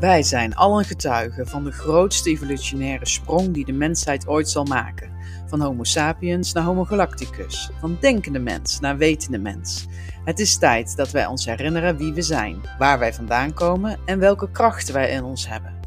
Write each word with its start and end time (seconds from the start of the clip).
Wij 0.00 0.22
zijn 0.22 0.54
allen 0.54 0.84
getuigen 0.84 1.46
van 1.46 1.64
de 1.64 1.72
grootste 1.72 2.30
evolutionaire 2.30 3.06
sprong 3.06 3.54
die 3.54 3.64
de 3.64 3.72
mensheid 3.72 4.26
ooit 4.26 4.48
zal 4.48 4.64
maken. 4.64 5.10
Van 5.46 5.60
Homo 5.60 5.84
sapiens 5.84 6.52
naar 6.52 6.64
Homo 6.64 6.84
galacticus, 6.84 7.70
van 7.80 7.96
denkende 8.00 8.38
mens 8.38 8.80
naar 8.80 8.96
wetende 8.96 9.38
mens. 9.38 9.86
Het 10.24 10.38
is 10.38 10.58
tijd 10.58 10.96
dat 10.96 11.10
wij 11.10 11.26
ons 11.26 11.44
herinneren 11.44 11.96
wie 11.96 12.12
we 12.12 12.22
zijn, 12.22 12.60
waar 12.78 12.98
wij 12.98 13.14
vandaan 13.14 13.54
komen 13.54 13.98
en 14.04 14.18
welke 14.18 14.50
krachten 14.50 14.94
wij 14.94 15.10
in 15.10 15.24
ons 15.24 15.48
hebben. 15.48 15.80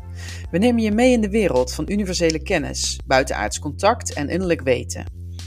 We 0.52 0.58
nemen 0.58 0.82
je 0.82 0.92
mee 0.92 1.12
in 1.12 1.22
de 1.22 1.30
wereld 1.30 1.74
van 1.74 1.92
universele 1.92 2.42
kennis, 2.42 3.00
buitenaards 3.06 3.60
contact 3.60 4.14
en 4.14 4.30
innerlijk 4.30 4.62
weten. 4.62 5.06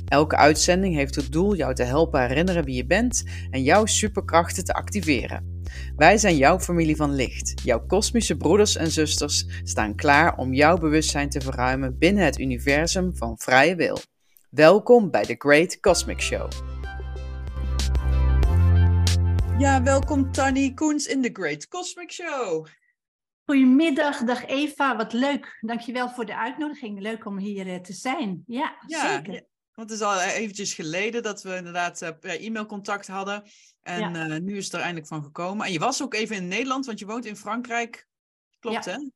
Elke 0.08 0.36
uitzending 0.36 0.94
heeft 0.94 1.14
het 1.14 1.32
doel 1.32 1.56
jou 1.56 1.74
te 1.74 1.82
helpen 1.82 2.20
herinneren 2.20 2.64
wie 2.64 2.76
je 2.76 2.86
bent 2.86 3.24
en 3.50 3.62
jouw 3.62 3.86
superkrachten 3.86 4.64
te 4.64 4.72
activeren. 4.72 5.53
Wij 5.96 6.18
zijn 6.18 6.36
jouw 6.36 6.58
familie 6.60 6.96
van 6.96 7.14
licht. 7.14 7.62
Jouw 7.64 7.86
kosmische 7.86 8.36
broeders 8.36 8.76
en 8.76 8.90
zusters 8.90 9.46
staan 9.62 9.94
klaar 9.94 10.36
om 10.36 10.52
jouw 10.54 10.76
bewustzijn 10.76 11.28
te 11.28 11.40
verruimen 11.40 11.98
binnen 11.98 12.24
het 12.24 12.38
universum 12.38 13.16
van 13.16 13.38
vrije 13.38 13.74
wil. 13.74 13.98
Welkom 14.50 15.10
bij 15.10 15.24
The 15.24 15.34
Great 15.38 15.80
Cosmic 15.80 16.20
Show. 16.20 16.50
Ja, 19.58 19.82
welkom 19.82 20.32
Tanny 20.32 20.72
Koens 20.74 21.06
in 21.06 21.22
The 21.22 21.30
Great 21.32 21.68
Cosmic 21.68 22.12
Show. 22.12 22.66
Goedemiddag, 23.44 24.18
dag 24.24 24.46
Eva. 24.46 24.96
Wat 24.96 25.12
leuk. 25.12 25.58
Dankjewel 25.60 26.08
voor 26.10 26.26
de 26.26 26.36
uitnodiging. 26.36 27.00
Leuk 27.00 27.26
om 27.26 27.38
hier 27.38 27.66
eh, 27.68 27.80
te 27.80 27.92
zijn. 27.92 28.42
Ja, 28.46 28.76
Ja, 28.86 29.12
zeker. 29.12 29.32
ja, 29.32 29.40
want 29.74 29.90
het 29.90 29.98
is 29.98 30.04
al 30.06 30.20
eventjes 30.20 30.74
geleden 30.74 31.22
dat 31.22 31.42
we 31.42 31.56
inderdaad 31.56 32.02
eh, 32.02 32.10
per 32.20 32.40
e-mail 32.40 32.66
contact 32.66 33.06
hadden. 33.06 33.42
En 33.84 33.98
Ja. 34.14 34.28
eh, 34.28 34.40
nu 34.40 34.56
is 34.56 34.64
het 34.64 34.74
er 34.74 34.80
eindelijk 34.80 35.06
van 35.06 35.22
gekomen. 35.22 35.66
En 35.66 35.72
je 35.72 35.78
was 35.78 36.02
ook 36.02 36.14
even 36.14 36.36
in 36.36 36.48
Nederland, 36.48 36.86
want 36.86 36.98
je 36.98 37.06
woont 37.06 37.24
in 37.24 37.36
Frankrijk. 37.36 38.06
Klopt, 38.58 38.84
Ja. 38.84 38.92
hè? 38.92 39.08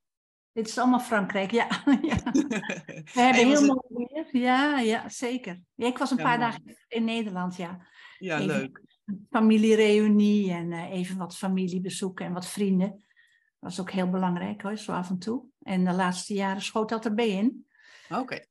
Dit 0.53 0.69
is 0.69 0.79
allemaal 0.79 1.01
Frankrijk, 1.01 1.51
ja. 1.51 1.67
ja. 2.03 2.17
We 2.33 3.03
En 3.15 3.25
hebben 3.25 3.35
heel 3.47 3.51
het- 3.51 3.67
mooi 3.67 4.07
weer. 4.13 4.43
Ja, 4.43 4.79
ja, 4.81 5.09
zeker. 5.09 5.61
Ja, 5.75 5.87
ik 5.87 5.99
was 5.99 6.11
een 6.11 6.17
paar 6.17 6.39
mooi. 6.39 6.51
dagen 6.51 6.77
in 6.89 7.05
Nederland, 7.05 7.57
ja. 7.57 7.87
Ja, 8.19 8.35
Even 8.35 8.47
leuk. 8.47 8.81
een 9.05 9.27
familiereunie 9.31 10.53
en 10.53 10.73
eh, 10.73 10.91
even 10.91 11.17
wat 11.17 11.37
familie 11.37 11.81
bezoeken 11.81 12.27
en 12.27 12.33
wat 12.33 12.47
vrienden. 12.49 12.89
Dat 12.91 13.71
was 13.77 13.81
ook 13.81 13.91
heel 13.91 14.09
belangrijk 14.11 14.63
hoor, 14.63 14.77
zo 14.77 14.93
af 14.93 15.11
en 15.11 15.19
toe. 15.19 15.45
En 15.63 15.85
de 15.85 15.93
laatste 15.93 16.35
jaren 16.35 16.63
schoot 16.63 16.89
dat 16.89 17.05
erbij 17.05 17.29
in. 17.29 17.67
Oké. 18.11 18.45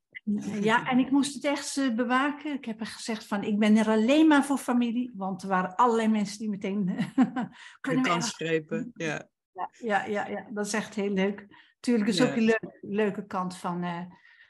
Ja, 0.62 0.90
en 0.90 1.00
ik 1.00 1.12
moest 1.12 1.34
het 1.34 1.44
echt 1.44 1.78
eh, 1.78 1.96
bewaken. 1.96 2.54
Ik 2.54 2.66
heb 2.66 2.80
er 2.80 2.86
gezegd 2.86 3.28
van, 3.28 3.44
ik 3.44 3.60
ben 3.60 3.78
er 3.78 3.88
alleen 3.88 4.28
maar 4.28 4.46
voor 4.46 4.58
familie. 4.58 5.12
Want 5.16 5.42
er 5.42 5.48
waren 5.48 5.76
allerlei 5.76 6.08
mensen 6.08 6.38
die 6.40 6.50
meteen... 6.50 6.86
De 7.16 7.50
kunnen 7.82 8.04
kans 8.04 8.34
grepen. 8.34 8.92
Ja. 8.94 9.28
Ja, 9.54 9.70
ja, 9.82 10.06
ja, 10.06 10.28
ja, 10.28 10.46
dat 10.50 10.66
is 10.66 10.74
echt 10.74 10.96
heel 10.96 11.12
leuk. 11.14 11.48
Tuurlijk 11.80 12.10
is 12.10 12.18
Ja. 12.18 12.30
ook 12.30 12.36
een 12.36 12.44
leuk, 12.44 12.78
leuke 12.82 13.26
kant 13.26 13.58
van, 13.58 13.84
eh, 13.84 14.02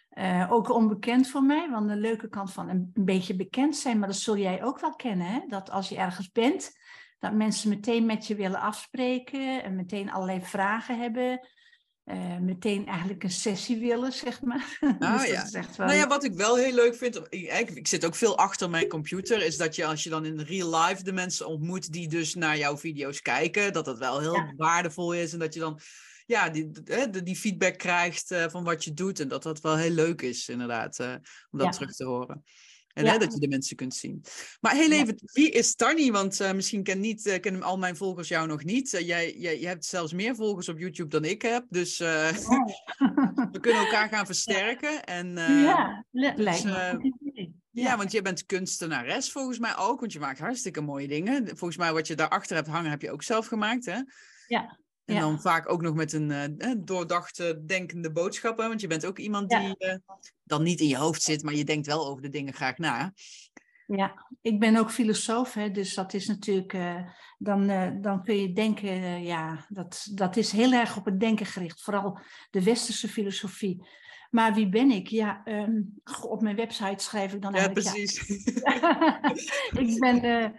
eh, 0.10 0.52
ook 0.52 0.70
onbekend 0.70 1.30
voor 1.30 1.44
mij, 1.44 1.70
want 1.70 1.90
de 1.90 1.96
leuke 1.96 2.30
kant 2.30 2.54
van 2.54 2.70
een, 2.70 2.92
een 2.94 3.06
beetje 3.06 3.36
bekend 3.36 3.76
zijn, 3.76 4.00
maar 4.00 4.08
dat 4.08 4.18
zul 4.18 4.38
jij 4.38 4.64
ook 4.64 4.80
wel 4.80 4.96
kennen, 4.96 5.28
hè? 5.28 5.40
dat 5.48 5.72
als 5.72 5.90
je 5.90 5.98
ergens 5.98 6.32
bent, 6.32 6.72
dat 7.20 7.34
mensen 7.34 7.70
meteen 7.70 8.06
met 8.06 8.28
je 8.28 8.36
willen 8.36 8.60
afspreken 8.60 9.64
en 9.64 9.76
meteen 9.76 10.12
allerlei 10.12 10.42
vragen 10.42 11.00
hebben, 11.00 11.48
eh, 12.08 12.38
meteen 12.38 12.88
eigenlijk 12.88 13.24
een 13.24 13.32
sessie 13.32 13.80
willen, 13.80 14.12
zeg 14.12 14.42
maar. 14.42 14.78
Ah, 15.00 15.20
Dus 15.22 15.30
ja. 15.30 15.50
wel... 15.52 15.88
Nou 15.88 16.00
ja, 16.00 16.08
wat 16.08 16.24
ik 16.24 16.34
wel 16.34 16.56
heel 16.56 16.74
leuk 16.74 16.96
vind, 16.96 17.22
ik, 17.30 17.70
ik, 17.70 17.88
zit 17.88 18.06
ook 18.06 18.16
veel 18.16 18.38
achter 18.38 18.70
mijn 18.70 18.88
computer, 18.88 19.42
is 19.42 19.58
dat 19.58 19.76
je 19.76 19.86
als 19.86 20.04
je 20.04 20.10
dan 20.10 20.26
in 20.26 20.40
real 20.40 20.80
life 20.80 21.04
de 21.04 21.12
mensen 21.12 21.48
ontmoet 21.48 21.92
die 21.92 22.08
dus 22.08 22.36
naar 22.36 22.58
jouw 22.58 22.78
video's 22.78 23.22
kijken, 23.22 23.74
dat 23.74 23.86
dat 23.86 23.98
wel 23.98 24.20
heel 24.20 24.36
Ja. 24.36 24.54
waardevol 24.56 25.14
is 25.14 25.34
en 25.34 25.40
dat 25.40 25.54
je 25.54 25.60
dan 25.60 25.80
ja, 26.26 26.50
die, 26.50 26.72
die, 26.72 27.24
die 27.24 27.36
feedback 27.36 27.78
krijgt 27.78 28.32
eh, 28.32 28.46
van 28.48 28.64
wat 28.64 28.84
je 28.84 28.94
doet 28.94 29.20
en 29.20 29.28
dat 29.28 29.44
dat 29.44 29.62
wel 29.62 29.78
heel 29.78 29.92
leuk 29.92 30.22
is 30.22 30.50
inderdaad, 30.50 31.00
eh, 31.00 31.14
om 31.52 31.60
dat 31.60 31.68
Ja. 31.68 31.72
terug 31.72 31.96
te 31.96 32.06
horen. 32.06 32.44
En 32.98 33.06
Ja. 33.06 33.12
hè, 33.12 33.18
dat 33.18 33.34
je 33.34 33.40
de 33.40 33.48
mensen 33.48 33.76
kunt 33.76 33.96
zien. 33.96 34.24
Maar 34.62 34.76
heel 34.76 34.90
Ja. 34.92 35.02
even, 35.02 35.16
wie 35.34 35.50
is 35.52 35.76
Tarny? 35.76 36.12
Want 36.12 36.40
eh, 36.40 36.54
misschien 36.54 36.84
ken 36.84 37.00
niet, 37.00 37.26
eh, 37.26 37.40
kennen 37.40 37.64
al 37.64 37.78
mijn 37.78 37.96
volgers 37.96 38.28
jou 38.28 38.48
nog 38.48 38.64
niet. 38.64 38.94
Eh, 38.94 39.08
jij, 39.08 39.38
jij, 39.38 39.60
je 39.60 39.68
hebt 39.68 39.86
zelfs 39.86 40.14
meer 40.14 40.36
volgers 40.36 40.70
op 40.70 40.80
YouTube 40.80 41.10
dan 41.10 41.26
ik 41.26 41.42
heb. 41.42 41.66
Dus 41.70 42.00
eh, 42.00 42.30
we 43.52 43.60
kunnen 43.60 43.82
elkaar 43.82 44.10
gaan 44.10 44.26
versterken. 44.36 45.04
En, 45.04 45.28
ja, 45.38 46.06
dus, 46.12 46.32
lijkt 46.36 46.64
me 46.64 47.12
ja, 47.72 47.98
want 47.98 48.12
jij 48.12 48.22
bent 48.22 48.46
kunstenares 48.46 49.32
volgens 49.32 49.60
mij 49.60 49.78
ook, 49.78 50.00
want 50.00 50.14
je 50.14 50.20
maakt 50.20 50.40
hartstikke 50.40 50.82
mooie 50.82 51.08
dingen. 51.08 51.48
Volgens 51.48 51.78
mij 51.78 51.94
wat 51.94 52.08
je 52.08 52.16
daarachter 52.16 52.56
hebt 52.56 52.68
hangen, 52.68 52.90
heb 52.90 53.02
je 53.02 53.12
ook 53.12 53.24
zelf 53.24 53.48
gemaakt, 53.48 53.86
hè? 53.86 54.00
Ja, 54.48 54.80
En 55.08 55.16
ja. 55.16 55.20
dan 55.20 55.42
vaak 55.42 55.72
ook 55.72 55.82
nog 55.82 55.96
met 55.96 56.14
een 56.14 56.32
eh, 56.32 56.72
doordachte, 56.78 57.62
denkende 57.66 58.12
boodschap, 58.12 58.58
hè? 58.58 58.68
Want 58.68 58.82
je 58.82 58.88
bent 58.88 59.06
ook 59.06 59.18
iemand 59.18 59.52
Ja. 59.52 59.60
die 59.60 59.78
eh, 59.78 59.96
dan 60.44 60.64
niet 60.64 60.80
in 60.80 60.88
je 60.88 60.98
hoofd 60.98 61.22
zit, 61.22 61.44
maar 61.44 61.54
je 61.54 61.64
denkt 61.64 61.88
wel 61.88 62.08
over 62.08 62.22
de 62.22 62.30
dingen 62.30 62.54
graag 62.54 62.78
na. 62.78 63.14
Ja, 63.86 64.28
ik 64.42 64.60
ben 64.60 64.76
ook 64.76 64.92
filosoof, 64.92 65.54
hè, 65.54 65.72
dus 65.72 65.94
dat 65.94 66.14
is 66.14 66.28
natuurlijk, 66.28 66.74
eh, 66.74 67.02
dan, 67.38 67.68
dan 68.02 68.24
kun 68.24 68.36
je 68.42 68.54
denken, 68.54 69.24
ja, 69.24 69.66
dat, 69.70 70.08
dat 70.14 70.38
is 70.38 70.52
heel 70.52 70.72
erg 70.74 70.98
op 70.98 71.06
het 71.06 71.20
denken 71.20 71.46
gericht, 71.46 71.82
vooral 71.82 72.20
de 72.50 72.64
westerse 72.64 73.08
filosofie. 73.08 73.88
Maar 74.30 74.54
wie 74.54 74.70
ben 74.70 74.92
ik? 74.92 75.08
Ja, 75.08 75.42
ehm, 75.44 75.82
op 76.22 76.42
mijn 76.42 76.56
website 76.56 77.04
schrijf 77.04 77.34
ik 77.34 77.42
dan 77.42 77.54
Ja, 77.54 77.58
eigenlijk, 77.58 77.86
ja, 77.86 77.92
precies. 77.92 78.28
ik, 79.94 80.00
ben, 80.00 80.56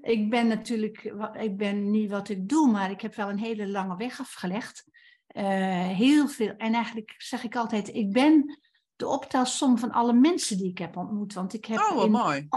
ik 0.00 0.30
ben 0.30 0.46
natuurlijk, 0.46 1.14
ik 1.40 1.56
ben 1.56 1.90
niet 1.90 2.10
wat 2.10 2.28
ik 2.28 2.48
doe, 2.48 2.70
maar 2.70 2.90
ik 2.90 3.00
heb 3.00 3.14
wel 3.14 3.28
een 3.28 3.38
hele 3.38 3.68
lange 3.68 3.96
weg 3.96 4.20
afgelegd. 4.20 4.84
Eh, 5.26 5.86
heel 5.88 6.28
veel, 6.28 6.54
en 6.56 6.74
eigenlijk 6.74 7.14
zeg 7.18 7.44
ik 7.44 7.56
altijd, 7.56 7.94
ik 7.94 8.12
ben 8.12 8.58
de 8.96 9.08
optelsom 9.08 9.78
van 9.78 9.90
alle 9.90 10.12
mensen 10.12 10.56
die 10.56 10.70
ik 10.70 10.78
heb 10.78 10.96
ontmoet. 10.96 11.32
Want 11.32 11.54
ik 11.54 11.64
heb 11.64 11.78
Oh, 11.78 11.94
wat 11.94 12.04
in 12.04 12.10
mooi. 12.10 12.48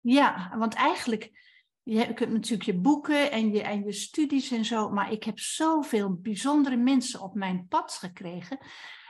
ja, 0.00 0.54
want 0.58 0.74
eigenlijk, 0.74 1.30
je 1.82 2.14
kunt 2.14 2.32
natuurlijk 2.32 2.62
je 2.62 2.78
boeken 2.78 3.30
en 3.30 3.52
je, 3.52 3.62
en 3.62 3.84
je 3.84 3.92
studies 3.92 4.50
en 4.50 4.64
zo, 4.64 4.90
maar 4.90 5.12
ik 5.12 5.24
heb 5.24 5.38
zoveel 5.38 6.14
bijzondere 6.14 6.76
mensen 6.76 7.20
op 7.20 7.34
mijn 7.34 7.66
pad 7.68 7.92
gekregen. 7.92 8.58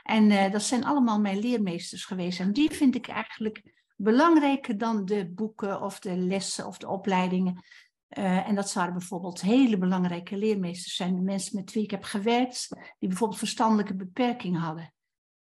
En 0.03 0.31
eh, 0.31 0.51
dat 0.51 0.63
zijn 0.63 0.83
allemaal 0.83 1.19
mijn 1.19 1.39
leermeesters 1.39 2.05
geweest. 2.05 2.39
En 2.39 2.53
die 2.53 2.71
vind 2.71 2.95
ik 2.95 3.07
eigenlijk 3.07 3.80
belangrijker 4.03 4.77
dan 4.77 5.05
de 5.05 5.29
boeken 5.29 5.81
of 5.81 5.99
de 5.99 6.17
lessen 6.17 6.67
of 6.67 6.77
de 6.77 6.87
opleidingen. 6.87 7.63
Eh, 8.07 8.47
en 8.47 8.55
dat 8.55 8.69
zouden 8.69 8.97
bijvoorbeeld 8.97 9.41
hele 9.41 9.77
belangrijke 9.77 10.37
leermeesters 10.37 10.95
zijn. 10.95 11.15
De 11.15 11.21
mensen 11.21 11.55
met 11.55 11.71
wie 11.73 11.83
ik 11.83 11.91
heb 11.91 12.03
gewerkt, 12.03 12.67
die 12.99 13.07
bijvoorbeeld 13.09 13.39
verstandelijke 13.39 13.95
beperking 13.95 14.59
hadden. 14.59 14.93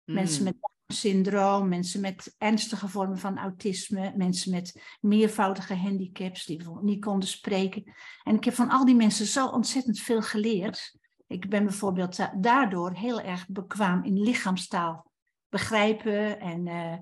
Mensen 0.03 0.39
Mm. 0.39 0.43
met 0.45 0.55
Down-syndroom, 0.61 1.67
mensen 1.69 2.01
met 2.01 2.35
ernstige 2.37 2.87
vormen 2.87 3.17
van 3.17 3.37
autisme, 3.37 4.13
mensen 4.15 4.51
met 4.51 4.97
meervoudige 5.01 5.75
handicaps 5.75 6.45
die 6.45 6.55
bijvoorbeeld 6.57 6.85
niet 6.85 7.05
konden 7.05 7.27
spreken. 7.29 7.93
En 8.23 8.35
ik 8.35 8.43
heb 8.43 8.53
van 8.53 8.69
al 8.69 8.85
die 8.85 8.95
mensen 8.95 9.25
zo 9.25 9.47
ontzettend 9.47 9.99
veel 9.99 10.21
geleerd. 10.21 10.97
Ik 11.27 11.49
ben 11.49 11.63
bijvoorbeeld 11.63 12.15
da- 12.15 12.33
daardoor 12.37 12.91
heel 12.91 13.21
erg 13.21 13.47
bekwaam 13.47 14.03
in 14.03 14.21
lichaamstaal 14.21 15.11
begrijpen 15.49 16.39
en. 16.39 16.67
eh, 16.67 16.93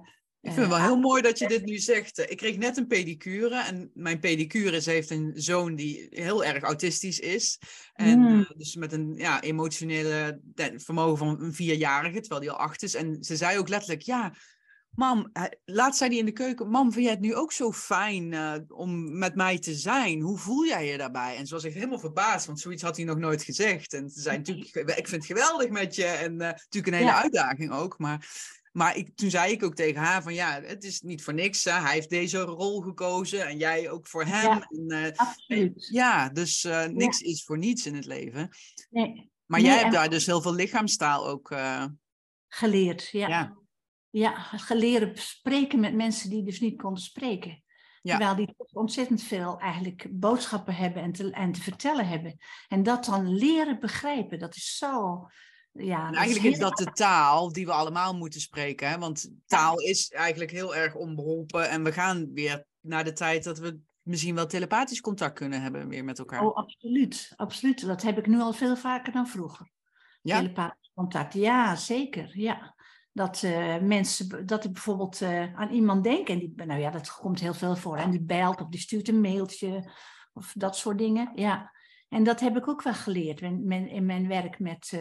Ik 0.42 0.54
vind 0.54 0.66
het 0.66 0.76
eh, 0.76 0.78
wel 0.78 0.88
heel 0.88 1.00
mooi 1.00 1.22
dat 1.22 1.40
je 1.40 1.48
dit 1.48 1.66
nu 1.66 1.78
zegt. 1.78 2.20
Ik 2.32 2.38
kreeg 2.38 2.58
net 2.58 2.78
een 2.78 2.88
pedicure 2.88 3.56
en 3.64 3.92
mijn 3.94 4.20
pedicure 4.20 4.82
heeft 4.84 5.10
een 5.10 5.32
zoon 5.34 5.76
die 5.76 6.08
heel 6.10 6.44
erg 6.46 6.64
autistisch 6.64 7.20
is. 7.20 7.60
En 7.94 8.20
Mm. 8.20 8.40
eh, 8.40 8.50
dus 8.58 8.76
met 8.76 8.92
een 8.94 9.14
ja, 9.16 9.42
emotionele 9.42 10.42
vermogen 10.76 11.18
van 11.18 11.42
een 11.42 11.54
vierjarige, 11.54 12.20
terwijl 12.20 12.42
die 12.42 12.52
al 12.52 12.58
acht 12.60 12.84
is. 12.84 12.96
En 12.96 13.24
ze 13.24 13.36
zei 13.36 13.58
ook 13.58 13.68
letterlijk, 13.70 14.02
ja, 14.02 14.34
mam, 14.90 15.32
laatst 15.66 15.98
zei 15.98 16.10
hij 16.10 16.20
in 16.20 16.26
de 16.26 16.32
keuken, 16.32 16.70
mam, 16.70 16.92
vind 16.92 17.04
jij 17.06 17.14
het 17.14 17.22
nu 17.24 17.36
ook 17.36 17.52
zo 17.52 17.72
fijn 17.72 18.34
eh, 18.34 18.54
om 18.68 19.18
met 19.18 19.36
mij 19.36 19.60
te 19.60 19.76
zijn? 19.76 20.22
Hoe 20.22 20.38
voel 20.38 20.66
jij 20.66 20.88
je 20.88 20.98
daarbij? 20.98 21.36
En 21.36 21.48
ze 21.48 21.54
was 21.54 21.64
echt 21.64 21.74
helemaal 21.76 22.00
verbaasd, 22.00 22.46
want 22.46 22.60
zoiets 22.60 22.82
had 22.84 22.96
hij 22.96 23.06
nog 23.06 23.18
nooit 23.18 23.44
gezegd. 23.44 23.94
En 23.94 24.10
ze 24.10 24.22
zei 24.22 24.38
natuurlijk, 24.38 24.76
ik 24.76 25.08
vind 25.08 25.28
het 25.28 25.38
geweldig 25.38 25.70
met 25.70 25.96
je. 25.96 26.06
En 26.06 26.32
eh, 26.42 26.48
natuurlijk 26.48 26.88
een 26.88 26.94
hele 26.94 27.06
Ja. 27.06 27.22
uitdaging 27.22 27.72
ook, 27.72 28.00
maar... 28.00 28.28
Maar 28.78 28.96
ik, 28.98 29.16
toen 29.16 29.30
zei 29.30 29.52
ik 29.52 29.64
ook 29.64 29.76
tegen 29.76 30.02
haar 30.02 30.24
van 30.24 30.34
ja, 30.34 30.62
het 30.62 30.84
is 30.84 31.02
niet 31.02 31.24
voor 31.24 31.34
niks. 31.34 31.64
Hè? 31.64 31.72
Hij 31.72 31.94
heeft 31.94 32.10
deze 32.10 32.40
rol 32.40 32.82
gekozen 32.82 33.48
en 33.48 33.58
jij 33.58 33.90
ook 33.90 34.08
voor 34.08 34.24
hem. 34.24 34.44
Ja. 34.44 34.68
En, 34.70 34.88
eh, 34.88 35.18
absoluut. 35.18 35.88
ja, 35.92 36.30
dus 36.30 36.64
eh, 36.64 36.86
niks 36.86 37.22
is 37.22 37.44
voor 37.44 37.58
niets 37.58 37.86
in 37.86 37.96
het 37.96 38.06
leven. 38.06 38.50
Nee, 38.90 39.32
Maar 39.46 39.60
Nee, 39.60 39.70
jij 39.70 39.78
hebt 39.80 39.94
en- 39.94 40.00
daar 40.00 40.10
dus 40.10 40.26
heel 40.26 40.42
veel 40.42 40.54
lichaamstaal 40.54 41.28
ook. 41.28 41.52
eh, 41.52 41.86
geleerd, 42.48 43.08
ja. 43.12 43.28
Ja. 43.28 43.58
ja. 44.10 44.34
geleerd 44.42 45.20
spreken 45.20 45.80
met 45.80 45.94
mensen 45.96 46.30
die 46.30 46.44
dus 46.44 46.60
niet 46.60 46.82
konden 46.82 47.04
spreken. 47.04 47.64
Terwijl 48.02 48.36
die 48.36 48.56
ontzettend 48.72 49.24
veel 49.24 49.60
eigenlijk 49.60 50.08
boodschappen 50.12 50.76
hebben 50.76 51.04
en 51.04 51.12
te, 51.12 51.32
en 51.32 51.52
te 51.52 51.62
vertellen 51.62 52.08
hebben. 52.08 52.38
En 52.68 52.84
dat 52.84 53.06
dan 53.06 53.36
leren 53.36 53.80
begrijpen, 53.80 54.40
dat 54.40 54.56
is 54.56 54.78
zo... 54.78 55.28
Ja, 55.78 56.08
en 56.08 56.14
eigenlijk 56.14 56.46
is 56.54 56.60
heel- 56.60 56.70
dat 56.70 56.78
de 56.78 56.92
taal 56.92 57.52
die 57.52 57.66
we 57.66 57.72
allemaal 57.72 58.16
moeten 58.16 58.42
spreken. 58.42 58.90
Hè? 58.90 58.98
Want 58.98 59.30
taal 59.46 59.80
is 59.80 60.12
eigenlijk 60.12 60.52
heel 60.52 60.76
erg 60.76 60.96
onbeholpen. 60.96 61.70
En 61.70 61.84
we 61.84 61.92
gaan 61.92 62.34
weer 62.34 62.66
naar 62.80 63.04
de 63.04 63.14
tijd 63.14 63.44
dat 63.44 63.60
we 63.60 63.80
misschien 64.02 64.36
wel 64.36 64.48
telepathisch 64.48 65.02
contact 65.02 65.34
kunnen 65.34 65.62
hebben 65.62 65.88
weer 65.88 66.04
met 66.04 66.20
elkaar. 66.20 66.46
Oh, 66.46 66.56
absoluut, 66.56 67.34
absoluut. 67.36 67.86
Dat 67.86 68.02
heb 68.02 68.18
ik 68.18 68.28
nu 68.28 68.40
al 68.40 68.54
veel 68.54 68.76
vaker 68.76 69.14
dan 69.14 69.28
vroeger. 69.28 69.72
Ja? 70.22 70.38
Telepathisch 70.38 70.92
contact, 70.94 71.34
ja, 71.34 71.76
zeker. 71.76 72.30
Ja. 72.40 72.76
Dat 73.12 73.42
uh, 73.42 73.78
mensen, 73.78 74.46
dat 74.46 74.64
ik 74.64 74.74
bijvoorbeeld 74.74 75.22
uh, 75.22 75.56
aan 75.56 75.70
iemand 75.70 76.04
denk, 76.04 76.30
en 76.30 76.40
die, 76.40 76.54
nou 76.56 76.80
ja, 76.80 76.90
dat 76.90 77.12
komt 77.12 77.40
heel 77.40 77.54
veel 77.54 77.76
voor. 77.76 77.98
En 77.98 78.12
die 78.12 78.22
belt 78.22 78.62
of 78.62 78.68
die 78.68 78.80
stuurt 78.80 79.08
een 79.08 79.22
mailtje 79.22 79.92
of 80.34 80.54
dat 80.58 80.78
soort 80.78 80.98
dingen. 80.98 81.32
Ja. 81.36 81.76
En 82.10 82.24
dat 82.24 82.40
heb 82.40 82.58
ik 82.58 82.68
ook 82.68 82.82
wel 82.82 82.94
geleerd 82.94 83.42
in 83.42 83.68
mijn, 83.68 83.90
in 83.90 84.06
mijn 84.06 84.28
werk 84.28 84.60
met 84.60 84.92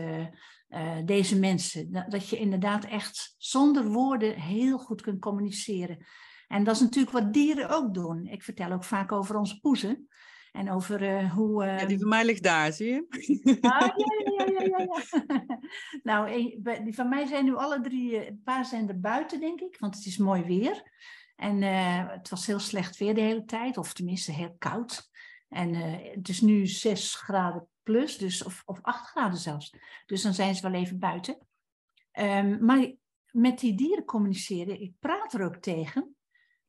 uh, 0.69 0.97
deze 1.05 1.39
mensen. 1.39 1.93
Dat, 1.93 2.11
dat 2.11 2.29
je 2.29 2.39
inderdaad 2.39 2.85
echt 2.85 3.35
zonder 3.39 3.85
woorden 3.85 4.41
heel 4.41 4.79
goed 4.79 5.03
kunt 5.03 5.21
communiceren. 5.21 6.07
En 6.49 6.65
dat 6.65 6.75
is 6.75 6.81
natuurlijk 6.81 7.13
wat 7.13 7.33
dieren 7.33 7.69
ook 7.69 7.95
doen. 7.95 8.27
Ik 8.27 8.43
vertel 8.43 8.73
ook 8.73 8.85
vaak 8.85 9.13
over 9.13 9.37
onze 9.37 9.61
poezen. 9.61 10.09
En 10.53 10.71
over 10.71 11.03
uh, 11.03 11.33
hoe. 11.33 11.65
Ja, 11.65 11.85
die 11.85 11.99
van 11.99 12.09
mij 12.09 12.25
ligt 12.25 12.43
daar, 12.43 12.73
zie 12.73 12.87
je? 12.87 13.07
Ah, 13.61 13.81
ja, 13.81 14.35
ja, 14.37 14.45
ja, 14.59 14.63
ja, 14.63 14.87
ja. 14.87 15.25
nou, 16.11 16.31
die 16.85 16.95
van 16.95 17.09
mij 17.09 17.27
zijn 17.27 17.45
nu 17.45 17.55
alle 17.55 17.81
drie. 17.81 18.29
Een 18.29 18.41
paar 18.45 18.65
zijn 18.65 18.89
er 18.89 19.01
buiten, 19.01 19.41
denk 19.41 19.61
ik, 19.61 19.77
want 19.79 19.95
het 19.95 20.07
is 20.07 20.19
mooi 20.19 20.43
weer. 20.43 20.83
En 21.37 21.63
het 22.11 22.29
was 22.29 22.47
heel 22.47 22.59
slecht 22.59 22.97
weer 22.97 23.15
de 23.15 23.21
hele 23.21 23.45
tijd, 23.45 23.79
of 23.79 23.93
tenminste 23.93 24.33
heel 24.33 24.55
koud. 24.59 25.11
En 25.49 25.75
het 26.15 26.29
is 26.29 26.41
nu 26.41 26.67
6 26.67 27.15
graden 27.15 27.69
plus, 27.83 28.19
dus, 28.19 28.45
of, 28.45 28.63
of 28.65 28.79
8 28.83 29.07
graden 29.07 29.39
zelfs. 29.39 29.75
Dus 30.07 30.23
dan 30.23 30.35
zijn 30.35 30.55
ze 30.55 30.71
wel 30.71 30.81
even 30.81 30.99
buiten. 30.99 31.39
Um, 32.13 32.65
maar 32.65 32.93
met 33.31 33.59
die 33.59 33.77
dieren 33.77 34.05
communiceren, 34.05 34.81
ik 34.81 34.93
praat 34.99 35.33
er 35.33 35.45
ook 35.45 35.57
tegen. 35.57 36.17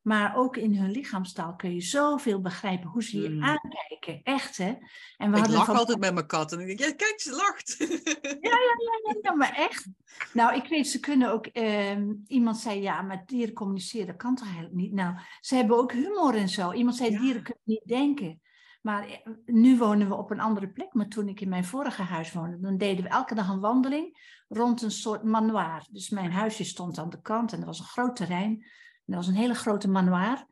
Maar 0.01 0.35
ook 0.35 0.57
in 0.57 0.75
hun 0.75 0.91
lichaamstaal 0.91 1.55
kun 1.55 1.73
je 1.73 1.81
zoveel 1.81 2.41
begrijpen 2.41 2.89
hoe 2.89 3.03
ze 3.03 3.21
je 3.21 3.29
mm. 3.29 3.43
aankijken. 3.43 4.19
Echt, 4.23 4.57
hè? 4.57 4.73
En 5.17 5.31
we 5.31 5.37
ik 5.37 5.47
lach 5.47 5.69
altijd 5.69 5.99
met 5.99 6.13
mijn 6.13 6.27
kat. 6.27 6.51
En 6.51 6.59
ik 6.59 6.67
denk, 6.67 6.79
ja, 6.79 6.95
kijk, 6.95 7.21
ze 7.21 7.31
lacht. 7.31 7.75
Ja, 8.21 8.57
ja, 8.57 8.75
ja, 9.03 9.15
ja, 9.21 9.33
maar 9.33 9.53
echt. 9.55 9.87
Nou, 10.33 10.55
ik 10.55 10.67
weet, 10.67 10.87
ze 10.87 10.99
kunnen 10.99 11.31
ook... 11.31 11.49
Uh, 11.53 11.97
iemand 12.27 12.57
zei, 12.57 12.81
ja, 12.81 13.01
maar 13.01 13.23
dieren 13.25 13.53
communiceren, 13.53 14.07
dat 14.07 14.15
kan 14.15 14.35
toch 14.35 14.45
eigenlijk 14.45 14.75
niet? 14.75 14.93
Nou, 14.93 15.15
ze 15.39 15.55
hebben 15.55 15.77
ook 15.77 15.91
humor 15.91 16.35
en 16.35 16.49
zo. 16.49 16.73
Iemand 16.73 16.95
zei, 16.95 17.09
dieren 17.09 17.43
kunnen 17.43 17.63
niet 17.63 17.85
denken. 17.85 18.41
Maar 18.81 19.07
eh, 19.07 19.33
nu 19.45 19.77
wonen 19.77 20.07
we 20.07 20.15
op 20.15 20.31
een 20.31 20.39
andere 20.39 20.69
plek. 20.69 20.93
Maar 20.93 21.07
toen 21.07 21.27
ik 21.27 21.41
in 21.41 21.49
mijn 21.49 21.65
vorige 21.65 22.01
huis 22.01 22.33
woonde, 22.33 22.59
dan 22.59 22.77
deden 22.77 23.03
we 23.03 23.09
elke 23.09 23.35
dag 23.35 23.49
een 23.49 23.59
wandeling 23.59 24.35
rond 24.47 24.81
een 24.81 24.91
soort 24.91 25.23
manoir. 25.23 25.85
Dus 25.91 26.09
mijn 26.09 26.31
huisje 26.31 26.63
stond 26.63 26.97
aan 26.97 27.09
de 27.09 27.21
kant 27.21 27.53
en 27.53 27.59
er 27.59 27.65
was 27.65 27.79
een 27.79 27.85
groot 27.85 28.15
terrein 28.15 28.65
dat 29.07 29.15
was 29.15 29.27
een 29.27 29.41
hele 29.41 29.53
grote 29.53 29.87
manoir. 29.87 30.45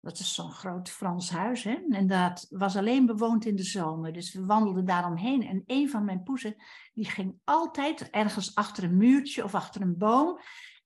Dat 0.00 0.18
is 0.18 0.34
zo'n 0.34 0.52
groot 0.52 0.90
Frans 0.90 1.30
huis. 1.30 1.62
Hè? 1.62 1.78
En 1.88 2.06
dat 2.06 2.46
was 2.50 2.76
alleen 2.76 3.06
bewoond 3.06 3.44
in 3.44 3.56
de 3.56 3.62
zomer. 3.62 4.12
Dus 4.12 4.32
we 4.32 4.44
wandelden 4.44 4.84
daaromheen. 4.84 5.42
En 5.42 5.62
een 5.66 5.90
van 5.90 6.04
mijn 6.04 6.22
poezen, 6.22 6.56
die 6.94 7.04
ging 7.04 7.34
altijd 7.44 8.10
ergens 8.10 8.54
achter 8.54 8.84
een 8.84 8.96
muurtje 8.96 9.44
of 9.44 9.54
achter 9.54 9.80
een 9.80 9.98
boom 9.98 10.38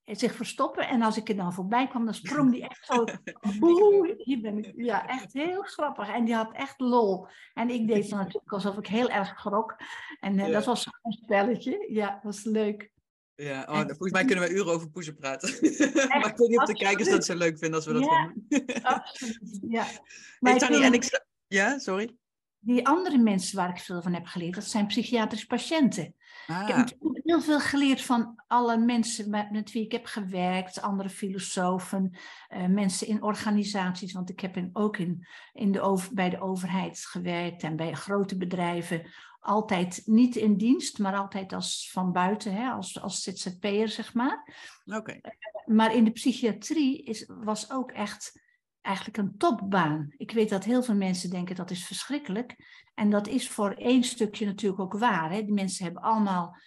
zich 0.05 0.35
verstoppen. 0.35 0.87
En 0.87 1.01
als 1.01 1.17
ik 1.17 1.29
er 1.29 1.35
dan 1.35 1.53
voorbij 1.53 1.87
kwam, 1.87 2.05
dan 2.05 2.13
sprong 2.13 2.51
die 2.51 2.67
echt 2.67 2.85
zo. 2.85 3.03
Boe, 3.59 4.13
hier 4.17 4.41
ben 4.41 4.57
ik. 4.57 4.73
Ja, 4.75 5.07
echt 5.07 5.33
heel 5.33 5.61
grappig. 5.61 6.09
En 6.09 6.25
die 6.25 6.35
had 6.35 6.53
echt 6.53 6.79
lol. 6.79 7.27
En 7.53 7.69
ik 7.69 7.87
deed 7.87 8.09
dan 8.09 8.19
natuurlijk 8.19 8.51
alsof 8.51 8.77
ik 8.77 8.87
heel 8.87 9.09
erg 9.09 9.27
schrok. 9.39 9.75
En 10.19 10.37
uh, 10.39 10.51
dat 10.51 10.65
was 10.65 10.85
een 10.85 11.11
spelletje. 11.11 11.85
Ja, 11.89 12.11
dat 12.11 12.23
was 12.23 12.43
leuk. 12.43 12.93
Ja, 13.35 13.61
oh, 13.61 13.79
volgens 13.79 14.11
mij 14.11 14.25
kunnen 14.25 14.47
we 14.47 14.53
uren 14.53 14.73
over 14.73 14.89
poezen 14.89 15.15
praten. 15.15 15.49
maar 16.07 16.27
ik 16.27 16.37
weet 16.37 16.49
niet 16.49 16.59
of 16.59 16.65
de 16.65 16.73
kijkers 16.73 17.09
dat 17.09 17.25
zo 17.25 17.35
leuk 17.35 17.57
vinden 17.57 17.75
als 17.75 17.85
we 17.85 17.93
dat 17.93 18.03
ja, 18.03 18.33
doen. 18.47 18.83
absoluut, 18.83 19.59
ja. 19.69 19.85
Maar 20.39 20.55
ik, 20.55 20.61
en 20.61 20.93
ik, 20.93 21.25
ja, 21.47 21.79
sorry. 21.79 22.15
Die 22.59 22.87
andere 22.87 23.17
mensen 23.17 23.57
waar 23.57 23.69
ik 23.69 23.79
veel 23.79 24.01
van 24.01 24.13
heb 24.13 24.25
geleerd, 24.25 24.55
dat 24.55 24.63
zijn 24.63 24.87
psychiatrische 24.87 25.47
patiënten. 25.47 26.15
Ah. 26.47 26.61
Ik 26.61 26.75
heb 26.75 26.77
ah. 26.77 27.11
heel 27.23 27.41
veel 27.41 27.59
geleerd 27.59 28.01
van 28.01 28.43
alle 28.47 28.77
mensen 28.77 29.29
met, 29.29 29.51
met 29.51 29.71
wie 29.71 29.83
ik 29.83 29.91
heb 29.91 30.05
gewerkt, 30.05 30.81
andere 30.81 31.09
filosofen, 31.09 32.17
uh, 32.49 32.65
mensen 32.65 33.07
in 33.07 33.23
organisaties, 33.23 34.13
want 34.13 34.29
ik 34.29 34.39
heb 34.39 34.57
in, 34.57 34.69
ook 34.73 34.97
in, 34.97 35.27
in 35.53 35.71
de 35.71 35.81
over, 35.81 36.13
bij 36.13 36.29
de 36.29 36.41
overheid 36.41 36.99
gewerkt 36.99 37.63
en 37.63 37.75
bij 37.75 37.93
grote 37.93 38.37
bedrijven 38.37 39.05
altijd 39.45 40.01
niet 40.05 40.35
in 40.35 40.57
dienst, 40.57 40.99
maar 40.99 41.15
altijd 41.15 41.53
als 41.53 41.89
van 41.91 42.11
buiten, 42.11 42.53
hè, 42.53 42.69
als, 42.69 43.01
als 43.01 43.21
ZZP'er, 43.21 43.89
zeg 43.89 44.13
maar. 44.13 44.53
Oké. 44.85 45.11
Eh, 45.11 45.31
maar 45.65 45.95
in 45.95 46.03
de 46.03 46.11
psychiatrie 46.11 47.03
is, 47.03 47.25
was 47.27 47.71
ook 47.71 47.91
echt 47.91 48.43
eigenlijk 48.85 49.17
een 49.17 49.37
topbaan. 49.37 50.13
Ik 50.17 50.31
weet 50.31 50.49
dat 50.49 50.63
heel 50.63 50.83
veel 50.83 50.95
mensen 50.95 51.29
denken 51.29 51.55
dat 51.55 51.71
is 51.71 51.85
verschrikkelijk. 51.85 52.55
En 52.93 53.09
dat 53.09 53.27
is 53.27 53.49
voor 53.49 53.71
één 53.71 54.03
stukje 54.03 54.45
natuurlijk 54.45 54.81
ook 54.81 54.97
waar. 54.99 55.31
Hè. 55.31 55.43
Die 55.43 55.53
mensen 55.53 55.85
hebben 55.85 56.03
allemaal 56.03 56.57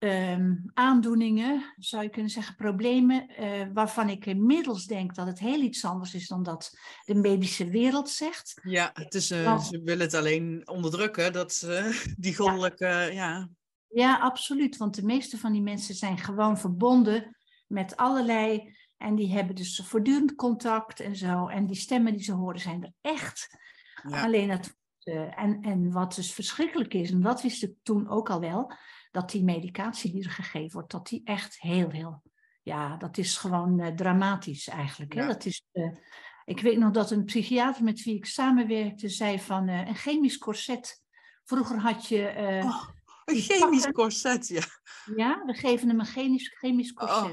Ehm, 0.00 0.54
aandoeningen, 0.74 1.74
zou 1.76 2.02
je 2.02 2.08
kunnen 2.08 2.30
zeggen, 2.30 2.54
problemen, 2.54 3.30
uh, 3.40 3.66
waarvan 3.72 4.08
ik 4.08 4.26
inmiddels 4.26 4.86
denk 4.86 5.14
dat 5.14 5.26
het 5.26 5.38
heel 5.38 5.60
iets 5.60 5.84
anders 5.84 6.14
is 6.14 6.28
dan 6.28 6.42
dat 6.42 6.78
de 7.04 7.14
medische 7.14 7.70
wereld 7.70 8.08
zegt. 8.08 8.60
Ja, 8.62 8.90
het 8.94 9.14
is, 9.14 9.30
uh, 9.30 9.58
ze 9.58 9.80
willen 9.82 10.06
het 10.06 10.14
alleen 10.14 10.68
onderdrukken, 10.68 11.32
dat 11.32 11.68
die 12.16 12.36
goddelijke, 12.36 12.86
ja. 12.86 13.02
ja. 13.04 13.48
Ja, 13.88 14.18
absoluut, 14.18 14.76
want 14.76 14.94
de 14.94 15.04
meeste 15.04 15.38
van 15.38 15.52
die 15.52 15.62
mensen 15.62 15.94
zijn 15.94 16.18
gewoon 16.18 16.58
verbonden 16.58 17.36
met 17.66 17.96
allerlei, 17.96 18.76
en 19.00 19.14
die 19.14 19.32
hebben 19.32 19.54
dus 19.54 19.82
voortdurend 19.84 20.34
contact 20.34 21.00
en 21.00 21.16
zo, 21.16 21.46
en 21.46 21.66
die 21.66 21.76
stemmen 21.76 22.12
die 22.12 22.22
ze 22.22 22.32
horen 22.32 22.60
zijn 22.60 22.82
er 22.82 22.92
echt. 23.00 23.58
Ja. 24.08 24.22
Alleen 24.22 24.50
het, 24.50 24.76
uh, 25.04 25.38
en, 25.38 25.60
en 25.62 25.92
wat 25.92 26.14
dus 26.14 26.32
verschrikkelijk 26.32 26.94
is, 26.94 27.10
en 27.10 27.20
dat 27.20 27.42
wist 27.42 27.62
ik 27.62 27.74
toen 27.82 28.08
ook 28.08 28.30
al 28.30 28.40
wel, 28.40 28.72
dat 29.10 29.30
die 29.30 29.44
medicatie 29.44 30.12
die 30.12 30.24
er 30.24 30.30
gegeven 30.30 30.72
wordt, 30.72 30.90
dat 30.90 31.06
die 31.06 31.20
echt 31.24 31.60
heel, 31.60 31.90
heel, 31.90 32.22
ja, 32.62 32.96
dat 32.96 33.18
is 33.18 33.36
gewoon 33.36 33.80
uh, 33.80 33.86
dramatisch 33.86 34.68
eigenlijk. 34.68 35.14
Hè? 35.14 35.26
Dat 35.26 35.44
is, 35.44 35.64
uh, 35.72 35.92
ik 36.44 36.60
weet 36.60 36.78
nog 36.78 36.90
dat 36.92 37.10
een 37.10 37.24
psychiater 37.24 37.84
met 37.84 38.02
wie 38.02 38.16
ik 38.16 38.26
samenwerkte 38.26 39.08
zei 39.08 39.40
van 39.40 39.68
een 39.68 39.96
chemisch 39.96 40.38
corset. 40.38 41.02
Vroeger 41.44 41.78
had 41.78 42.06
je... 42.06 42.32
Oh, 42.64 42.88
een 43.24 43.40
chemisch 43.40 43.90
corset, 43.90 44.48
ja. 44.48 44.62
Ja, 45.16 45.42
we 45.46 45.54
geven 45.54 45.88
hem 45.88 46.00
een 46.00 46.06
chemisch, 46.06 46.48
chemisch 46.48 46.92
oh. 46.92 47.30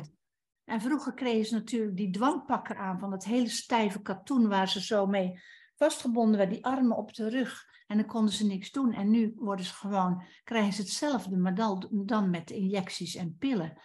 En 0.67 0.81
vroeger 0.81 1.13
kregen 1.13 1.45
ze 1.45 1.53
natuurlijk 1.53 1.97
die 1.97 2.09
dwangpakker 2.09 2.77
aan 2.77 2.99
van 2.99 3.09
dat 3.09 3.23
hele 3.23 3.49
stijve 3.49 4.01
katoen 4.01 4.47
waar 4.47 4.69
ze 4.69 4.81
zo 4.81 5.05
mee 5.05 5.39
vastgebonden 5.75 6.37
werden, 6.37 6.55
die 6.55 6.65
armen 6.65 6.97
op 6.97 7.13
de 7.13 7.29
rug. 7.29 7.65
En 7.87 7.97
dan 7.97 8.05
konden 8.05 8.33
ze 8.33 8.45
niks 8.45 8.71
doen. 8.71 8.93
En 8.93 9.09
nu 9.09 9.33
worden 9.35 9.65
ze 9.65 9.73
gewoon, 9.73 10.23
krijgen 10.43 10.73
ze 10.73 10.81
hetzelfde, 10.81 11.37
maar 11.37 11.55
dan, 11.89 12.29
met 12.29 12.51
injecties 12.51 13.15
en 13.15 13.37
pillen. 13.37 13.81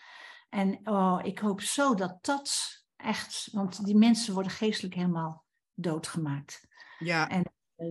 En 0.48 0.80
oh, 0.84 1.20
ik 1.22 1.38
hoop 1.38 1.60
zo 1.60 1.94
dat 1.94 2.24
dat 2.24 2.80
echt, 2.96 3.48
want 3.52 3.84
die 3.84 3.96
mensen 3.96 4.34
worden 4.34 4.52
geestelijk 4.52 4.94
helemaal 4.94 5.44
doodgemaakt. 5.74 6.66
Ja. 6.98 7.28
En 7.28 7.42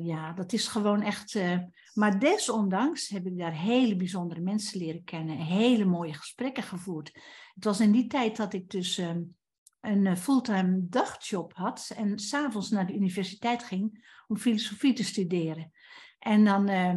ja, 0.03 0.33
dat 0.33 0.53
is 0.53 0.67
gewoon 0.67 1.01
echt. 1.01 1.33
Uh, 1.33 1.57
maar 1.93 2.19
desondanks 2.19 3.09
heb 3.09 3.25
ik 3.25 3.37
daar 3.37 3.53
hele 3.53 3.95
bijzondere 3.95 4.41
mensen 4.41 4.79
leren 4.79 5.03
kennen, 5.03 5.37
hele 5.37 5.85
mooie 5.85 6.13
gesprekken 6.13 6.63
gevoerd. 6.63 7.11
Het 7.55 7.63
was 7.63 7.79
in 7.79 7.91
die 7.91 8.07
tijd 8.07 8.37
dat 8.37 8.53
ik 8.53 8.69
dus 8.69 8.97
ehm, 8.97 9.21
een 9.81 10.07
eh, 10.07 10.15
fulltime 10.15 10.87
dagjob 10.89 11.53
had 11.53 11.93
en 11.95 12.19
s'avonds 12.19 12.69
naar 12.69 12.87
de 12.87 12.95
universiteit 12.95 13.63
ging 13.63 14.09
om 14.27 14.37
filosofie 14.37 14.93
te 14.93 15.03
studeren. 15.03 15.71
En 16.19 16.45
dan 16.45 16.69
uh, 16.69 16.95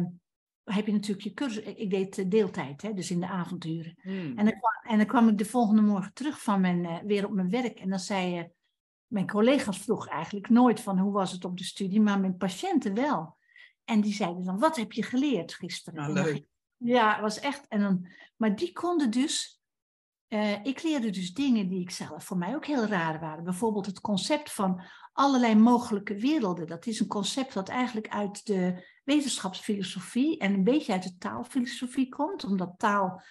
heb 0.63 0.85
je 0.85 0.91
natuurlijk 0.91 1.23
je 1.23 1.33
cursus. 1.33 1.63
Ik 1.63 1.89
deed 1.89 2.17
eh, 2.17 2.25
deeltijd, 2.29 2.81
hè, 2.81 2.93
dus 2.93 3.11
in 3.11 3.19
de 3.19 3.27
avonduren. 3.27 3.97
Hmm. 4.01 4.37
En, 4.37 4.45
dan 4.45 4.59
kwam, 4.59 4.91
en 4.91 4.97
dan 4.97 5.07
kwam 5.07 5.27
ik 5.27 5.37
de 5.37 5.45
volgende 5.45 5.81
morgen 5.81 6.13
terug 6.13 6.41
van 6.41 6.61
mijn, 6.61 6.83
uh, 6.83 6.97
weer 7.03 7.25
op 7.25 7.31
mijn 7.31 7.49
werk. 7.49 7.79
En 7.79 7.89
dan 7.89 7.99
zei 7.99 8.39
uh, 8.39 8.45
mijn 9.15 9.27
collega's 9.27 9.77
vroeg 9.77 10.07
eigenlijk 10.07 10.49
nooit 10.49 10.79
van 10.79 10.99
hoe 10.99 11.11
was 11.11 11.31
het 11.31 11.45
op 11.45 11.57
de 11.57 11.63
studie, 11.63 12.01
maar 12.01 12.19
mijn 12.19 12.37
patiënten 12.37 12.93
wel. 12.93 13.37
En 13.83 14.01
die 14.01 14.13
zeiden 14.13 14.43
dan, 14.43 14.59
wat 14.59 14.75
heb 14.75 14.91
je 14.91 15.03
geleerd 15.03 15.53
gisteren? 15.53 16.13
Nou, 16.13 16.45
ja, 16.77 17.11
het 17.11 17.21
was 17.21 17.39
echt. 17.39 17.67
En 17.67 17.79
dan, 17.79 18.07
maar 18.35 18.55
die 18.55 18.71
konden 18.71 19.11
dus 19.11 19.61
uh, 20.27 20.65
ik 20.65 20.83
leerde 20.83 21.09
dus 21.09 21.33
dingen 21.33 21.67
die 21.67 21.81
ik 21.81 21.89
zelf 21.89 22.23
voor 22.23 22.37
mij 22.37 22.55
ook 22.55 22.65
heel 22.65 22.85
raar 22.85 23.19
waren. 23.19 23.43
Bijvoorbeeld 23.43 23.85
het 23.85 24.01
concept 24.01 24.51
van 24.51 24.81
allerlei 25.13 25.55
mogelijke 25.55 26.15
werelden. 26.15 26.67
Dat 26.67 26.85
is 26.85 26.99
een 26.99 27.07
concept 27.07 27.53
dat 27.53 27.69
eigenlijk 27.69 28.07
uit 28.07 28.45
de 28.45 28.87
wetenschapsfilosofie 29.03 30.37
en 30.37 30.53
een 30.53 30.63
beetje 30.63 30.93
uit 30.93 31.03
de 31.03 31.17
taalfilosofie 31.17 32.09
komt, 32.09 32.43
omdat 32.43 32.73
taal, 32.77 33.21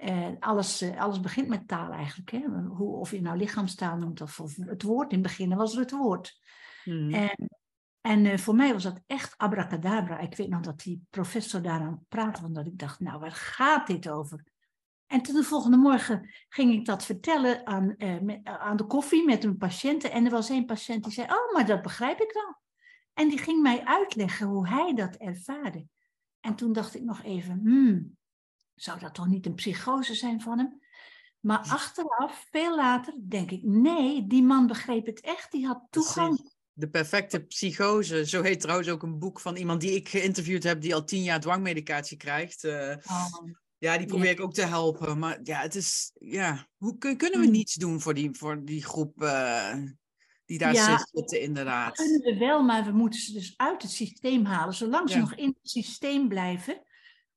eh, 0.00 0.28
alles, 0.38 0.80
eh, 0.80 1.00
alles 1.00 1.20
begint 1.20 1.48
met 1.48 1.68
taal 1.68 1.92
eigenlijk. 1.92 2.30
Hè? 2.30 2.40
Hoe, 2.48 2.96
of 2.96 3.10
je 3.10 3.20
nou 3.20 3.36
lichaamstaal 3.36 3.96
noemt 3.96 4.20
of, 4.20 4.40
of 4.40 4.56
het 4.56 4.82
woord, 4.82 5.12
in 5.12 5.18
het 5.18 5.26
begin 5.26 5.56
was 5.56 5.74
er 5.74 5.80
het 5.80 5.90
woord. 5.90 6.40
Hmm. 6.84 7.14
En, 7.14 7.48
en 8.00 8.24
uh, 8.24 8.36
voor 8.36 8.54
mij 8.54 8.72
was 8.72 8.82
dat 8.82 9.00
echt 9.06 9.38
abracadabra. 9.38 10.18
Ik 10.18 10.36
weet 10.36 10.48
nog 10.48 10.60
dat 10.60 10.80
die 10.80 11.06
professor 11.10 11.62
daaraan 11.62 12.04
praatte, 12.08 12.42
want 12.42 12.54
dat 12.54 12.66
ik 12.66 12.78
dacht, 12.78 13.00
nou 13.00 13.20
waar 13.20 13.32
gaat 13.32 13.86
dit 13.86 14.08
over? 14.08 14.44
En 15.06 15.22
toen 15.22 15.34
de 15.34 15.44
volgende 15.44 15.76
morgen 15.76 16.30
ging 16.48 16.72
ik 16.72 16.84
dat 16.84 17.04
vertellen 17.04 17.66
aan, 17.66 17.94
met, 18.22 18.40
aan 18.44 18.76
de 18.76 18.86
koffie 18.86 19.24
met 19.24 19.44
een 19.44 19.56
patiënt. 19.56 20.04
En 20.04 20.24
er 20.24 20.30
was 20.30 20.48
een 20.48 20.64
patiënt 20.64 21.04
die 21.04 21.12
zei, 21.12 21.26
oh, 21.26 21.54
maar 21.54 21.66
dat 21.66 21.82
begrijp 21.82 22.20
ik 22.20 22.32
wel. 22.32 22.58
En 23.12 23.28
die 23.28 23.38
ging 23.38 23.62
mij 23.62 23.84
uitleggen 23.84 24.46
hoe 24.46 24.68
hij 24.68 24.94
dat 24.94 25.16
ervaarde. 25.16 25.86
En 26.40 26.54
toen 26.54 26.72
dacht 26.72 26.94
ik 26.94 27.02
nog 27.02 27.22
even, 27.22 27.60
hmm, 27.62 28.18
zou 28.82 28.98
dat 28.98 29.14
toch 29.14 29.26
niet 29.26 29.46
een 29.46 29.54
psychose 29.54 30.14
zijn 30.14 30.40
van 30.40 30.58
hem? 30.58 30.80
Maar 31.40 31.58
achteraf, 31.58 32.46
veel 32.50 32.76
later, 32.76 33.14
denk 33.28 33.50
ik, 33.50 33.62
nee, 33.62 34.26
die 34.26 34.42
man 34.42 34.66
begreep 34.66 35.06
het 35.06 35.20
echt. 35.20 35.52
Die 35.52 35.66
had 35.66 35.86
toegang. 35.90 36.52
De 36.72 36.88
perfecte 36.88 37.44
psychose. 37.44 38.26
Zo 38.26 38.42
heet 38.42 38.60
trouwens 38.60 38.88
ook 38.88 39.02
een 39.02 39.18
boek 39.18 39.40
van 39.40 39.56
iemand 39.56 39.80
die 39.80 39.94
ik 39.94 40.08
geïnterviewd 40.08 40.62
heb, 40.62 40.80
die 40.80 40.94
al 40.94 41.04
tien 41.04 41.22
jaar 41.22 41.40
dwangmedicatie 41.40 42.16
krijgt. 42.16 42.64
Uh, 42.64 42.96
ja, 43.78 43.98
die 43.98 44.06
probeer 44.06 44.30
ik 44.30 44.40
ook 44.40 44.54
te 44.54 44.66
helpen. 44.66 45.18
Maar 45.18 45.40
ja, 45.42 45.60
het 45.60 45.74
is. 45.74 46.12
Ja, 46.18 46.66
hoe 46.76 46.98
kunnen 46.98 47.38
we 47.38 47.44
hmm. 47.44 47.50
niets 47.50 47.74
doen 47.74 48.00
voor 48.00 48.14
die, 48.14 48.30
voor 48.32 48.64
die 48.64 48.84
groep 48.84 49.22
uh, 49.22 49.74
die 50.44 50.58
daar 50.58 50.74
ja, 50.74 51.06
zitten, 51.12 51.40
inderdaad? 51.40 51.96
Dat 51.96 52.06
kunnen 52.06 52.32
we 52.32 52.38
wel, 52.38 52.62
maar 52.62 52.84
we 52.84 52.92
moeten 52.92 53.20
ze 53.20 53.32
dus 53.32 53.54
uit 53.56 53.82
het 53.82 53.90
systeem 53.90 54.44
halen. 54.44 54.74
Zolang 54.74 55.10
ze 55.10 55.18
nog 55.18 55.34
in 55.34 55.56
het 55.60 55.70
systeem 55.70 56.28
blijven, 56.28 56.82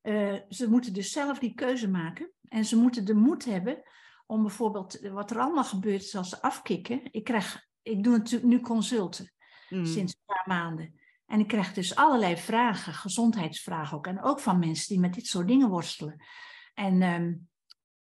uh, 0.03 0.35
ze 0.49 0.69
moeten 0.69 0.93
dus 0.93 1.11
zelf 1.11 1.39
die 1.39 1.53
keuze 1.53 1.89
maken. 1.89 2.31
En 2.47 2.65
ze 2.65 2.75
moeten 2.75 3.05
de 3.05 3.13
moed 3.13 3.45
hebben 3.45 3.83
om 4.25 4.41
bijvoorbeeld 4.41 4.99
wat 4.99 5.31
er 5.31 5.39
allemaal 5.39 5.63
gebeurt, 5.63 6.03
zoals 6.03 6.29
ze 6.29 6.41
afkicken. 6.41 7.01
Ik, 7.11 7.23
krijg, 7.23 7.67
ik 7.81 8.03
doe 8.03 8.17
natuurlijk 8.17 8.51
nu 8.51 8.59
consulten 8.59 9.33
hmm. 9.67 9.85
sinds 9.85 10.13
een 10.13 10.25
paar 10.25 10.57
maanden. 10.57 10.99
En 11.25 11.39
ik 11.39 11.47
krijg 11.47 11.73
dus 11.73 11.95
allerlei 11.95 12.37
vragen, 12.37 12.93
gezondheidsvragen 12.93 13.97
ook. 13.97 14.07
En 14.07 14.21
ook 14.21 14.39
van 14.39 14.59
mensen 14.59 14.87
die 14.87 14.99
met 14.99 15.13
dit 15.13 15.27
soort 15.27 15.47
dingen 15.47 15.69
worstelen. 15.69 16.25
En 16.73 17.01
um, 17.01 17.49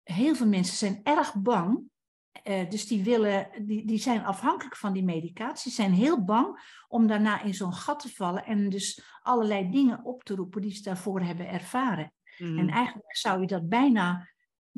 heel 0.03 0.35
veel 0.35 0.47
mensen 0.47 0.75
zijn 0.75 0.99
erg 1.03 1.35
bang. 1.35 1.81
Uh, 2.43 2.69
dus 2.69 2.87
die, 2.87 3.03
willen, 3.03 3.47
die, 3.65 3.85
die 3.85 3.97
zijn 3.97 4.25
afhankelijk 4.25 4.75
van 4.75 4.93
die 4.93 5.03
medicatie, 5.03 5.71
zijn 5.71 5.93
heel 5.93 6.23
bang 6.23 6.75
om 6.87 7.07
daarna 7.07 7.41
in 7.41 7.53
zo'n 7.53 7.73
gat 7.73 7.99
te 7.99 8.09
vallen 8.09 8.45
en 8.45 8.69
dus 8.69 9.03
allerlei 9.21 9.69
dingen 9.69 10.03
op 10.03 10.23
te 10.23 10.35
roepen 10.35 10.61
die 10.61 10.75
ze 10.75 10.81
daarvoor 10.81 11.21
hebben 11.21 11.49
ervaren. 11.49 12.13
Mm. 12.37 12.59
En 12.59 12.69
eigenlijk 12.69 13.17
zou 13.17 13.41
je 13.41 13.47
dat 13.47 13.69
bijna 13.69 14.29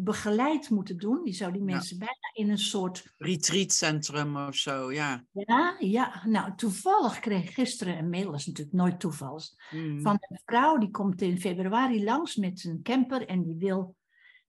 begeleid 0.01 0.70
moeten 0.70 0.98
doen. 0.98 1.24
Die 1.24 1.34
zou 1.34 1.51
die 1.51 1.62
mensen 1.62 1.98
bijna 1.98 2.32
in 2.34 2.50
een 2.50 2.58
soort... 2.58 3.13
Retreatcentrum 3.18 4.38
of 4.38 4.56
zo, 4.56 4.92
ja. 4.92 5.24
Ja, 5.32 5.75
ja. 5.80 6.22
Nou, 6.25 6.56
toevallig 6.56 7.20
kreeg 7.20 7.44
ik 7.44 7.54
gisteren 7.54 7.98
een 7.98 8.10
mail, 8.10 8.32
dat 8.32 8.39
is 8.39 8.46
natuurlijk 8.46 8.78
nooit 8.78 9.00
toeval, 9.00 9.42
mm. 9.72 10.01
van 10.01 10.18
een 10.20 10.39
vrouw 10.46 10.78
die 10.78 10.92
komt 10.92 11.22
in 11.22 11.39
februari 11.39 12.04
langs 12.04 12.36
met 12.36 12.63
een 12.63 12.80
camper 12.84 13.28
en 13.28 13.44
die 13.44 13.56
wil 13.58 13.96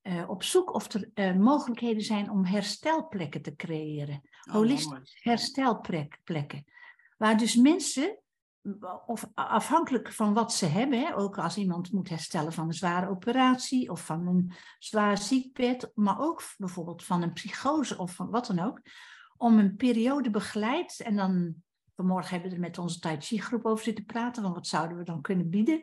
uh, 0.02 0.30
op 0.30 0.42
zoek 0.42 0.74
of 0.74 0.92
er 0.92 1.10
uh, 1.14 1.36
mogelijkheden 1.36 2.02
zijn 2.02 2.30
om 2.30 2.44
herstelplekken 2.44 3.42
te 3.42 3.56
creëren. 3.56 4.20
Oh, 4.48 4.54
Holistische 4.54 5.18
herstelplekken. 5.20 6.64
Waar 7.16 7.36
dus 7.36 7.56
mensen 7.56 8.18
of 9.06 9.30
afhankelijk 9.34 10.12
van 10.12 10.34
wat 10.34 10.52
ze 10.52 10.66
hebben, 10.66 11.00
hè, 11.00 11.16
ook 11.16 11.38
als 11.38 11.56
iemand 11.56 11.92
moet 11.92 12.08
herstellen 12.08 12.52
van 12.52 12.66
een 12.66 12.72
zware 12.72 13.08
operatie 13.08 13.90
of 13.90 14.04
van 14.04 14.26
een 14.26 14.52
zwaar 14.78 15.18
ziekbed, 15.18 15.90
maar 15.94 16.20
ook 16.20 16.42
bijvoorbeeld 16.58 17.04
van 17.04 17.22
een 17.22 17.32
psychose 17.32 17.98
of 17.98 18.14
van 18.14 18.30
wat 18.30 18.46
dan 18.46 18.58
ook, 18.58 18.80
om 19.36 19.58
een 19.58 19.76
periode 19.76 20.30
begeleid 20.30 21.00
en 21.00 21.16
dan 21.16 21.54
vanmorgen 21.96 22.30
hebben 22.30 22.48
we 22.48 22.54
er 22.54 22.62
met 22.62 22.78
onze 22.78 22.98
Tai 22.98 23.20
Chi 23.20 23.40
groep 23.40 23.64
over 23.64 23.84
zitten 23.84 24.04
praten, 24.04 24.42
van 24.42 24.52
wat 24.52 24.66
zouden 24.66 24.96
we 24.96 25.04
dan 25.04 25.20
kunnen 25.20 25.50
bieden. 25.50 25.82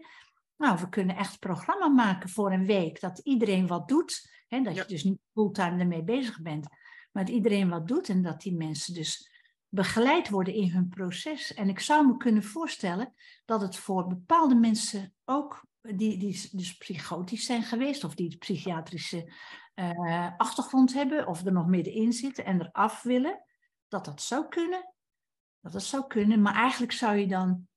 Nou, 0.57 0.79
we 0.79 0.89
kunnen 0.89 1.15
echt 1.15 1.39
programma 1.39 1.87
maken 1.87 2.29
voor 2.29 2.51
een 2.51 2.65
week, 2.65 2.99
dat 2.99 3.19
iedereen 3.19 3.67
wat 3.67 3.87
doet, 3.87 4.31
hè, 4.47 4.61
dat 4.61 4.75
je 4.75 4.85
dus 4.87 5.03
niet 5.03 5.19
fulltime 5.33 5.79
ermee 5.79 6.03
bezig 6.03 6.41
bent, 6.41 6.67
maar 7.11 7.25
dat 7.25 7.35
iedereen 7.35 7.69
wat 7.69 7.87
doet 7.87 8.09
en 8.09 8.21
dat 8.21 8.41
die 8.41 8.55
mensen 8.55 8.93
dus 8.93 9.31
begeleid 9.69 10.29
worden 10.29 10.53
in 10.53 10.69
hun 10.69 10.89
proces. 10.89 11.53
En 11.53 11.69
ik 11.69 11.79
zou 11.79 12.07
me 12.07 12.17
kunnen 12.17 12.43
voorstellen 12.43 13.13
dat 13.45 13.61
het 13.61 13.75
voor 13.75 14.07
bepaalde 14.07 14.55
mensen 14.55 15.13
ook, 15.25 15.65
die, 15.81 16.17
die 16.17 16.49
dus 16.51 16.77
psychotisch 16.77 17.45
zijn 17.45 17.63
geweest, 17.63 18.03
of 18.03 18.15
die 18.15 18.37
psychiatrische 18.37 19.33
uh, 19.75 20.31
achtergrond 20.37 20.93
hebben, 20.93 21.27
of 21.27 21.45
er 21.45 21.51
nog 21.51 21.67
middenin 21.67 22.13
zitten 22.13 22.45
en 22.45 22.61
eraf 22.61 23.01
willen, 23.01 23.43
dat 23.87 24.05
dat 24.05 24.21
zou 24.21 24.47
kunnen. 24.47 24.93
Dat 25.61 25.71
dat 25.71 25.83
zou 25.83 26.07
kunnen, 26.07 26.41
maar 26.41 26.55
eigenlijk 26.55 26.91
zou 26.91 27.17
je 27.17 27.27
dan 27.27 27.67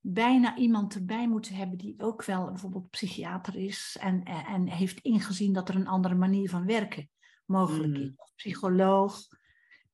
bijna 0.00 0.56
iemand 0.56 0.94
erbij 0.94 1.28
moeten 1.28 1.54
hebben 1.54 1.78
die 1.78 1.94
ook 1.98 2.24
wel 2.24 2.44
bijvoorbeeld 2.44 2.90
psychiater 2.90 3.56
is 3.56 3.96
en, 4.00 4.22
en 4.24 4.68
heeft 4.68 5.00
ingezien 5.00 5.52
dat 5.52 5.68
er 5.68 5.74
een 5.74 5.86
andere 5.86 6.14
manier 6.14 6.48
van 6.48 6.66
werken 6.66 7.10
mogelijk 7.44 7.96
is. 7.96 8.08
Mm. 8.08 8.16
Psycholoog, 8.34 9.26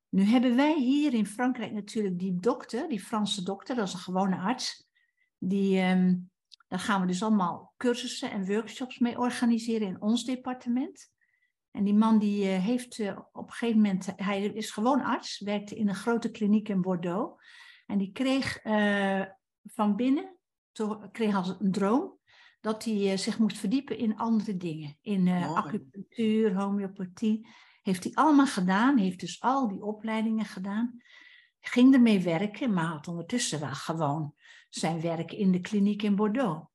nu 0.08 0.22
hebben 0.22 0.56
wij 0.56 0.78
hier 0.78 1.14
in 1.14 1.26
Frankrijk 1.26 1.72
natuurlijk 1.72 2.18
die 2.18 2.36
dokter, 2.40 2.88
die 2.88 3.00
Franse 3.00 3.42
dokter, 3.42 3.76
dat 3.76 3.86
is 3.86 3.92
een 3.92 3.98
gewone 3.98 4.36
arts. 4.36 4.88
Die, 5.38 5.82
um, 5.82 6.30
daar 6.68 6.78
gaan 6.78 7.00
we 7.00 7.06
dus 7.06 7.22
allemaal 7.22 7.74
cursussen 7.76 8.30
en 8.30 8.46
workshops 8.46 8.98
mee 8.98 9.18
organiseren 9.18 9.86
in 9.86 10.00
ons 10.00 10.24
departement. 10.24 11.14
En 11.70 11.84
die 11.84 11.94
man 11.94 12.18
die 12.18 12.44
uh, 12.44 12.64
heeft 12.64 12.98
uh, 12.98 13.18
op 13.32 13.46
een 13.46 13.52
gegeven 13.52 13.80
moment, 13.80 14.12
hij 14.16 14.44
is 14.44 14.70
gewoon 14.70 15.02
arts, 15.02 15.40
werkte 15.40 15.76
in 15.76 15.88
een 15.88 15.94
grote 15.94 16.30
kliniek 16.30 16.68
in 16.68 16.80
Bordeaux. 16.80 17.42
En 17.86 17.98
die 17.98 18.12
kreeg 18.12 18.64
uh, 18.64 19.24
van 19.66 19.96
binnen, 19.96 20.36
to, 20.72 21.08
kreeg 21.12 21.34
als 21.34 21.54
een 21.58 21.72
droom, 21.72 22.18
dat 22.60 22.84
hij 22.84 23.16
zich 23.16 23.38
moest 23.38 23.58
verdiepen 23.58 23.98
in 23.98 24.16
andere 24.16 24.56
dingen. 24.56 24.98
In 25.00 25.28
acupunctuur, 25.28 26.54
homeopathie. 26.54 27.48
Heeft 27.82 28.04
hij 28.04 28.14
allemaal 28.14 28.46
gedaan, 28.46 28.98
heeft 28.98 29.20
dus 29.20 29.40
al 29.40 29.68
die 29.68 29.82
opleidingen 29.82 30.44
gedaan. 30.44 31.02
Ging 31.60 31.94
ermee 31.94 32.20
werken, 32.20 32.72
maar 32.72 32.84
had 32.84 33.08
ondertussen 33.08 33.60
wel 33.60 33.74
gewoon 33.74 34.34
zijn 34.68 35.00
werk 35.00 35.32
in 35.32 35.52
de 35.52 35.60
kliniek 35.60 36.02
in 36.02 36.16
Bordeaux. 36.16 36.68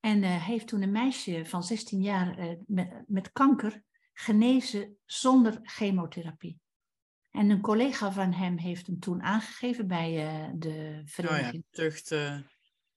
En 0.00 0.22
uh, 0.22 0.46
heeft 0.46 0.66
toen 0.66 0.82
een 0.82 0.92
meisje 0.92 1.46
van 1.46 1.62
16 1.62 2.00
jaar 2.00 2.38
uh, 2.38 2.54
met, 2.66 3.04
met 3.06 3.32
kanker 3.32 3.82
genezen 4.12 4.96
zonder 5.04 5.58
chemotherapie. 5.62 6.58
En 7.38 7.50
een 7.50 7.60
collega 7.60 8.12
van 8.12 8.32
hem 8.32 8.56
heeft 8.56 8.86
hem 8.86 8.98
toen 8.98 9.22
aangegeven 9.22 9.86
bij 9.86 10.12
uh, 10.12 10.50
de 10.54 11.02
vereniging. 11.04 11.64
Oh 11.70 11.70
ja, 11.70 11.82
tucht. 11.82 12.14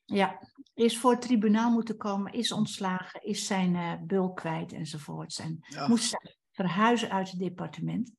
Ja, 0.05 0.39
is 0.73 0.97
voor 0.97 1.11
het 1.11 1.21
tribunaal 1.21 1.71
moeten 1.71 1.97
komen, 1.97 2.33
is 2.33 2.51
ontslagen, 2.51 3.23
is 3.23 3.45
zijn 3.45 4.03
bul 4.07 4.33
kwijt 4.33 4.73
enzovoorts. 4.73 5.39
En 5.39 5.59
moest 5.87 6.17
verhuizen 6.51 7.11
uit 7.11 7.29
het 7.29 7.39
departement. 7.39 8.13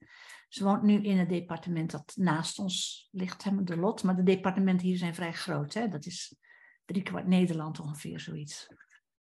Ze 0.48 0.64
woont 0.64 0.82
nu 0.82 1.02
in 1.02 1.18
het 1.18 1.28
departement 1.28 1.90
dat 1.90 2.12
naast 2.16 2.58
ons 2.58 3.08
ligt, 3.10 3.44
hem 3.44 3.64
de 3.64 3.76
lot. 3.76 4.02
Maar 4.02 4.16
de 4.16 4.22
departementen 4.22 4.86
hier 4.86 4.96
zijn 4.96 5.14
vrij 5.14 5.32
groot. 5.32 5.74
Hè? 5.74 5.88
Dat 5.88 6.06
is 6.06 6.34
driekwart 6.84 7.26
Nederland 7.26 7.80
ongeveer, 7.80 8.20
zoiets. 8.20 8.66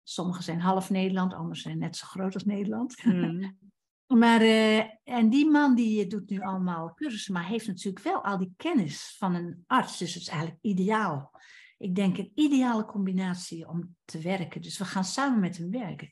Sommige 0.03 0.43
zijn 0.43 0.61
half 0.61 0.89
Nederland, 0.89 1.33
andere 1.33 1.59
zijn 1.59 1.77
net 1.77 1.95
zo 1.95 2.07
groot 2.07 2.33
als 2.33 2.45
Nederland. 2.45 3.01
Hmm. 3.01 3.57
maar, 4.17 4.41
uh, 4.41 4.79
en 5.03 5.29
die 5.29 5.49
man 5.49 5.75
die 5.75 6.07
doet 6.07 6.29
nu 6.29 6.41
allemaal 6.41 6.93
cursussen, 6.93 7.33
maar 7.33 7.45
heeft 7.45 7.67
natuurlijk 7.67 8.05
wel 8.05 8.23
al 8.23 8.37
die 8.37 8.53
kennis 8.57 9.15
van 9.17 9.35
een 9.35 9.63
arts. 9.67 9.97
Dus 9.97 10.13
het 10.13 10.21
is 10.21 10.29
eigenlijk 10.29 10.59
ideaal. 10.61 11.31
Ik 11.77 11.95
denk 11.95 12.17
een 12.17 12.31
ideale 12.35 12.85
combinatie 12.85 13.67
om 13.67 13.95
te 14.05 14.19
werken. 14.19 14.61
Dus 14.61 14.77
we 14.77 14.85
gaan 14.85 15.03
samen 15.03 15.39
met 15.39 15.57
hem 15.57 15.71
werken. 15.71 16.09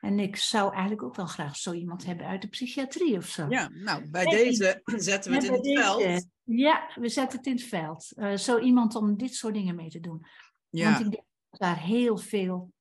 En 0.00 0.18
ik 0.18 0.36
zou 0.36 0.70
eigenlijk 0.72 1.02
ook 1.02 1.16
wel 1.16 1.26
graag 1.26 1.56
zo 1.56 1.72
iemand 1.72 2.04
hebben 2.04 2.26
uit 2.26 2.42
de 2.42 2.48
psychiatrie 2.48 3.16
of 3.16 3.26
zo. 3.26 3.46
Ja, 3.48 3.70
nou, 3.72 4.10
bij 4.10 4.24
deze 4.24 4.80
zetten 4.96 5.30
we 5.30 5.36
het 5.36 5.46
in 5.46 5.52
het 5.52 5.78
veld. 5.78 6.26
Ja, 6.44 6.90
we 6.94 7.08
zetten 7.08 7.38
het 7.38 7.46
in 7.46 7.52
het 7.52 7.64
veld. 7.64 8.12
Uh, 8.14 8.36
zo 8.36 8.58
iemand 8.58 8.94
om 8.94 9.16
dit 9.16 9.34
soort 9.34 9.54
dingen 9.54 9.74
mee 9.74 9.88
te 9.88 10.00
doen. 10.00 10.26
Ja. 10.68 10.84
Want 10.84 11.04
ik 11.04 11.10
denk 11.10 11.24
dat 11.50 11.60
daar 11.60 11.78
heel 11.78 12.16
veel, 12.16 12.72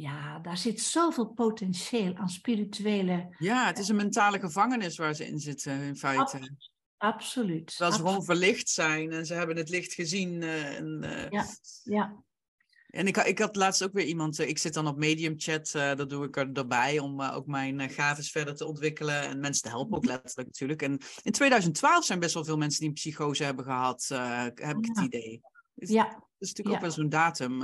ja, 0.00 0.38
daar 0.38 0.58
zit 0.58 0.80
zoveel 0.80 1.26
potentieel 1.26 2.14
aan 2.14 2.28
spirituele... 2.28 3.34
Ja, 3.38 3.66
het 3.66 3.78
is 3.78 3.88
een 3.88 3.96
mentale 3.96 4.40
gevangenis 4.40 4.96
waar 4.96 5.14
ze 5.14 5.26
in 5.26 5.38
zitten, 5.38 5.80
in 5.80 5.96
feite. 5.96 6.56
Absoluut. 6.96 7.66
Terwijl 7.66 7.92
ze 7.92 7.98
gewoon 7.98 8.24
verlicht 8.24 8.68
zijn 8.68 9.12
en 9.12 9.26
ze 9.26 9.34
hebben 9.34 9.56
het 9.56 9.68
licht 9.68 9.92
gezien. 9.92 10.42
Uh, 10.42 10.76
en, 10.76 11.00
uh, 11.04 11.28
ja, 11.28 11.46
ja. 11.82 12.22
En 12.88 13.06
ik, 13.06 13.16
ik 13.16 13.38
had 13.38 13.56
laatst 13.56 13.84
ook 13.84 13.92
weer 13.92 14.04
iemand, 14.04 14.38
eh, 14.38 14.48
ik 14.48 14.58
zit 14.58 14.74
dan 14.74 14.86
op 14.86 14.96
Medium 14.96 15.34
Chat, 15.36 15.72
uh, 15.76 15.94
dat 15.94 16.10
doe 16.10 16.24
ik 16.24 16.36
er, 16.36 16.52
erbij 16.52 16.98
om 16.98 17.20
uh, 17.20 17.36
ook 17.36 17.46
mijn 17.46 17.80
uh, 17.80 17.88
gaves 17.88 18.30
verder 18.30 18.54
te 18.54 18.66
ontwikkelen 18.66 19.22
en 19.22 19.40
mensen 19.40 19.62
te 19.62 19.68
helpen, 19.68 19.96
ook 19.96 20.02
mhm. 20.02 20.12
letterlijk 20.12 20.48
natuurlijk. 20.48 20.82
En 20.82 20.98
in 21.22 21.32
2012 21.32 22.04
zijn 22.04 22.18
best 22.18 22.34
wel 22.34 22.44
veel 22.44 22.56
mensen 22.56 22.80
die 22.80 22.88
een 22.88 22.94
psychose 22.94 23.44
hebben 23.44 23.64
gehad, 23.64 24.06
heb 24.54 24.76
ik 24.76 24.86
het 24.86 25.00
idee. 25.00 25.40
Dus, 25.74 25.88
ja. 25.88 26.04
Dat 26.04 26.22
is 26.38 26.48
natuurlijk 26.48 26.76
ook 26.76 26.82
wel 26.82 26.90
zo'n 26.90 27.08
datum. 27.08 27.62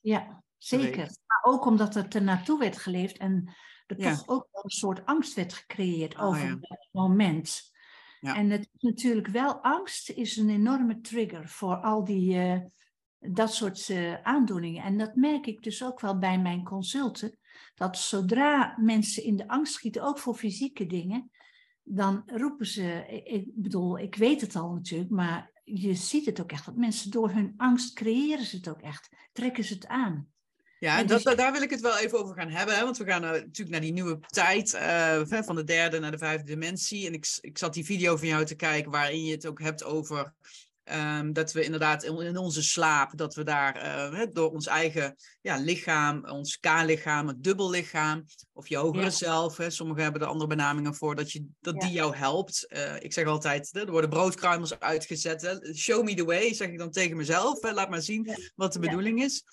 ja, 0.00 0.44
zeker. 0.58 1.06
Maar 1.26 1.54
ook 1.54 1.66
omdat 1.66 1.94
het 1.94 2.14
er 2.14 2.22
naartoe 2.22 2.58
werd 2.58 2.78
geleefd 2.78 3.16
en 3.16 3.54
er 3.86 3.96
toch 3.96 4.28
ook 4.28 4.48
wel 4.52 4.64
een 4.64 4.70
soort 4.70 5.06
angst 5.06 5.34
werd 5.34 5.52
gecreëerd 5.52 6.14
oh, 6.16 6.24
over 6.24 6.56
het 6.60 6.88
moment. 6.90 7.74
En 8.20 8.50
het 8.50 8.68
natuurlijk 8.78 9.26
wel, 9.26 9.62
angst 9.62 10.10
is 10.10 10.36
een 10.36 10.50
enorme 10.50 11.00
trigger 11.00 11.48
voor 11.48 11.76
al 11.76 12.04
die 12.04 12.38
dat 13.18 13.54
soort 13.54 13.88
uh, 13.88 14.22
aandoeningen. 14.22 14.82
En 14.82 14.98
dat 14.98 15.14
merk 15.14 15.46
ik 15.46 15.62
dus 15.62 15.84
ook 15.84 16.00
wel 16.00 16.18
bij 16.18 16.38
mijn 16.38 16.64
consulten. 16.64 17.38
Dat 17.74 17.98
zodra 17.98 18.76
mensen 18.80 19.24
in 19.24 19.36
de 19.36 19.48
angst 19.48 19.72
schieten, 19.72 20.02
ook 20.02 20.18
voor 20.18 20.34
fysieke 20.34 20.86
dingen, 20.86 21.30
dan 21.82 22.22
roepen 22.26 22.66
ze, 22.66 23.04
ik 23.24 23.50
bedoel, 23.54 23.98
ik 23.98 24.14
weet 24.14 24.40
het 24.40 24.56
al 24.56 24.72
natuurlijk, 24.72 25.10
maar 25.10 25.50
je 25.64 25.94
ziet 25.94 26.26
het 26.26 26.40
ook 26.40 26.50
echt. 26.50 26.64
Dat 26.64 26.76
mensen 26.76 27.10
door 27.10 27.30
hun 27.30 27.54
angst 27.56 27.94
creëren 27.94 28.44
ze 28.44 28.56
het 28.56 28.68
ook 28.68 28.80
echt, 28.80 29.16
trekken 29.32 29.64
ze 29.64 29.74
het 29.74 29.86
aan. 29.86 30.28
Ja, 30.78 30.98
En 30.98 31.06
dat, 31.06 31.22
dus- 31.22 31.34
daar 31.36 31.52
wil 31.52 31.62
ik 31.62 31.70
het 31.70 31.80
wel 31.80 31.98
even 31.98 32.18
over 32.22 32.34
gaan 32.34 32.50
hebben. 32.50 32.76
Hè? 32.76 32.82
Want 32.84 32.96
we 32.96 33.04
gaan 33.04 33.24
eh, 33.24 33.30
natuurlijk 33.30 33.68
naar 33.70 33.80
die 33.80 33.92
nieuwe 33.92 34.18
tijd. 34.26 34.74
eh, 34.74 35.20
van 35.26 35.56
de 35.56 35.64
derde 35.64 35.98
naar 35.98 36.10
de 36.10 36.18
vijfde 36.18 36.44
dimensie. 36.46 37.06
En 37.06 37.12
ik, 37.12 37.26
ik 37.40 37.58
zat 37.58 37.74
die 37.74 37.84
video 37.84 38.16
van 38.16 38.28
jou 38.28 38.44
te 38.44 38.54
kijken 38.54 38.90
waarin 38.90 39.24
je 39.24 39.32
het 39.32 39.46
ook 39.46 39.60
hebt 39.60 39.84
over... 39.84 40.34
ehm, 40.84 41.32
dat 41.32 41.52
we 41.52 41.64
inderdaad 41.64 42.04
in, 42.04 42.20
in 42.20 42.36
onze 42.36 42.62
slaap, 42.62 43.16
dat 43.18 43.34
we 43.34 43.44
daar 43.44 43.76
eh, 43.76 44.26
door 44.32 44.50
ons 44.50 44.66
eigen 44.66 45.16
ja, 45.40 45.56
lichaam, 45.56 46.24
ons 46.28 46.58
K-lichaam, 46.60 47.28
het 47.28 47.42
dubbellichaam, 47.42 48.24
of 48.52 48.68
je 48.68 48.76
hogere 48.76 49.02
Ja. 49.04 49.10
zelf, 49.10 49.56
hè, 49.56 49.70
sommigen 49.70 50.02
hebben 50.02 50.20
er 50.22 50.26
andere 50.28 50.48
benamingen 50.48 50.94
voor, 50.94 51.14
dat, 51.14 51.32
je, 51.32 51.46
dat 51.60 51.74
Ja. 51.74 51.80
die 51.80 51.90
jou 51.96 52.16
helpt. 52.16 52.66
Ik 52.98 53.12
zeg 53.12 53.26
altijd, 53.26 53.68
hè, 53.72 53.80
er 53.80 53.90
worden 53.90 54.10
broodkruimels 54.10 54.78
uitgezet. 54.78 55.42
Hè. 55.42 55.74
Show 55.74 56.04
me 56.04 56.14
the 56.14 56.24
way, 56.24 56.54
zeg 56.54 56.68
ik 56.68 56.78
dan 56.78 56.90
tegen 56.90 57.16
mezelf. 57.16 57.60
Hè. 57.62 57.72
Laat 57.72 57.90
maar 57.90 58.02
zien 58.02 58.52
wat 58.54 58.72
de 58.72 58.78
bedoeling 58.78 59.22
is. 59.22 59.44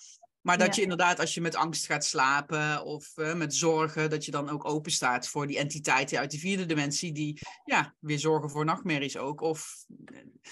Maar 0.44 0.58
dat 0.58 0.66
Ja. 0.66 0.74
je 0.74 0.82
inderdaad, 0.82 1.20
als 1.20 1.34
je 1.34 1.40
met 1.40 1.54
angst 1.56 1.86
gaat 1.86 2.04
slapen 2.04 2.84
of 2.84 3.16
eh, 3.16 3.34
met 3.34 3.54
zorgen, 3.54 4.10
dat 4.10 4.24
je 4.24 4.30
dan 4.30 4.48
ook 4.48 4.64
open 4.64 4.92
staat 4.92 5.28
voor 5.28 5.46
die 5.46 5.58
entiteiten 5.58 6.18
uit 6.18 6.30
die 6.30 6.40
vierde 6.40 6.66
dimensie, 6.66 7.12
die 7.12 7.38
ja, 7.64 7.94
weer 8.00 8.18
zorgen 8.18 8.50
voor 8.50 8.64
nachtmerries 8.64 9.16
ook. 9.16 9.40
Of, 9.40 9.84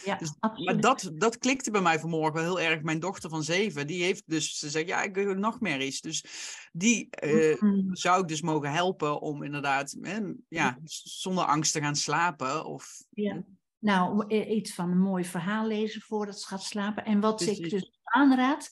Ja, 0.05 0.17
dus- 0.17 0.35
maar 0.65 0.81
dat, 0.81 1.11
dat 1.15 1.39
klikte 1.39 1.71
bij 1.71 1.81
mij 1.81 1.99
vanmorgen 1.99 2.35
wel 2.35 2.43
heel 2.57 2.61
erg. 2.71 2.83
Mijn 2.83 3.01
dochter 3.01 3.31
van 3.31 3.43
zeven, 3.43 3.87
die 3.87 4.03
heeft 4.03 4.23
dus, 4.27 4.59
ze 4.59 4.71
zegt, 4.71 4.87
ja, 4.89 5.03
ik 5.03 5.17
heb 5.17 5.37
nachtmerries. 5.37 6.01
Dus 6.01 6.25
die 6.73 7.11
eh, 7.11 7.61
Mm. 7.61 7.97
zou 7.97 8.23
ik 8.23 8.29
dus 8.29 8.43
mogen 8.43 8.73
helpen 8.73 9.21
om 9.21 9.43
inderdaad, 9.43 9.97
hè, 10.01 10.19
ja, 10.49 10.79
zonder 10.85 11.45
angst 11.45 11.73
te 11.73 11.81
gaan 11.81 11.97
slapen. 11.97 12.65
Of, 12.65 13.03
Ja. 13.11 13.43
Nou, 13.79 14.25
i- 14.35 14.45
iets 14.45 14.75
van 14.75 14.91
een 14.91 15.01
mooi 15.01 15.25
verhaal 15.25 15.67
lezen 15.67 16.01
voordat 16.01 16.41
ze 16.41 16.47
gaat 16.47 16.63
slapen. 16.63 17.05
En 17.05 17.21
wat 17.21 17.41
ik 17.41 17.71
dus 17.71 17.99
aanraad, 18.05 18.71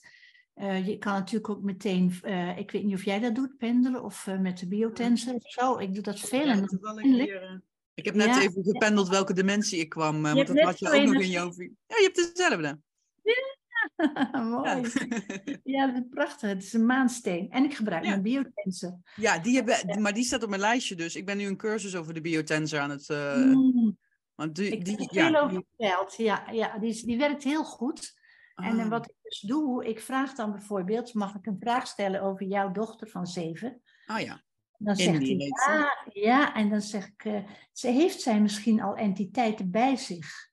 eh, 0.61 0.87
je 0.87 0.97
kan 0.97 1.13
natuurlijk 1.13 1.49
ook 1.49 1.61
meteen, 1.61 2.13
eh, 2.21 2.57
ik 2.57 2.71
weet 2.71 2.83
niet 2.83 2.93
of 2.95 3.03
jij 3.05 3.19
dat 3.19 3.35
doet, 3.35 3.57
pendelen 3.57 4.03
of 4.03 4.27
eh, 4.27 4.39
met 4.39 4.57
de 4.59 4.67
biotensor 4.67 5.33
of 5.33 5.51
zo. 5.51 5.77
Ik 5.77 5.93
doe 5.93 6.03
dat 6.03 6.19
veel. 6.19 6.45
Ja, 6.45 6.51
en 6.95 7.63
ik 7.93 8.05
heb 8.05 8.15
net 8.15 8.27
Ja. 8.27 8.41
even 8.41 8.63
gependeld 8.63 9.07
welke 9.09 9.33
dimensie 9.33 9.79
ik 9.79 9.89
kwam, 9.89 10.25
eh, 10.25 10.33
want 10.33 10.47
dat 10.47 10.55
net 10.55 10.65
had 10.65 10.79
je 10.79 10.87
ook 10.91 11.03
nog 11.13 11.21
in 11.21 11.29
jouw... 11.29 11.53
vi- 11.53 11.73
Ja, 11.87 11.95
je 11.97 12.11
hebt 12.13 12.35
dezelfde. 12.35 12.79
mooi. 14.51 14.69
Ja. 14.69 15.57
Ja, 15.63 15.87
dat 15.87 15.95
is 16.03 16.09
prachtig. 16.09 16.49
Het 16.49 16.63
is 16.63 16.73
een 16.73 16.85
maansteen. 16.85 17.51
En 17.51 17.63
ik 17.63 17.73
gebruik 17.75 18.03
Ja. 18.03 18.09
mijn 18.09 18.21
biotensor. 18.21 18.97
Ja, 19.15 19.39
die 19.39 19.55
hebben, 19.55 20.01
maar 20.01 20.13
die 20.13 20.23
staat 20.23 20.43
op 20.43 20.49
mijn 20.49 20.61
lijstje 20.61 20.95
dus. 20.95 21.15
Ik 21.15 21.25
ben 21.25 21.37
nu 21.37 21.45
een 21.45 21.57
cursus 21.57 21.95
over 21.95 22.13
de 22.13 22.21
biotensor 22.21 22.79
aan 22.79 22.89
het... 22.89 23.09
eh, 23.09 23.35
Mm, 23.35 23.97
want 24.35 24.55
die, 24.55 24.69
ik 24.71 24.85
die, 24.85 24.95
heb 24.97 25.09
er 25.09 25.15
ja, 25.15 25.27
veel 25.29 25.39
over 25.41 25.63
verteld. 25.77 26.15
Ja, 26.17 26.49
ja 26.51 26.77
die, 26.79 26.89
is- 26.89 27.01
die 27.03 27.17
werkt 27.17 27.43
heel 27.43 27.63
goed. 27.63 28.19
En 28.55 28.79
Ah, 28.79 28.87
wat 28.89 29.05
ik 29.09 29.15
dus 29.31 29.39
doe, 29.39 29.85
ik 29.85 29.99
vraag 29.99 30.33
dan 30.33 30.51
bijvoorbeeld, 30.51 31.13
mag 31.13 31.35
ik 31.35 31.45
een 31.45 31.59
vraag 31.59 31.87
stellen 31.87 32.21
over 32.21 32.45
jouw 32.45 32.71
dochter 32.71 33.07
van 33.07 33.27
zeven? 33.27 33.81
ah 34.05 34.21
ja, 34.21 34.43
Dan 34.77 34.95
zegt 34.95 35.17
hij 35.17 35.51
ja, 35.67 36.07
ja, 36.13 36.55
en 36.55 36.69
dan 36.69 36.81
zeg 36.81 37.07
ik, 37.07 37.25
eh, 37.25 37.43
ze 37.71 37.87
heeft 37.87 38.21
zij 38.21 38.41
misschien 38.41 38.81
al 38.81 38.95
entiteiten 38.95 39.71
bij 39.71 39.95
zich? 39.95 40.49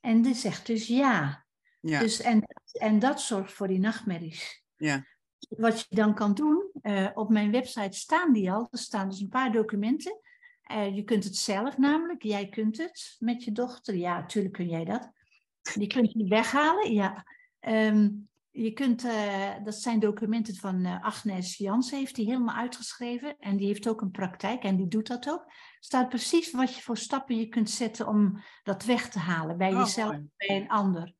En 0.00 0.22
die 0.22 0.34
zegt 0.34 0.66
dus 0.66 0.86
ja. 0.86 1.46
ja, 1.80 2.00
Dus, 2.00 2.20
en, 2.20 2.42
en 2.72 2.98
dat 2.98 3.20
zorgt 3.20 3.52
voor 3.52 3.68
die 3.68 3.78
nachtmerries. 3.78 4.64
ja. 4.76 5.06
Wat 5.48 5.86
je 5.88 5.96
dan 5.96 6.14
kan 6.14 6.34
doen, 6.34 6.70
eh, 6.82 7.08
op 7.14 7.28
mijn 7.28 7.50
website 7.50 7.98
staan 7.98 8.32
die 8.32 8.52
al, 8.52 8.68
er 8.70 8.78
staan 8.78 9.08
dus 9.08 9.20
een 9.20 9.28
paar 9.28 9.52
documenten. 9.52 10.20
Eh, 10.62 10.94
je 10.96 11.02
kunt 11.04 11.24
het 11.24 11.36
zelf 11.36 11.78
namelijk, 11.78 12.22
jij 12.22 12.48
kunt 12.48 12.78
het 12.78 13.16
met 13.18 13.44
je 13.44 13.52
dochter. 13.52 13.94
Ja, 13.94 14.18
natuurlijk 14.18 14.54
kun 14.54 14.68
jij 14.68 14.84
dat. 14.84 15.10
Je 15.74 15.86
kunt 15.86 16.12
die 16.12 16.28
weghalen, 16.28 16.92
ja. 16.92 17.24
Ehm, 17.66 18.10
je 18.50 18.72
kunt, 18.72 19.04
eh, 19.04 19.54
dat 19.64 19.74
zijn 19.74 19.98
documenten 20.00 20.54
van 20.54 20.84
eh, 20.84 21.02
Agnes 21.04 21.56
Jansen, 21.56 21.98
heeft 21.98 22.14
die 22.14 22.24
helemaal 22.26 22.54
uitgeschreven. 22.56 23.36
En 23.38 23.56
die 23.56 23.66
heeft 23.66 23.88
ook 23.88 24.00
een 24.00 24.10
praktijk 24.10 24.62
en 24.62 24.76
die 24.76 24.88
doet 24.88 25.06
dat 25.06 25.28
ook. 25.30 25.40
Er 25.46 25.76
staat 25.80 26.08
precies 26.08 26.50
wat 26.50 26.74
je 26.74 26.82
voor 26.82 26.96
stappen 26.96 27.36
je 27.36 27.48
kunt 27.48 27.70
zetten 27.70 28.06
om 28.08 28.42
dat 28.62 28.84
weg 28.84 29.08
te 29.08 29.18
halen 29.18 29.56
bij 29.58 29.72
Oh, 29.72 29.78
jezelf, 29.78 30.10
mooi. 30.12 30.28
bij 30.36 30.56
een 30.56 30.68
ander. 30.68 31.12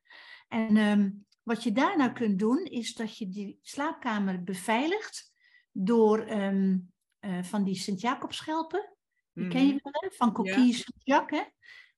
En 0.49 0.77
ehm, 0.77 1.11
wat 1.43 1.63
je 1.63 1.73
daarna 1.73 2.09
kunt 2.09 2.39
doen, 2.39 2.65
is 2.65 2.95
dat 2.95 3.17
je 3.19 3.29
die 3.29 3.59
slaapkamer 3.63 4.43
beveiligt 4.43 5.33
door 5.73 6.19
ehm, 6.19 6.79
eh, 7.19 7.43
van 7.43 7.65
die 7.65 7.75
Sint-Jacobschelpen. 7.77 8.97
Die 9.33 9.49
ken 9.49 9.67
je 9.67 9.73
Mhm. 9.73 9.79
wel, 9.83 9.93
hè? 9.93 10.09
Van 10.17 10.33
Coquille 10.33 10.73
Saint-Jacques. 10.73 11.41
hè? 11.41 11.47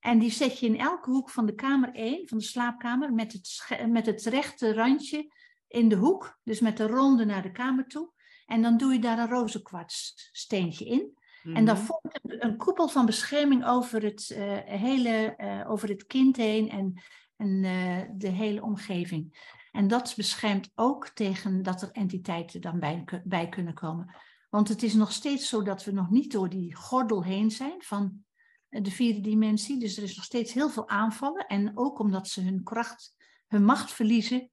En 0.00 0.18
die 0.18 0.30
zet 0.30 0.58
je 0.58 0.66
in 0.66 0.78
elke 0.78 1.10
hoek 1.10 1.30
van 1.30 1.46
de 1.46 1.54
kamer 1.54 1.94
1, 1.94 2.28
van 2.28 2.38
de 2.38 2.44
slaapkamer, 2.44 3.12
met 3.12 3.32
het, 3.32 3.78
met 3.88 4.06
het 4.06 4.24
rechte 4.24 4.74
randje 4.74 5.32
in 5.68 5.88
de 5.88 5.96
hoek. 5.96 6.38
Dus 6.44 6.60
met 6.60 6.76
de 6.76 6.86
ronde 6.86 7.24
naar 7.24 7.42
de 7.42 7.52
kamer 7.52 7.86
toe. 7.86 8.10
En 8.46 8.62
dan 8.62 8.76
doe 8.76 8.92
je 8.92 8.98
daar 8.98 9.18
een 9.18 9.28
rozenkwartssteentje 9.28 10.84
in. 10.84 11.16
En 11.42 11.64
dan 11.64 11.76
Mhm. 11.76 11.84
vormt 11.84 12.18
het 12.22 12.42
een 12.42 12.56
koepel 12.56 12.88
van 12.88 13.06
bescherming 13.06 13.66
over 13.66 14.02
het 14.02 14.30
eh, 14.30 14.56
hele, 14.64 15.34
eh, 15.36 15.70
over 15.70 15.88
het 15.88 16.06
kind 16.06 16.36
heen 16.36 16.70
en, 16.70 17.02
en 17.36 17.64
eh, 17.64 18.08
de 18.14 18.28
hele 18.28 18.62
omgeving. 18.62 19.56
En 19.72 19.88
dat 19.88 20.14
beschermt 20.16 20.70
ook 20.74 21.08
tegen 21.08 21.62
dat 21.62 21.82
er 21.82 21.90
entiteiten 21.92 22.60
dan 22.60 22.78
bij, 22.78 23.04
bij 23.24 23.48
kunnen 23.48 23.74
komen. 23.74 24.14
Want 24.50 24.68
het 24.68 24.82
is 24.82 24.94
nog 24.94 25.12
steeds 25.12 25.48
zo 25.48 25.62
dat 25.62 25.84
we 25.84 25.92
nog 25.92 26.10
niet 26.10 26.32
door 26.32 26.48
die 26.48 26.74
gordel 26.74 27.24
heen 27.24 27.50
zijn 27.50 27.82
van 27.82 28.24
de 28.68 28.90
vierde 28.90 29.20
dimensie. 29.20 29.78
Dus 29.78 29.96
er 29.96 30.02
is 30.02 30.16
nog 30.16 30.24
steeds 30.24 30.52
heel 30.52 30.70
veel 30.70 30.88
aanvallen. 30.88 31.46
En 31.46 31.78
ook 31.78 31.98
omdat 31.98 32.28
ze 32.28 32.40
hun 32.42 32.62
kracht, 32.62 33.14
hun 33.46 33.64
macht 33.64 33.92
verliezen, 33.92 34.50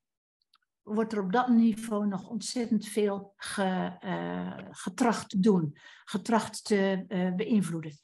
wordt 0.82 1.14
er 1.14 1.24
op 1.24 1.32
dat 1.32 1.48
niveau 1.48 2.08
nog 2.08 2.30
ontzettend 2.30 2.88
veel 2.88 3.34
ge, 3.38 3.98
eh, 4.00 4.58
getracht 4.70 5.30
te 5.30 5.40
doen, 5.40 5.78
getracht 6.06 6.66
te 6.66 7.06
eh, 7.08 7.36
beïnvloeden. 7.36 7.98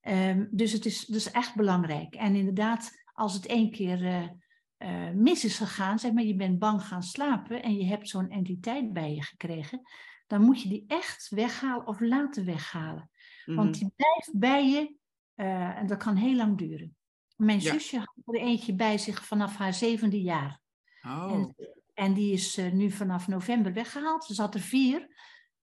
Ehm, 0.00 0.46
dus 0.50 0.72
het 0.72 0.86
is 0.86 1.04
dus 1.04 1.30
echt 1.30 1.54
belangrijk. 1.54 2.14
En 2.14 2.34
inderdaad, 2.34 2.90
als 3.12 3.34
het 3.34 3.46
één 3.46 3.70
keer 3.70 4.04
eh, 4.06 4.28
eh, 4.76 5.14
mis 5.14 5.44
is 5.44 5.56
gegaan, 5.56 5.98
zeg 5.98 6.12
maar, 6.12 6.22
je 6.22 6.36
bent 6.36 6.58
bang 6.58 6.82
gaan 6.84 7.02
slapen 7.02 7.62
en 7.62 7.76
je 7.76 7.84
hebt 7.84 8.08
zo'n 8.08 8.30
entiteit 8.30 8.92
bij 8.92 9.14
je 9.14 9.22
gekregen, 9.22 9.80
dan 10.26 10.42
moet 10.42 10.62
je 10.62 10.68
die 10.68 10.84
echt 10.86 11.28
weghalen 11.28 11.86
of 11.86 12.00
laten 12.00 12.44
weghalen. 12.44 13.10
Want 13.44 13.70
Mhm. 13.70 13.78
die 13.78 13.92
blijft 13.96 14.38
bij 14.38 14.68
je 14.68 14.94
eh, 15.34 15.78
en 15.78 15.86
dat 15.86 15.98
kan 15.98 16.16
heel 16.16 16.36
lang 16.36 16.58
duren. 16.58 16.96
Mijn 17.36 17.60
Ja. 17.60 17.72
zusje 17.72 17.98
had 17.98 18.34
er 18.34 18.40
eentje 18.40 18.74
bij 18.74 18.98
zich 18.98 19.24
vanaf 19.24 19.56
haar 19.56 19.74
zevende 19.74 20.22
jaar. 20.22 20.60
Oh, 21.02 21.32
En, 21.32 21.54
en 21.94 22.14
die 22.14 22.32
is 22.32 22.56
eh, 22.56 22.72
nu 22.72 22.90
vanaf 22.90 23.28
november 23.28 23.72
weggehaald. 23.72 24.24
Ze 24.24 24.34
zat 24.34 24.54
er 24.54 24.60
vier, 24.60 25.08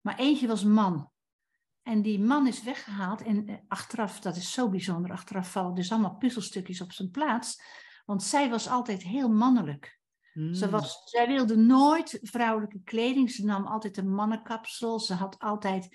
maar 0.01 0.17
eentje 0.17 0.47
was 0.47 0.63
een 0.63 0.73
man. 0.73 1.11
En 1.81 2.01
die 2.01 2.19
man 2.19 2.47
is 2.47 2.63
weggehaald 2.63 3.21
en 3.21 3.47
eh, 3.47 3.55
achteraf, 3.67 4.19
dat 4.19 4.35
is 4.35 4.51
zo 4.51 4.69
bijzonder, 4.69 5.11
achteraf 5.11 5.51
vallen 5.51 5.75
dus 5.75 5.91
allemaal 5.91 6.15
puzzelstukjes 6.15 6.81
op 6.81 6.91
zijn 6.91 7.11
plaats. 7.11 7.61
Want 8.05 8.23
zij 8.23 8.49
was 8.49 8.67
altijd 8.69 9.03
heel 9.03 9.29
mannelijk. 9.29 9.99
Ze 10.33 10.65
mm. 10.65 10.71
was, 10.71 11.01
zij 11.05 11.27
wilde 11.27 11.55
nooit 11.55 12.19
vrouwelijke 12.21 12.81
kleding. 12.83 13.31
Ze 13.31 13.45
nam 13.45 13.65
altijd 13.65 13.97
een 13.97 14.13
mannenkapsel. 14.13 14.99
Ze 14.99 15.13
had 15.13 15.39
altijd 15.39 15.87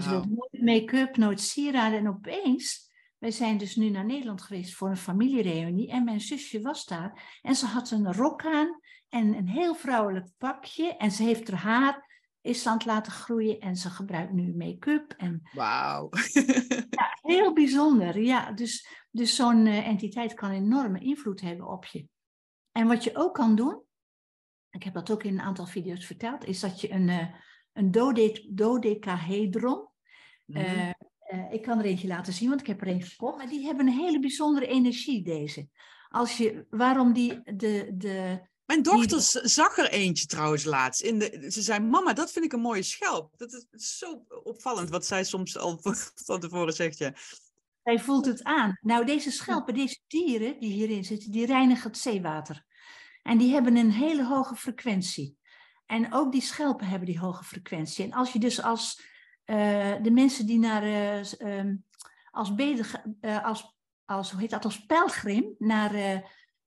ze 0.00 0.08
wilde 0.08 0.28
nooit 0.28 0.64
make-up, 0.64 1.16
nooit 1.16 1.40
sieraden. 1.40 1.98
En 1.98 2.08
opeens, 2.08 2.89
wij 3.20 3.30
zijn 3.30 3.58
dus 3.58 3.76
nu 3.76 3.90
naar 3.90 4.04
Nederland 4.04 4.42
geweest 4.42 4.74
voor 4.74 4.88
een 4.88 4.96
familiereunie. 4.96 5.90
En 5.90 6.04
mijn 6.04 6.20
zusje 6.20 6.60
was 6.60 6.84
daar. 6.84 7.38
En 7.42 7.54
ze 7.54 7.66
had 7.66 7.90
een 7.90 8.12
rok 8.12 8.44
aan 8.44 8.80
en 9.08 9.34
een 9.34 9.48
heel 9.48 9.74
vrouwelijk 9.74 10.28
pakje. 10.38 10.96
En 10.96 11.10
ze 11.10 11.22
heeft 11.22 11.50
haar 11.50 11.58
haar 11.58 12.08
is 12.40 12.66
aan 12.66 12.74
het 12.74 12.84
laten 12.84 13.12
groeien. 13.12 13.60
En 13.60 13.76
ze 13.76 13.90
gebruikt 13.90 14.32
nu 14.32 14.54
make-up. 14.56 15.14
En 15.16 15.42
Wauw. 15.52 16.08
ja, 16.90 17.18
heel 17.22 17.52
bijzonder. 17.52 18.20
Ja, 18.20 18.52
dus, 18.52 18.88
dus 19.10 19.36
zo'n 19.36 19.66
eh, 19.66 19.86
entiteit 19.86 20.34
kan 20.34 20.50
enorme 20.50 21.00
invloed 21.00 21.40
hebben 21.40 21.68
op 21.68 21.84
je. 21.84 22.06
En 22.72 22.86
wat 22.86 23.04
je 23.04 23.16
ook 23.16 23.34
kan 23.34 23.56
doen, 23.56 23.82
ik 24.70 24.82
heb 24.82 24.94
dat 24.94 25.10
ook 25.10 25.22
in 25.22 25.32
een 25.32 25.44
aantal 25.44 25.66
video's 25.66 26.06
verteld, 26.06 26.44
is 26.44 26.60
dat 26.60 26.80
je 26.80 26.90
een, 26.90 27.08
eh, 27.08 27.26
een 27.72 27.90
dode, 27.90 28.46
dodecahedron, 28.50 29.88
eh, 30.46 30.90
eh, 31.30 31.52
ik 31.52 31.62
kan 31.62 31.78
er 31.78 31.84
eentje 31.84 32.08
laten 32.08 32.32
zien, 32.32 32.48
want 32.48 32.60
ik 32.60 32.66
heb 32.66 32.80
er 32.80 32.86
eentje 32.86 33.10
gekocht. 33.10 33.36
Maar 33.36 33.48
die 33.48 33.66
hebben 33.66 33.86
een 33.86 33.98
hele 33.98 34.20
bijzondere 34.20 34.66
energie, 34.66 35.22
deze. 35.22 35.68
Als 36.08 36.36
je, 36.36 36.66
waarom 36.70 37.12
die, 37.12 37.40
de, 37.56 37.90
de, 37.94 38.40
Mijn 38.64 38.82
dochter 38.82 39.48
zag 39.50 39.78
er 39.78 39.90
eentje 39.90 40.26
trouwens 40.26 40.64
laatst. 40.64 41.02
In 41.02 41.18
de, 41.18 41.46
ze 41.50 41.62
zei, 41.62 41.80
mama, 41.80 42.12
dat 42.12 42.32
vind 42.32 42.44
ik 42.44 42.52
een 42.52 42.60
mooie 42.60 42.82
schelp. 42.82 43.38
Dat 43.38 43.52
is, 43.52 43.66
is 43.70 43.98
zo 43.98 44.24
opvallend 44.42 44.90
wat 44.90 45.06
zij 45.06 45.24
soms 45.24 45.58
al 45.58 45.80
van 46.26 46.40
tevoren 46.40 46.72
zegt. 46.72 46.98
Ja. 46.98 47.14
Hij 47.82 48.00
voelt 48.00 48.26
het 48.26 48.42
aan. 48.44 48.78
Nou, 48.80 49.04
deze 49.04 49.30
schelpen, 49.30 49.74
deze 49.74 49.98
dieren 50.06 50.60
die 50.60 50.72
hierin 50.72 51.04
zitten, 51.04 51.30
die 51.30 51.46
reinigen 51.46 51.90
het 51.90 51.98
zeewater. 51.98 52.64
En 53.22 53.38
die 53.38 53.52
hebben 53.52 53.76
een 53.76 53.92
hele 53.92 54.24
hoge 54.24 54.56
frequentie. 54.56 55.36
En 55.86 56.12
ook 56.12 56.32
die 56.32 56.42
schelpen 56.42 56.86
hebben 56.86 57.08
die 57.08 57.18
hoge 57.18 57.44
frequentie. 57.44 58.04
En 58.04 58.12
als 58.12 58.32
je 58.32 58.38
dus 58.38 58.62
als 58.62 59.02
de 60.02 60.10
mensen 60.10 60.46
die 60.46 60.58
naar 60.58 60.82
eh, 60.82 61.40
ehm, 61.40 61.76
als, 62.30 62.54
eh, 63.20 63.44
als, 63.44 63.76
als 64.04 64.30
hoe 64.30 64.40
heet 64.40 64.50
dat, 64.50 64.64
als 64.64 64.86
pelgrim 64.86 65.54
naar, 65.58 65.94
eh, 65.94 66.20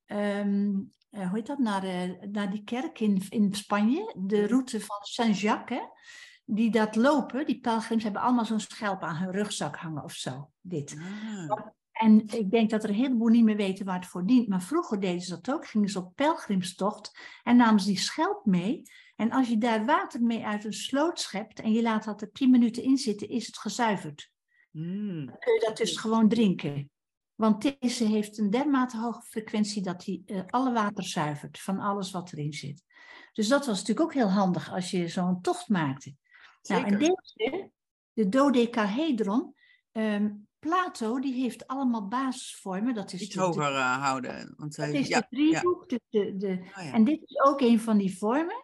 ehm, 0.06 0.72
hoe 1.10 1.30
heet 1.32 1.46
dat, 1.46 1.60
naar, 1.60 2.16
naar 2.32 2.52
die 2.52 2.64
kerk 2.64 3.00
in, 3.00 3.22
in 3.30 3.54
Spanje, 3.54 4.16
de 4.18 4.48
route 4.48 4.82
van 4.82 4.98
Saint-Jacques, 5.02 5.88
die 6.46 6.72
dat 6.72 6.96
lopen, 6.96 7.46
die 7.46 7.60
pelgrims 7.60 8.04
hebben 8.04 8.22
allemaal 8.22 8.46
zo'n 8.46 8.60
schelp 8.60 9.02
aan 9.02 9.16
hun 9.16 9.32
rugzak 9.32 9.76
hangen 9.76 10.04
of 10.04 10.14
zo. 10.14 10.50
Dit. 10.62 10.96
Ah. 11.48 11.68
En 11.94 12.28
ik 12.28 12.52
denk 12.52 12.70
dat 12.70 12.84
er 12.84 12.90
een 12.90 12.96
heleboel 12.96 13.28
niet 13.28 13.44
meer 13.44 13.56
weten 13.56 13.86
waar 13.86 14.00
het 14.00 14.06
voor 14.06 14.26
dient. 14.26 14.48
Maar 14.48 14.62
vroeger 14.62 15.00
deden 15.00 15.22
ze 15.22 15.40
dat 15.40 15.56
ook. 15.56 15.68
Gingen 15.68 15.90
ze 15.90 16.00
op 16.00 16.16
pelgrimstocht 16.16 17.18
en 17.44 17.56
namen 17.56 17.80
ze 17.80 17.88
die 17.88 17.98
schelp 17.98 18.46
mee. 18.46 18.82
En 19.16 19.32
als 19.32 19.48
je 19.48 19.58
daar 19.58 19.86
water 19.86 20.22
mee 20.22 20.46
uit 20.46 20.66
een 20.66 20.74
sloot 20.74 21.20
schept 21.20 21.60
en 21.60 21.72
je 21.72 21.82
laat 21.82 22.04
dat 22.04 22.22
er 22.22 22.32
tien 22.32 22.50
minuten 22.50 22.84
in 22.84 22.98
zitten, 22.98 23.30
is 23.30 23.46
het 23.46 23.58
gezuiverd. 23.58 24.32
Mm. 24.72 25.26
Dan 25.26 25.40
kun 25.40 25.54
je 25.54 25.64
dat 25.66 25.78
dus 25.78 25.98
gewoon 25.98 26.30
drinken. 26.30 26.92
Want 27.36 27.80
deze 27.80 28.06
heeft 28.06 28.38
een 28.38 28.50
dermate 28.50 28.98
hoge 28.98 29.22
frequentie 29.22 29.82
dat 29.82 30.06
hij 30.06 30.22
uh, 30.26 30.42
alle 30.48 30.74
water 30.74 31.04
zuivert 31.04 31.60
van 31.60 31.80
alles 31.80 32.12
wat 32.12 32.32
erin 32.32 32.54
zit. 32.54 32.84
Dus 33.34 33.48
dat 33.48 33.66
was 33.66 33.78
natuurlijk 33.80 34.06
ook 34.06 34.14
heel 34.14 34.32
handig 34.32 34.72
als 34.72 34.92
je 34.92 35.08
zo'n 35.08 35.42
tocht 35.42 35.70
maakte. 35.70 36.16
Nou, 36.62 36.84
en 36.86 36.98
deze, 36.98 37.72
de 38.14 38.30
dodecahedron, 38.30 39.56
um, 39.92 40.48
Plato 40.60 41.20
die 41.20 41.34
heeft 41.34 41.68
allemaal 41.68 42.08
basisvormen. 42.08 42.94
Dat 42.94 43.14
is 43.14 43.22
Iets 43.22 43.36
hoger 43.36 43.72
uh, 43.72 44.04
houden. 44.04 44.54
Want 44.58 44.76
hij, 44.76 44.92
is 44.92 45.08
ja, 45.08 45.20
de 45.20 45.26
driehoek. 45.30 45.90
De, 45.90 46.02
de, 46.10 46.38
de, 46.38 46.60
oh, 46.78 46.94
En 46.94 47.04
dit 47.04 47.22
is 47.22 47.42
ook 47.44 47.62
een 47.62 47.80
van 47.80 47.98
die 47.98 48.18
vormen. 48.18 48.63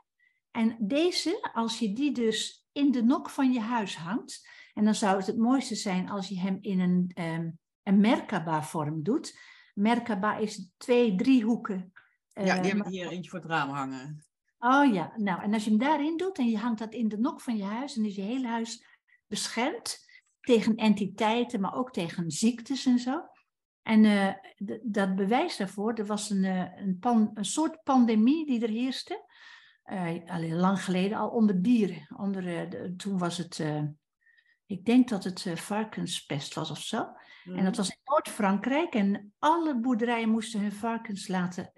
En 0.51 0.75
deze, 0.79 1.49
als 1.53 1.79
je 1.79 1.93
die 1.93 2.11
dus 2.11 2.67
in 2.71 2.91
de 2.91 3.03
nok 3.03 3.29
van 3.29 3.53
je 3.53 3.59
huis 3.59 3.95
hangt, 3.95 4.47
en 4.73 4.83
dan 4.83 4.95
zou 4.95 5.17
het 5.17 5.27
het 5.27 5.37
mooiste 5.37 5.75
zijn 5.75 6.09
als 6.09 6.27
je 6.27 6.39
hem 6.39 6.57
in 6.61 6.79
een, 6.79 7.11
um, 7.23 7.59
een 7.83 7.99
Merkaba-vorm 7.99 9.03
doet. 9.03 9.39
Merkaba 9.73 10.37
is 10.37 10.71
twee 10.77 11.15
driehoeken. 11.15 11.93
Uh, 12.33 12.45
ja, 12.45 12.61
die 12.61 12.75
ik 12.75 12.85
hier 12.85 13.09
eentje 13.09 13.29
voor 13.29 13.39
het 13.39 13.49
raam 13.49 13.69
hangen. 13.69 14.25
Oh 14.59 14.93
ja, 14.93 15.13
nou, 15.15 15.41
en 15.41 15.53
als 15.53 15.63
je 15.63 15.69
hem 15.69 15.79
daarin 15.79 16.17
doet 16.17 16.37
en 16.37 16.49
je 16.49 16.57
hangt 16.57 16.79
dat 16.79 16.93
in 16.93 17.07
de 17.07 17.17
nok 17.17 17.41
van 17.41 17.57
je 17.57 17.63
huis, 17.63 17.93
dan 17.93 18.05
is 18.05 18.15
je 18.15 18.21
hele 18.21 18.47
huis 18.47 18.85
beschermd 19.27 20.07
tegen 20.41 20.75
entiteiten, 20.75 21.61
maar 21.61 21.75
ook 21.75 21.91
tegen 21.91 22.31
ziektes 22.31 22.85
en 22.85 22.99
zo. 22.99 23.21
En 23.81 24.03
uh, 24.03 24.33
dat 24.83 25.15
bewijs 25.15 25.57
daarvoor, 25.57 25.93
er 25.93 26.05
was 26.05 26.29
een, 26.29 26.43
uh, 26.43 26.77
een, 26.77 26.97
pan, 26.99 27.31
een, 27.33 27.45
soort 27.45 27.83
pandemie 27.83 28.45
die 28.45 28.61
er 28.61 28.69
heerste, 28.69 29.25
uh, 29.91 30.31
al 30.31 30.41
lang 30.41 30.83
geleden, 30.83 31.17
al 31.17 31.29
onder 31.29 31.61
dieren. 31.61 32.07
Onder, 32.17 32.69
de, 32.69 32.93
toen 32.97 33.17
was 33.17 33.37
het, 33.37 33.63
ik 34.65 34.85
denk 34.85 35.09
dat 35.09 35.23
het 35.23 35.51
varkenspest 35.55 36.53
was 36.53 36.71
of 36.71 36.81
zo. 36.81 37.07
En 37.43 37.63
dat 37.63 37.77
was 37.77 37.89
in 37.89 37.97
Noord-Frankrijk 38.03 38.93
en 38.93 39.33
alle 39.39 39.79
boerderijen 39.79 40.29
moesten 40.29 40.61
hun 40.61 40.71
varkens 40.71 41.27
laten 41.27 41.71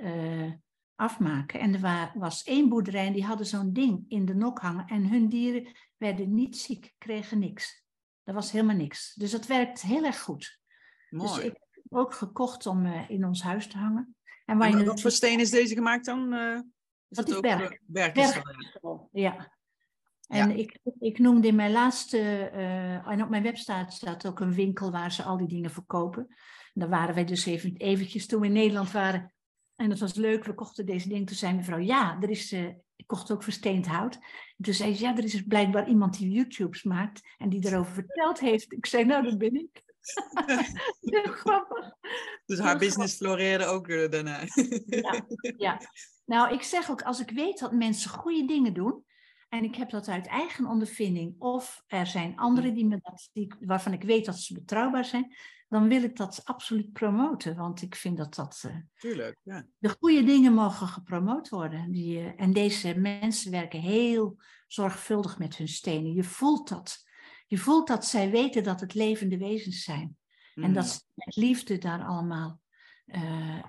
afmaken. 0.95 1.59
En 1.59 1.83
er 1.83 2.11
was 2.13 2.43
één 2.43 2.69
boerderij 2.69 3.07
en 3.07 3.13
die 3.13 3.25
hadden 3.25 3.45
zo'n 3.45 3.73
ding 3.73 4.05
in 4.07 4.25
de 4.25 4.35
nok 4.35 4.59
hangen. 4.59 4.87
En 4.87 5.09
hun 5.09 5.29
dieren 5.29 5.67
werden 5.97 6.33
niet 6.33 6.57
ziek, 6.57 6.93
kregen 6.97 7.39
niks. 7.39 7.83
Er 8.23 8.33
was 8.33 8.51
helemaal 8.51 8.75
niks. 8.75 9.13
Dus 9.13 9.31
dat 9.31 9.45
werkt 9.45 9.81
heel 9.81 10.05
erg 10.05 10.19
goed. 10.19 10.59
Dus 11.09 11.19
Mooi. 11.21 11.35
Dus 11.35 11.43
ik 11.43 11.57
heb 11.69 11.93
ook 11.93 12.13
gekocht 12.13 12.65
om 12.65 12.85
uh, 12.85 13.09
in 13.09 13.25
ons 13.25 13.41
huis 13.41 13.67
te 13.67 13.77
hangen. 13.77 14.15
En, 14.45 14.85
wat 14.85 15.01
voor 15.01 15.11
steen 15.11 15.39
is 15.39 15.49
deze 15.49 15.73
gemaakt 15.73 16.05
dan? 16.05 16.33
Uh, 16.33 16.59
dat 17.15 17.29
is 17.29 17.39
berg. 17.39 17.77
berg 17.85 18.41
ja. 19.11 19.51
En 20.27 20.49
ja. 20.49 20.55
ik, 20.55 20.79
ik 20.99 21.19
noemde 21.19 21.47
in 21.47 21.55
mijn 21.55 21.71
laatste, 21.71 22.17
uh, 22.53 23.07
en 23.07 23.23
op 23.23 23.29
mijn 23.29 23.43
website 23.43 23.85
staat 23.87 24.27
ook 24.27 24.39
een 24.39 24.53
winkel 24.53 24.91
waar 24.91 25.11
ze 25.11 25.23
al 25.23 25.37
die 25.37 25.47
dingen 25.47 25.71
verkopen. 25.71 26.27
En 26.73 26.81
daar 26.81 26.89
waren 26.89 27.15
wij 27.15 27.25
dus 27.25 27.45
even, 27.45 27.75
eventjes 27.77 28.27
toen 28.27 28.39
we 28.39 28.45
in 28.45 28.53
Nederland 28.53 28.91
waren, 28.91 29.33
en 29.75 29.89
dat 29.89 29.99
was 29.99 30.13
leuk, 30.13 30.45
we 30.45 30.53
kochten 30.53 30.85
deze 30.85 31.07
ding. 31.07 31.27
Toen 31.27 31.35
zei 31.35 31.53
mevrouw, 31.53 31.79
ja, 31.79 32.17
er 32.21 32.29
is, 32.29 32.53
uh, 32.53 32.67
ik 32.95 33.07
kocht 33.07 33.31
ook 33.31 33.43
versteend 33.43 33.87
hout. 33.87 34.15
En 34.57 34.63
toen 34.63 34.73
zei 34.73 34.95
ze, 34.95 35.03
ja, 35.03 35.17
er 35.17 35.23
is 35.23 35.31
dus 35.31 35.43
blijkbaar 35.47 35.87
iemand 35.87 36.17
die 36.17 36.31
YouTubes 36.31 36.83
maakt 36.83 37.21
en 37.37 37.49
die 37.49 37.67
erover 37.67 37.93
verteld 37.93 38.39
heeft. 38.39 38.71
Ik 38.71 38.85
zei, 38.85 39.05
nou, 39.05 39.23
dat 39.23 39.37
ben 39.37 39.55
ik. 39.55 39.83
Heel 40.99 41.31
grappig. 41.43 41.93
Dus 42.45 42.59
haar 42.59 42.77
business 42.77 43.15
floreerde 43.15 43.65
ook 43.65 43.87
daarna. 43.87 44.41
ja, 44.85 45.25
ja. 45.57 45.79
Nou, 46.25 46.53
ik 46.53 46.61
zeg 46.61 46.91
ook, 46.91 47.01
als 47.01 47.19
ik 47.19 47.29
weet 47.29 47.59
dat 47.59 47.71
mensen 47.71 48.09
goede 48.09 48.45
dingen 48.45 48.73
doen, 48.73 49.03
en 49.49 49.63
ik 49.63 49.75
heb 49.75 49.89
dat 49.89 50.07
uit 50.07 50.27
eigen 50.27 50.65
ondervinding, 50.65 51.35
of 51.39 51.83
er 51.87 52.07
zijn 52.07 52.37
anderen 52.37 52.73
die 52.73 52.85
me 52.85 52.99
dat, 53.01 53.29
die, 53.33 53.53
waarvan 53.59 53.93
ik 53.93 54.03
weet 54.03 54.25
dat 54.25 54.39
ze 54.39 54.53
betrouwbaar 54.53 55.05
zijn, 55.05 55.35
dan 55.69 55.87
wil 55.87 56.03
ik 56.03 56.15
dat 56.15 56.41
absoluut 56.43 56.91
promoten. 56.91 57.55
Want 57.55 57.81
ik 57.81 57.95
vind 57.95 58.17
dat 58.17 58.35
dat. 58.35 58.63
Uh, 58.65 58.75
Tuurlijk, 58.97 59.37
ja. 59.43 59.65
De 59.77 59.95
goede 59.99 60.23
dingen 60.23 60.53
mogen 60.53 60.87
gepromoot 60.87 61.49
worden. 61.49 61.91
Die, 61.91 62.19
uh, 62.19 62.31
en 62.35 62.53
deze 62.53 62.97
mensen 62.97 63.51
werken 63.51 63.79
heel 63.79 64.37
zorgvuldig 64.67 65.37
met 65.37 65.55
hun 65.55 65.67
stenen. 65.67 66.13
Je 66.13 66.23
voelt 66.23 66.69
dat. 66.69 67.03
Je 67.47 67.57
voelt 67.57 67.87
dat 67.87 68.05
zij 68.05 68.29
weten 68.29 68.63
dat 68.63 68.79
het 68.79 68.93
levende 68.93 69.37
wezens 69.37 69.83
zijn. 69.83 70.17
En 70.55 70.73
dat 70.73 70.83
mm. 70.83 70.89
ze 70.89 71.01
met 71.13 71.35
liefde 71.35 71.77
daar 71.77 72.05
allemaal 72.05 72.60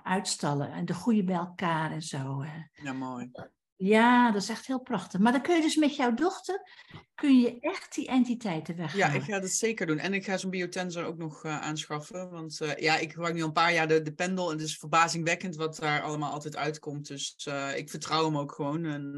uitstallen. 0.03 0.71
En 0.71 0.85
de 0.85 0.93
goede 0.93 1.23
bij 1.23 1.35
elkaar 1.35 1.91
en 1.91 2.01
zo. 2.01 2.45
ja, 2.73 2.93
mooi. 2.93 3.31
Ja, 3.75 4.31
dat 4.31 4.41
is 4.41 4.49
echt 4.49 4.67
heel 4.67 4.79
prachtig. 4.79 5.19
Maar 5.19 5.31
dan 5.31 5.41
kun 5.41 5.55
je 5.55 5.61
dus 5.61 5.75
met 5.75 5.95
jouw 5.95 6.13
dochter, 6.13 6.61
kun 7.15 7.39
je 7.39 7.59
echt 7.59 7.95
die 7.95 8.07
entiteiten 8.07 8.75
weghalen. 8.75 9.07
Ja, 9.07 9.13
ik 9.13 9.23
ga 9.23 9.39
dat 9.39 9.49
zeker 9.49 9.85
doen. 9.85 9.97
En 9.97 10.13
ik 10.13 10.25
ga 10.25 10.37
zo'n 10.37 10.49
biotensor 10.49 11.05
ook 11.05 11.17
nog 11.17 11.45
uh, 11.45 11.61
aanschaffen. 11.61 12.29
Want 12.29 12.59
uh, 12.61 12.75
ja, 12.75 12.97
ik 12.97 13.11
gebruik 13.11 13.33
nu 13.33 13.41
al 13.41 13.47
een 13.47 13.53
paar 13.53 13.73
jaar 13.73 13.87
de, 13.87 14.01
de 14.01 14.13
pendel. 14.13 14.51
En 14.51 14.57
het 14.57 14.67
is 14.67 14.77
verbazingwekkend 14.77 15.55
wat 15.55 15.75
daar 15.75 16.01
allemaal 16.01 16.31
altijd 16.31 16.55
uitkomt. 16.55 17.07
Dus 17.07 17.47
uh, 17.47 17.77
ik 17.77 17.89
vertrouw 17.89 18.25
hem 18.25 18.37
ook 18.37 18.51
gewoon. 18.51 18.85
En 18.85 19.17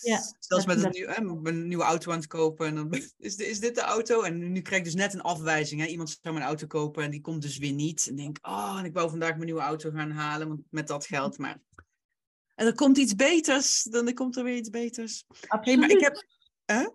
ja, 0.00 0.20
zelfs 0.38 0.66
met, 0.66 0.92
nieuw, 0.92 1.40
een 1.42 1.68
nieuwe 1.68 1.84
auto 1.84 2.10
aan 2.10 2.18
het 2.18 2.26
kopen. 2.26 2.66
En 2.66 2.74
dan 2.74 2.92
is, 3.18 3.36
is 3.36 3.60
dit 3.60 3.74
de 3.74 3.80
auto? 3.80 4.22
En 4.22 4.52
nu 4.52 4.60
krijg 4.60 4.78
ik 4.78 4.86
dus 4.86 4.94
net 4.94 5.14
een 5.14 5.22
afwijzing. 5.22 5.80
Hè? 5.80 5.86
Iemand 5.86 6.18
zou 6.22 6.34
mijn 6.34 6.46
auto 6.46 6.66
kopen 6.66 7.04
en 7.04 7.10
die 7.10 7.20
komt 7.20 7.42
dus 7.42 7.58
weer 7.58 7.72
niet. 7.72 8.06
En 8.08 8.16
denk, 8.16 8.38
oh, 8.42 8.76
en 8.78 8.84
ik 8.84 8.94
wou 8.94 9.10
vandaag 9.10 9.32
mijn 9.32 9.44
nieuwe 9.44 9.60
auto 9.60 9.90
gaan 9.90 10.10
halen 10.10 10.66
met 10.70 10.86
dat 10.86 11.06
geld. 11.06 11.38
Maar 11.38 11.60
en 12.56 12.66
er 12.66 12.74
komt 12.74 12.98
iets 12.98 13.14
beters, 13.14 13.82
dan 13.82 14.14
komt 14.14 14.36
er 14.36 14.44
weer 14.44 14.56
iets 14.56 14.70
beters. 14.70 15.24
Absoluut. 15.48 15.80
maar 15.80 15.90
ik 15.90 16.00
heb, 16.00 16.24
hè? 16.64 16.86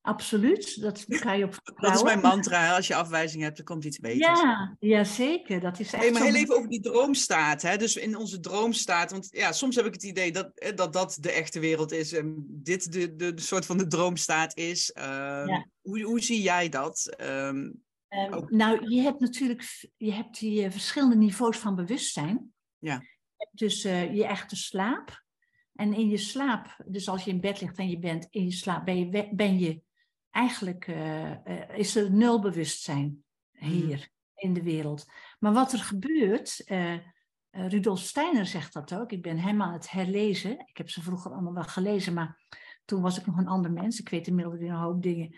Absoluut, 0.00 0.80
dat 0.80 1.04
ga 1.08 1.32
je 1.32 1.44
op 1.44 1.60
Dat 1.74 1.94
is 1.94 2.02
mijn 2.02 2.20
mantra, 2.20 2.76
als 2.76 2.86
je 2.86 2.94
afwijzing 2.94 3.42
hebt, 3.42 3.58
er 3.58 3.64
komt 3.64 3.84
iets 3.84 3.98
beters. 3.98 4.40
Ja, 4.40 4.76
ja 4.78 5.04
zeker. 5.04 5.60
Dat 5.60 5.78
is 5.78 5.92
echt 5.92 6.02
hey, 6.02 6.12
maar 6.12 6.22
heel 6.22 6.34
even 6.34 6.56
over 6.56 6.68
die 6.68 6.80
droomstaat. 6.80 7.62
Hè? 7.62 7.76
Dus 7.76 7.96
in 7.96 8.16
onze 8.16 8.40
droomstaat, 8.40 9.10
want 9.10 9.28
ja, 9.30 9.52
soms 9.52 9.76
heb 9.76 9.86
ik 9.86 9.92
het 9.92 10.02
idee 10.02 10.32
dat 10.32 10.72
dat, 10.74 10.92
dat 10.92 11.18
de 11.20 11.30
echte 11.30 11.60
wereld 11.60 11.92
is 11.92 12.12
en 12.12 12.44
dit 12.48 12.92
de, 12.92 13.16
de, 13.16 13.34
de 13.34 13.42
soort 13.42 13.66
van 13.66 13.78
de 13.78 13.86
droomstaat 13.86 14.56
is. 14.56 14.94
Uh, 14.98 15.58
hoe, 15.80 16.02
hoe 16.02 16.20
zie 16.20 16.42
jij 16.42 16.68
dat? 16.68 17.16
Um, 17.20 17.82
nou, 18.48 18.90
je 18.90 19.00
hebt 19.00 19.20
natuurlijk 19.20 19.88
je 19.96 20.12
hebt 20.12 20.38
die 20.38 20.70
verschillende 20.70 21.16
niveaus 21.16 21.58
van 21.58 21.74
bewustzijn. 21.74 22.52
Ja 22.78 23.02
dus 23.50 23.84
uh, 23.84 24.14
je 24.14 24.26
echte 24.26 24.56
slaap. 24.56 25.24
En 25.74 25.94
in 25.94 26.08
je 26.08 26.16
slaap, 26.16 26.76
dus 26.86 27.08
als 27.08 27.24
je 27.24 27.30
in 27.30 27.40
bed 27.40 27.60
ligt 27.60 27.78
en 27.78 27.88
je 27.88 27.98
bent 27.98 28.26
in 28.30 28.44
je 28.44 28.52
slaap, 28.52 28.84
ben 28.84 28.98
je, 28.98 29.28
ben 29.34 29.58
je 29.58 29.82
eigenlijk, 30.30 30.86
uh, 30.86 31.30
uh, 31.30 31.78
is 31.78 31.96
er 31.96 32.10
nul 32.10 32.40
bewustzijn 32.40 33.24
hier 33.52 33.96
mm. 33.96 34.04
in 34.34 34.52
de 34.52 34.62
wereld. 34.62 35.06
Maar 35.38 35.52
wat 35.52 35.72
er 35.72 35.78
gebeurt, 35.78 36.64
Rudolf 37.50 38.00
Steiner 38.00 38.46
zegt 38.46 38.72
dat 38.72 38.94
ook, 38.94 39.12
ik 39.12 39.22
ben 39.22 39.38
hem 39.38 39.62
aan 39.62 39.72
het 39.72 39.90
herlezen. 39.90 40.58
Ik 40.58 40.76
heb 40.76 40.90
ze 40.90 41.02
vroeger 41.02 41.32
allemaal 41.32 41.54
wel 41.54 41.62
gelezen, 41.62 42.14
maar 42.14 42.42
toen 42.84 43.02
was 43.02 43.18
ik 43.18 43.26
nog 43.26 43.36
een 43.36 43.48
ander 43.48 43.72
mens. 43.72 44.00
Ik 44.00 44.08
weet 44.08 44.26
inmiddels 44.26 44.58
weer 44.58 44.70
een 44.70 44.76
hoop 44.76 45.02
dingen. 45.02 45.36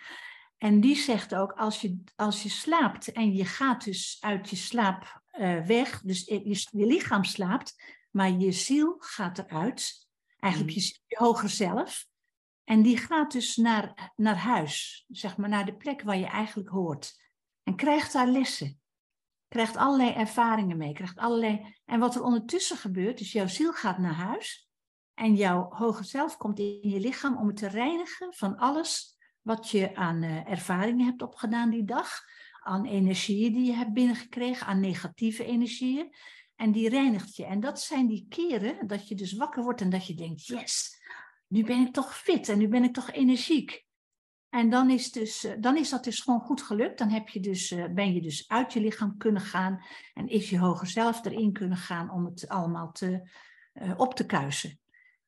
En 0.59 0.81
die 0.81 0.97
zegt 0.97 1.35
ook, 1.35 1.53
als 1.53 1.81
je, 1.81 2.03
als 2.17 2.43
je 2.43 2.49
slaapt 2.49 3.12
en 3.12 3.35
je 3.35 3.45
gaat 3.45 3.85
dus 3.85 4.17
uit 4.21 4.51
je 4.51 4.57
slaap 4.57 5.23
uh, 5.38 5.66
weg, 5.66 6.01
dus 6.01 6.25
je, 6.25 6.49
je, 6.70 6.87
lichaam 6.87 7.25
slaapt, 7.25 7.83
maar 8.11 8.31
je 8.31 8.53
ziel 8.53 8.97
gaat 8.99 9.38
eruit, 9.38 10.09
eigenlijk 10.38 10.75
mm. 10.75 10.81
je, 10.81 10.99
je 11.07 11.16
hoger 11.16 11.49
zelf. 11.49 12.07
En 12.64 12.83
die 12.83 12.97
gaat 12.97 13.33
dus 13.33 13.57
naar, 13.57 14.12
naar 14.16 14.37
huis, 14.37 15.05
zeg 15.09 15.37
maar 15.37 15.49
naar 15.49 15.64
de 15.64 15.77
plek 15.77 16.03
waar 16.03 16.18
je 16.18 16.27
eigenlijk 16.27 16.68
hoort. 16.68 17.23
En 17.62 17.77
krijgt 17.77 18.12
daar 18.12 18.29
lessen. 18.29 18.81
Krijgt 19.49 19.77
allerlei 19.77 20.12
ervaringen 20.12 20.77
mee. 20.77 20.92
Krijgt 20.92 21.18
allerlei... 21.18 21.75
En 21.85 22.01
wat 22.01 22.14
er 22.14 22.23
ondertussen 22.23 22.77
gebeurt, 22.77 23.20
is 23.20 23.33
jouw 23.33 23.47
ziel 23.47 23.73
gaat 23.73 23.99
naar 23.99 24.14
huis. 24.14 24.68
En 25.14 25.35
jouw 25.35 25.70
hoger 25.70 26.05
zelf 26.05 26.37
komt 26.37 26.59
in 26.59 26.90
je 26.90 27.01
lichaam 27.01 27.37
om 27.37 27.47
het 27.47 27.57
te 27.57 27.68
reinigen 27.68 28.35
van 28.35 28.57
alles 28.57 29.18
wat 29.40 29.70
je 29.70 29.97
aan 29.97 30.23
uh, 30.23 30.51
ervaringen 30.51 31.07
hebt 31.07 31.23
opgedaan 31.23 31.70
die 31.70 31.85
dag. 31.85 32.23
Aan 32.64 32.85
energieën 32.85 33.53
die 33.53 33.64
je 33.64 33.72
hebt 33.72 33.92
binnengekregen, 33.92 34.66
aan 34.66 34.81
negatieve 34.81 35.44
energieën. 35.44 36.14
En 36.57 36.72
die 36.72 36.88
reinigt 36.88 37.37
je. 37.37 37.44
En 37.44 37.61
dat 37.61 37.81
zijn 37.81 38.07
die 38.07 38.27
keren 38.29 38.87
dat 38.87 39.09
je 39.09 39.14
dus 39.14 39.33
wakker 39.33 39.62
wordt 39.62 39.81
en 39.81 39.90
dat 39.90 40.07
je 40.07 40.14
denkt, 40.14 40.46
yes, 40.46 41.03
nu 41.46 41.64
ben 41.64 41.87
ik 41.87 41.92
toch 41.92 42.16
fit 42.16 42.48
en 42.48 42.59
nu 42.59 42.68
ben 42.68 42.85
ik 42.85 42.94
toch 42.94 43.11
energiek. 43.11 43.85
En 44.48 44.70
dan 44.70 44.90
is, 44.90 45.12
dus, 45.12 45.44
eh, 45.44 45.53
dan 45.59 45.77
is 45.77 45.90
dat 45.90 46.05
dus 46.05 46.20
gewoon 46.20 46.40
goed 46.40 46.62
gelukt. 46.62 46.98
Dan 46.98 47.09
heb 47.09 47.29
je 47.29 47.40
dus, 47.40 47.70
eh, 47.70 47.85
ben 47.94 48.14
je 48.14 48.20
dus 48.20 48.48
uit 48.48 48.72
je 48.72 48.81
lichaam 48.81 49.16
kunnen 49.16 49.42
gaan 49.42 49.85
en 50.14 50.29
is 50.29 50.50
je 50.50 50.59
hoger 50.59 50.87
zelf 50.87 51.24
erin 51.24 51.53
kunnen 51.53 51.79
gaan 51.79 52.11
om 52.11 52.24
het 52.24 52.48
allemaal 52.48 52.92
te, 52.92 53.31
op 53.96 54.14
te 54.14 54.27
kuisen. 54.27 54.79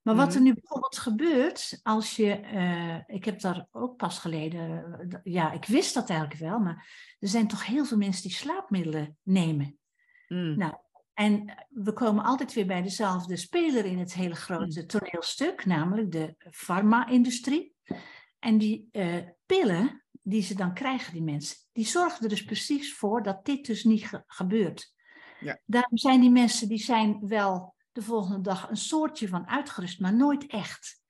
Maar 0.06 0.14
wat 0.14 0.28
er 0.34 0.40
Mhm. 0.40 0.42
nu 0.42 0.54
bijvoorbeeld 0.54 0.98
gebeurt, 0.98 1.80
als 1.82 2.16
je, 2.16 2.32
eh, 2.32 2.98
ik 3.16 3.24
heb 3.24 3.40
daar 3.40 3.66
ook 3.70 3.96
pas 3.96 4.18
geleden, 4.18 4.94
eh, 5.08 5.18
ja, 5.22 5.52
ik 5.52 5.64
wist 5.64 5.94
dat 5.94 6.10
eigenlijk 6.10 6.40
wel, 6.40 6.58
maar 6.58 6.88
er 7.18 7.28
zijn 7.28 7.48
toch 7.48 7.66
heel 7.66 7.84
veel 7.84 7.96
mensen 7.96 8.22
die 8.22 8.32
slaapmiddelen 8.32 9.18
nemen. 9.22 9.78
Mm. 10.28 10.56
Nou, 10.58 10.74
en 11.14 11.66
we 11.68 11.92
komen 11.92 12.24
altijd 12.24 12.52
weer 12.52 12.66
bij 12.66 12.82
dezelfde 12.82 13.36
speler 13.36 13.84
in 13.84 13.98
het 13.98 14.14
hele 14.14 14.34
grote 14.34 14.86
toneelstuk, 14.86 15.64
namelijk 15.64 16.12
de 16.12 16.34
farma-industrie. 16.50 17.74
En 18.38 18.58
die 18.58 18.88
eh, 18.92 19.16
pillen 19.46 20.04
die 20.22 20.42
ze 20.42 20.54
dan 20.54 20.74
krijgen, 20.74 21.12
die 21.12 21.22
mensen, 21.22 21.56
die 21.72 21.86
zorgen 21.86 22.22
er 22.22 22.28
dus 22.28 22.44
precies 22.44 22.94
voor 22.94 23.22
dat 23.22 23.44
dit 23.44 23.66
dus 23.66 23.84
niet 23.84 24.06
ge- 24.06 24.22
gebeurt. 24.26 24.94
Ja. 25.40 25.60
Daarom 25.64 25.98
zijn 25.98 26.20
die 26.20 26.30
mensen, 26.30 26.68
die 26.68 26.78
zijn 26.78 27.18
wel 27.26 27.74
de 27.96 28.02
volgende 28.02 28.40
dag 28.40 28.70
een 28.70 28.76
soortje 28.76 29.28
van 29.28 29.48
uitgerust, 29.48 30.00
maar 30.00 30.14
nooit 30.14 30.46
echt. 30.46 31.02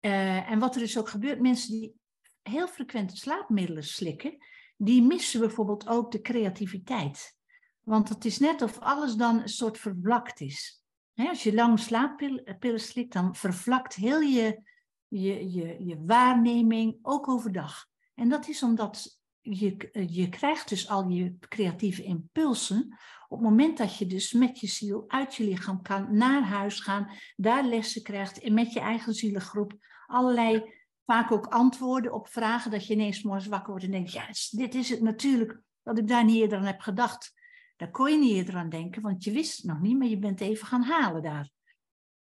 Eh, 0.00 0.50
en 0.50 0.58
wat 0.58 0.74
er 0.74 0.80
dus 0.80 0.98
ook 0.98 1.08
gebeurt, 1.08 1.40
mensen 1.40 1.70
die 1.70 1.94
heel 2.42 2.68
frequent 2.68 3.18
slaapmiddelen 3.18 3.84
slikken, 3.84 4.36
die 4.76 5.02
missen 5.02 5.40
bijvoorbeeld 5.40 5.88
ook 5.88 6.12
de 6.12 6.20
creativiteit. 6.20 7.36
Want 7.80 8.08
het 8.08 8.24
is 8.24 8.38
net 8.38 8.62
of 8.62 8.78
alles 8.78 9.14
dan 9.14 9.40
een 9.40 9.48
soort 9.48 9.78
vervlakt 9.78 10.40
is. 10.40 10.82
Als 11.14 11.42
je 11.42 11.54
lang 11.54 11.78
slaappillen 11.78 12.56
pillen 12.58 12.80
slikt, 12.80 13.12
dan 13.12 13.34
vervlakt 13.34 13.94
heel 13.94 14.20
je, 14.20 14.62
je, 15.08 15.50
je, 15.50 15.84
je 15.84 16.02
waarneming, 16.04 16.98
ook 17.02 17.28
overdag. 17.28 17.86
En 18.14 18.28
dat 18.28 18.48
is 18.48 18.62
omdat 18.62 19.20
je, 19.40 19.90
je 20.08 20.28
krijgt 20.28 20.68
dus 20.68 20.88
al 20.88 21.08
je 21.08 21.36
creatieve 21.38 22.02
impulsen 22.02 22.98
op 23.32 23.38
het 23.38 23.48
moment 23.48 23.78
dat 23.78 23.96
je 23.96 24.06
dus 24.06 24.32
met 24.32 24.60
je 24.60 24.66
ziel 24.66 25.04
uit 25.08 25.34
je 25.34 25.44
lichaam 25.44 25.82
kan 25.82 26.16
naar 26.16 26.42
huis 26.42 26.80
gaan, 26.80 27.10
daar 27.36 27.64
lessen 27.64 28.02
krijgt 28.02 28.40
en 28.40 28.54
met 28.54 28.72
je 28.72 28.80
eigen 28.80 29.14
zielengroep 29.14 29.72
allerlei, 30.06 30.74
vaak 31.06 31.32
ook 31.32 31.46
antwoorden 31.46 32.12
op 32.12 32.28
vragen, 32.28 32.70
dat 32.70 32.86
je 32.86 32.94
ineens 32.94 33.22
morgens 33.22 33.46
wakker 33.46 33.70
wordt 33.70 33.84
en 33.84 33.90
denkt, 33.90 34.12
ja, 34.12 34.26
dit 34.50 34.74
is 34.74 34.88
het 34.88 35.00
natuurlijk, 35.00 35.60
dat 35.82 35.98
ik 35.98 36.08
daar 36.08 36.24
niet 36.24 36.36
eerder 36.36 36.58
aan 36.58 36.64
heb 36.64 36.80
gedacht. 36.80 37.32
Daar 37.76 37.90
kon 37.90 38.10
je 38.10 38.18
niet 38.18 38.32
eerder 38.32 38.56
aan 38.56 38.68
denken, 38.68 39.02
want 39.02 39.24
je 39.24 39.32
wist 39.32 39.56
het 39.56 39.66
nog 39.66 39.80
niet, 39.80 39.98
maar 39.98 40.08
je 40.08 40.18
bent 40.18 40.40
even 40.40 40.66
gaan 40.66 40.82
halen 40.82 41.22
daar. 41.22 41.50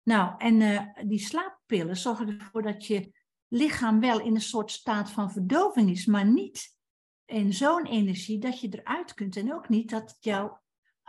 Nou, 0.03 0.35
en 0.39 0.61
eh, 0.61 1.05
die 1.07 1.19
slaappillen 1.19 1.97
zorgen 1.97 2.39
ervoor 2.39 2.63
dat 2.63 2.87
je 2.87 3.13
lichaam 3.49 4.01
wel 4.01 4.21
in 4.21 4.35
een 4.35 4.41
soort 4.41 4.71
staat 4.71 5.11
van 5.11 5.33
verdoving 5.33 5.91
is, 5.91 6.07
maar 6.07 6.27
niet 6.27 6.77
in 7.25 7.53
zo'n 7.53 7.87
energie 7.87 8.39
dat 8.39 8.61
je 8.61 8.69
eruit 8.69 9.15
kunt. 9.15 9.37
En 9.37 9.55
ook 9.55 9.69
niet 9.69 9.91
dat 9.91 10.17
jouw 10.21 10.60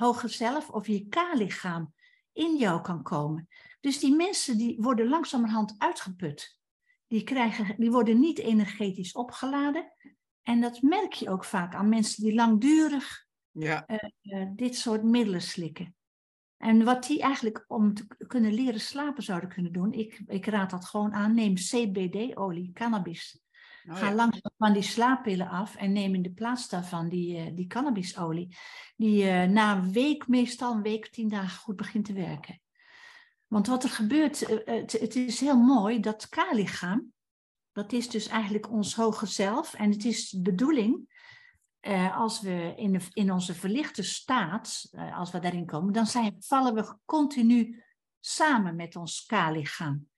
hoger 0.02 0.30
zelf 0.30 0.70
of 0.70 0.88
je 0.88 1.08
K-lichaam 1.08 1.94
in 2.34 2.58
jou 2.58 2.82
kan 2.82 3.04
komen. 3.04 3.48
Dus 3.80 4.00
die 4.00 4.16
mensen 4.16 4.58
die 4.58 4.78
worden 4.80 5.08
langzamerhand 5.08 5.76
uitgeput. 5.78 6.60
Die, 7.08 7.24
krijgen, 7.24 7.76
die 7.78 7.92
worden 7.92 8.20
niet 8.20 8.40
energetisch 8.40 9.14
opgeladen. 9.14 9.94
En 10.42 10.62
dat 10.62 10.82
merk 10.82 11.14
je 11.14 11.30
ook 11.30 11.46
vaak 11.46 11.76
aan 11.76 11.90
mensen 11.90 12.24
die 12.24 12.34
langdurig 12.34 13.26
Ja. 13.52 13.86
uh, 14.22 14.48
dit 14.56 14.76
soort 14.76 15.04
middelen 15.04 15.42
slikken. 15.42 15.96
En 16.58 16.84
wat 16.84 17.08
die 17.08 17.22
eigenlijk 17.22 17.64
om 17.68 17.94
te 17.94 18.08
kunnen 18.28 18.54
leren 18.54 18.80
slapen 18.80 19.24
zouden 19.24 19.50
kunnen 19.50 19.72
doen, 19.72 19.94
ik, 19.94 20.22
ik 20.28 20.46
raad 20.46 20.70
dat 20.70 20.86
gewoon 20.86 21.14
aan, 21.14 21.34
neem 21.34 21.56
CBD-olie, 21.56 22.72
cannabis. 22.74 23.42
Oh, 23.90 23.96
Ga 23.98 24.08
ja. 24.08 24.14
langzaam 24.14 24.52
van 24.58 24.74
die 24.74 24.82
slaappillen 24.82 25.50
af 25.50 25.76
en 25.76 25.92
neem 25.92 26.16
in 26.16 26.22
de 26.22 26.32
plaats 26.32 26.70
daarvan 26.70 27.10
die, 27.10 27.38
uh, 27.38 27.56
die 27.56 27.68
cannabisolie. 27.68 28.58
Die 28.96 29.24
uh, 29.24 29.44
na 29.44 29.76
een 29.76 29.92
week, 29.92 30.28
meestal 30.28 30.74
een 30.74 30.82
week, 30.82 31.08
tien 31.08 31.30
dagen 31.30 31.60
goed 31.60 31.76
begint 31.76 32.06
te 32.06 32.14
werken. 32.14 32.62
Want 33.48 33.68
wat 33.68 33.84
er 33.84 33.90
gebeurt, 33.90 34.50
uh, 34.50 34.60
het, 34.66 34.92
het, 34.92 35.16
is 35.16 35.40
heel 35.40 35.58
mooi, 35.58 36.00
dat 36.00 36.30
K-lichaam, 36.30 37.14
dat 37.72 37.92
is 37.92 38.10
dus 38.10 38.28
eigenlijk 38.28 38.72
ons 38.72 38.96
hoge 38.96 39.26
zelf. 39.26 39.74
En 39.74 39.92
het 39.92 40.06
is 40.06 40.30
de 40.30 40.42
bedoeling, 40.42 41.20
als 42.14 42.42
we 42.42 42.74
in, 42.76 42.92
de, 42.92 43.00
in 43.14 43.32
onze 43.32 43.54
verlichte 43.54 44.04
staat, 44.04 44.90
als 45.14 45.32
we 45.32 45.40
daarin 45.40 45.66
komen, 45.66 45.94
dan 45.94 46.08
zijn, 46.08 46.36
vallen 46.40 46.74
we 46.74 46.96
continu 47.06 47.84
samen 48.20 48.76
met 48.76 48.96
ons 48.96 49.26
K-lichaam. 49.26 50.11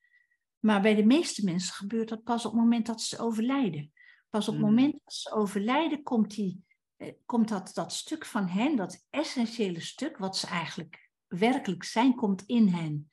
Maar 0.63 0.81
bij 0.81 0.95
de 0.95 1.05
meeste 1.05 1.43
mensen 1.43 1.73
gebeurt 1.73 2.09
dat 2.09 2.23
pas 2.23 2.45
op 2.45 2.51
het 2.51 2.61
moment 2.61 2.85
dat 2.85 3.01
ze 3.01 3.19
overlijden. 3.19 3.91
Pas 4.29 4.47
op 4.47 4.53
het 4.53 4.63
Mm. 4.63 4.69
moment 4.69 4.91
dat 5.03 5.13
ze 5.13 5.31
overlijden, 5.31 6.03
komt, 6.03 6.35
die, 6.35 6.63
eh, 6.97 7.13
komt 7.25 7.47
dat, 7.47 7.71
dat 7.73 7.93
stuk 7.93 8.25
van 8.25 8.47
hen, 8.47 8.75
dat 8.75 9.05
essentiële 9.09 9.79
stuk, 9.79 10.17
wat 10.17 10.37
ze 10.37 10.47
eigenlijk 10.47 11.09
werkelijk 11.27 11.83
zijn, 11.83 12.15
komt 12.15 12.43
in 12.45 12.67
hen. 12.67 13.11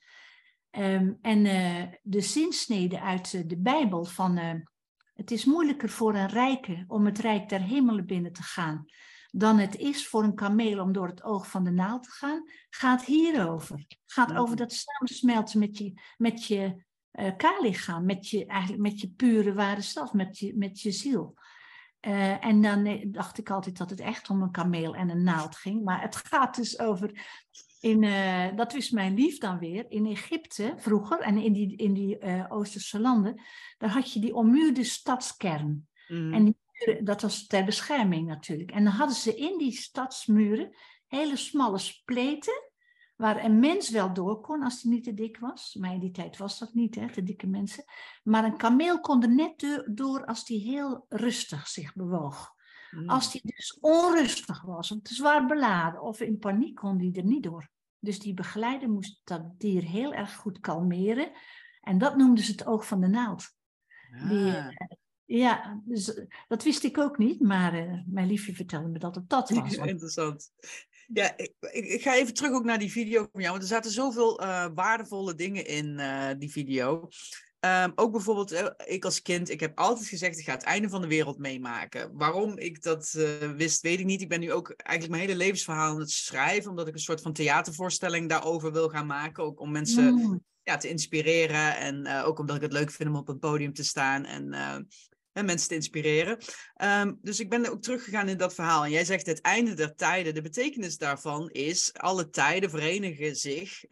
Um, 0.71 1.19
en 1.21 1.45
uh, 1.45 1.83
de 2.03 2.21
zinsnede 2.21 3.01
uit 3.01 3.33
uh, 3.33 3.43
de 3.47 3.59
Bijbel 3.59 4.05
van 4.05 4.39
uh, 4.39 4.55
het 5.15 5.31
is 5.31 5.45
moeilijker 5.45 5.89
voor 5.89 6.15
een 6.15 6.29
rijke 6.29 6.85
om 6.87 7.07
het 7.07 7.19
rijk 7.19 7.49
der 7.49 7.63
hemelen 7.63 8.07
binnen 8.07 8.33
te 8.33 8.43
gaan 8.43 8.87
dan 9.31 9.59
het 9.59 9.77
is 9.77 10.07
voor 10.09 10.23
een 10.25 10.35
kameel 10.35 10.83
om 10.83 10.93
door 10.93 11.07
het 11.07 11.23
oog 11.23 11.51
van 11.51 11.65
de 11.65 11.71
naald 11.71 12.03
te 12.03 12.11
gaan, 12.11 12.51
gaat 12.71 13.05
hierover. 13.05 13.85
Gaat 14.07 14.35
over 14.35 14.57
dat 14.57 14.73
samensmelten 14.73 15.59
met 15.59 15.79
je, 15.79 16.01
met 16.17 16.45
je 16.45 16.85
uh, 17.13 17.37
K-lichaam, 17.37 18.05
met 18.05 18.29
je, 18.29 18.47
eigenlijk 18.47 18.83
met 18.83 19.01
je 19.01 19.09
pure 19.09 19.55
ware 19.55 19.81
zelf, 19.81 20.13
met 20.13 20.39
je, 20.39 20.57
met 20.57 20.81
je 20.81 20.91
ziel. 20.91 21.35
Uh, 22.07 22.45
en 22.45 22.63
dan 22.63 22.83
nee, 22.83 23.11
dacht 23.11 23.39
ik 23.39 23.51
altijd 23.51 23.79
dat 23.79 23.91
het 23.91 24.01
echt 24.01 24.31
om 24.31 24.43
een 24.43 24.51
kameel 24.51 24.95
en 24.95 25.11
een 25.11 25.23
naald 25.23 25.57
ging. 25.57 25.85
Maar 25.85 26.01
het 26.03 26.17
gaat 26.17 26.57
dus 26.57 26.79
over, 26.79 27.27
in, 27.81 28.03
uh, 28.03 28.57
dat 28.57 28.73
wist 28.73 28.93
mijn 28.93 29.15
lief 29.15 29.39
dan 29.39 29.59
weer, 29.59 29.85
in 29.89 30.07
Egypte 30.07 30.75
vroeger 30.77 31.21
en 31.21 31.39
in 31.39 31.53
die, 31.53 31.77
in 31.77 31.93
die 31.93 32.25
uh, 32.25 32.45
Oosterse 32.49 33.01
landen, 33.01 33.41
daar 33.79 33.91
had 33.91 34.13
je 34.13 34.21
die 34.21 34.35
ommuurde 34.35 34.85
stadskern. 34.85 35.89
Mm. 36.09 36.35
En 36.35 36.45
die 36.45 36.59
dat 37.01 37.23
was 37.23 37.47
ter 37.47 37.65
bescherming 37.65 38.27
natuurlijk. 38.27 38.71
En 38.71 38.85
dan 38.85 38.93
hadden 38.93 39.17
ze 39.17 39.35
in 39.35 39.59
die 39.59 39.73
stadsmuren 39.73 40.77
hele 41.07 41.37
smalle 41.37 41.79
spleten, 41.79 42.70
waar 43.21 43.45
een 43.45 43.59
mens 43.59 43.91
wel 43.91 44.13
door 44.13 44.41
kon 44.41 44.63
als 44.63 44.83
hij 44.83 44.93
niet 44.93 45.05
te 45.05 45.15
dik 45.15 45.39
was. 45.39 45.75
Maar 45.75 45.93
in 45.93 46.01
die 46.01 46.11
tijd 46.11 46.37
was 46.37 46.59
dat 46.59 46.75
niet, 46.75 46.95
hè, 46.95 47.13
te 47.13 47.23
dikke 47.23 47.47
mensen. 47.47 47.85
Maar 48.23 48.45
een 48.45 48.57
kameel 48.57 49.01
kon 49.01 49.23
er 49.23 49.35
net 49.35 49.83
door 49.95 50.25
als 50.25 50.49
hij 50.49 50.57
heel 50.57 51.07
rustig 51.09 51.69
zich 51.69 51.95
bewoog. 51.95 52.55
Mm. 52.91 53.09
Als 53.09 53.33
hij 53.33 53.41
dus 53.45 53.79
onrustig 53.81 54.63
was, 54.63 54.91
of 54.91 55.01
te 55.03 55.15
zwaar 55.15 55.47
beladen 55.47 56.03
of 56.03 56.21
in 56.21 56.39
paniek, 56.39 56.75
kon 56.75 56.99
hij 56.99 57.11
er 57.13 57.25
niet 57.25 57.43
door. 57.43 57.69
Dus 57.99 58.19
die 58.19 58.35
begeleider 58.35 58.91
moest 58.91 59.21
dat 59.25 59.59
dier 59.59 59.83
heel 59.83 60.13
erg 60.13 60.37
goed 60.37 60.61
kalmeren. 60.61 61.31
En 61.81 61.99
dat 61.99 62.17
noemden 62.17 62.45
ze 62.45 62.51
het 62.51 62.67
oog 62.67 62.87
van 62.87 63.01
de 63.01 63.09
naald. 63.09 63.55
Ah. 64.11 64.29
Die, 64.29 64.47
uh, 64.47 64.67
ja, 65.25 65.83
dus, 65.85 66.27
dat 66.49 66.63
wist 66.63 66.85
ik 66.85 66.99
ook 66.99 67.19
niet, 67.19 67.41
maar 67.41 67.75
uh, 67.75 68.03
mijn 68.07 68.27
liefje 68.27 68.55
vertelde 68.55 68.89
me 68.89 68.99
dat 68.99 69.15
het 69.15 69.29
dat 69.29 69.51
was. 69.51 69.77
Want... 69.77 69.91
Interessant. 69.95 70.53
Ja, 71.13 71.37
ik, 71.37 71.53
ik, 71.71 72.03
ga 72.03 72.15
even 72.15 72.35
terug 72.35 72.53
ook 72.53 72.65
naar 72.65 72.79
die 72.79 72.91
video 72.91 73.29
van 73.33 73.41
jou, 73.41 73.51
want 73.51 73.63
er 73.63 73.69
zaten 73.69 73.91
zoveel 73.91 74.43
uh, 74.43 74.67
waardevolle 74.75 75.35
dingen 75.35 75.67
in 75.67 75.99
uh, 75.99 76.29
die 76.39 76.51
video. 76.51 77.09
Um, 77.61 77.93
ook 77.95 78.13
bijvoorbeeld, 78.13 78.53
uh, 78.53 78.67
ik 78.85 79.05
als 79.05 79.23
kind, 79.23 79.51
ik 79.51 79.61
heb 79.61 79.79
altijd 79.79 80.09
gezegd, 80.09 80.39
ik 80.39 80.45
ga 80.45 80.53
het 80.53 80.63
einde 80.63 80.89
van 80.89 81.01
de 81.01 81.07
wereld 81.07 81.39
meemaken. 81.39 82.11
Waarom 82.13 82.59
ik 82.59 82.83
dat 82.83 83.11
wist, 83.57 83.81
weet 83.81 83.99
ik 84.01 84.05
niet. 84.05 84.21
Ik 84.21 84.29
ben 84.29 84.41
nu 84.41 84.53
ook 84.53 84.71
eigenlijk 84.71 85.11
mijn 85.19 85.29
hele 85.29 85.45
levensverhaal 85.45 85.93
aan 85.93 86.01
het 86.01 86.11
schrijven, 86.11 86.71
omdat 86.71 86.89
ik 86.89 86.95
een 86.95 87.01
soort 87.01 87.21
van 87.21 87.33
theatervoorstelling 87.33 88.29
daarover 88.29 88.73
wil 88.73 88.89
gaan 88.89 89.07
maken. 89.07 89.45
Ook 89.45 89.61
om 89.61 89.71
mensen 89.71 90.15
mm. 90.15 90.45
ja, 90.63 90.77
te 90.77 90.89
inspireren 90.89 91.77
en 91.77 92.23
ook 92.25 92.39
omdat 92.39 92.57
ik 92.57 92.63
het 92.63 92.73
leuk 92.73 92.91
vind 92.91 93.09
om 93.09 93.17
op 93.17 93.29
een 93.29 93.39
podium 93.39 93.73
te 93.73 93.85
staan 93.85 94.25
en, 94.25 94.55
en 95.41 95.47
mensen 95.47 95.69
te 95.69 95.75
inspireren. 95.75 96.39
Um, 96.85 97.19
dus 97.23 97.41
ik 97.41 97.51
ben 97.51 97.71
ook 97.71 97.83
teruggegaan 97.83 98.29
in 98.29 98.37
dat 98.37 98.55
verhaal. 98.55 98.85
En 98.85 98.91
jij 98.91 99.05
zegt 99.05 99.27
het 99.27 99.41
einde 99.41 99.75
der 99.75 99.95
tijden. 99.95 100.35
De 100.35 100.43
betekenis 100.43 100.99
daarvan 100.99 101.51
is, 101.51 101.93
alle 101.93 102.31
tijden 102.31 102.71
verenigen 102.71 103.37
zich 103.37 103.85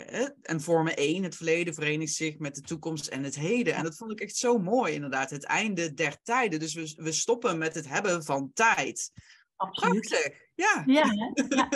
en 0.42 0.61
vormen 0.61 0.96
één. 0.96 1.22
Het 1.22 1.37
verleden 1.37 1.74
verenigt 1.74 2.12
zich 2.12 2.38
met 2.38 2.54
de 2.54 2.61
toekomst 2.61 3.06
en 3.06 3.24
het 3.24 3.34
heden. 3.34 3.74
En 3.74 3.82
dat 3.82 3.96
vond 3.96 4.11
ik 4.11 4.20
echt 4.20 4.37
zo 4.37 4.58
mooi, 4.58 4.94
inderdaad. 4.94 5.30
Het 5.30 5.44
einde 5.44 5.94
der 5.94 6.18
tijden. 6.22 6.58
Dus 6.58 6.74
we, 6.74 6.94
we 6.96 7.12
stoppen 7.12 7.58
met 7.58 7.74
het 7.74 7.88
hebben 7.88 8.24
van 8.24 8.50
tijd. 8.54 9.11
Absoluut. 9.56 10.08
Prachtig. 10.08 10.46
Ja. 10.54 10.82
Ja, 10.87 11.04
ja. 11.12 11.68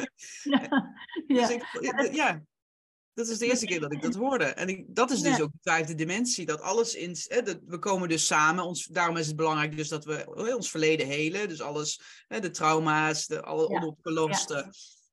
ja. 0.52 0.94
Dus 1.26 1.50
ik, 1.50 2.12
ja. 2.12 2.42
Dat 3.14 3.28
is 3.28 3.38
de 3.38 3.46
eerste 3.46 3.66
keer 3.66 3.80
dat 3.80 3.92
ik 3.92 4.02
dat 4.02 4.14
hoorde. 4.14 4.44
En 4.44 4.68
ik, 4.68 4.84
dat 4.88 5.10
is 5.10 5.20
dus 5.20 5.36
Ja. 5.36 5.42
ook 5.42 5.52
de 5.52 5.70
vijfde 5.70 5.94
dimensie. 5.94 6.46
Dat 6.46 6.60
alles 6.60 6.94
in. 6.94 7.16
Hè, 7.22 7.42
dat, 7.42 7.58
we 7.66 7.78
komen 7.78 8.08
dus 8.08 8.26
samen. 8.26 8.64
Ons, 8.64 8.86
daarom 8.86 9.16
is 9.16 9.26
het 9.26 9.36
belangrijk 9.36 9.76
dus 9.76 9.88
dat 9.88 10.04
we 10.04 10.54
ons 10.56 10.70
verleden 10.70 11.06
helen. 11.06 11.48
Dus 11.48 11.60
alles, 11.60 12.00
hè, 12.28 12.40
de 12.40 12.50
trauma's, 12.50 13.26
de, 13.26 13.42
alle 13.42 13.62
Ja. 13.70 13.76
onopgeloste 13.76 14.72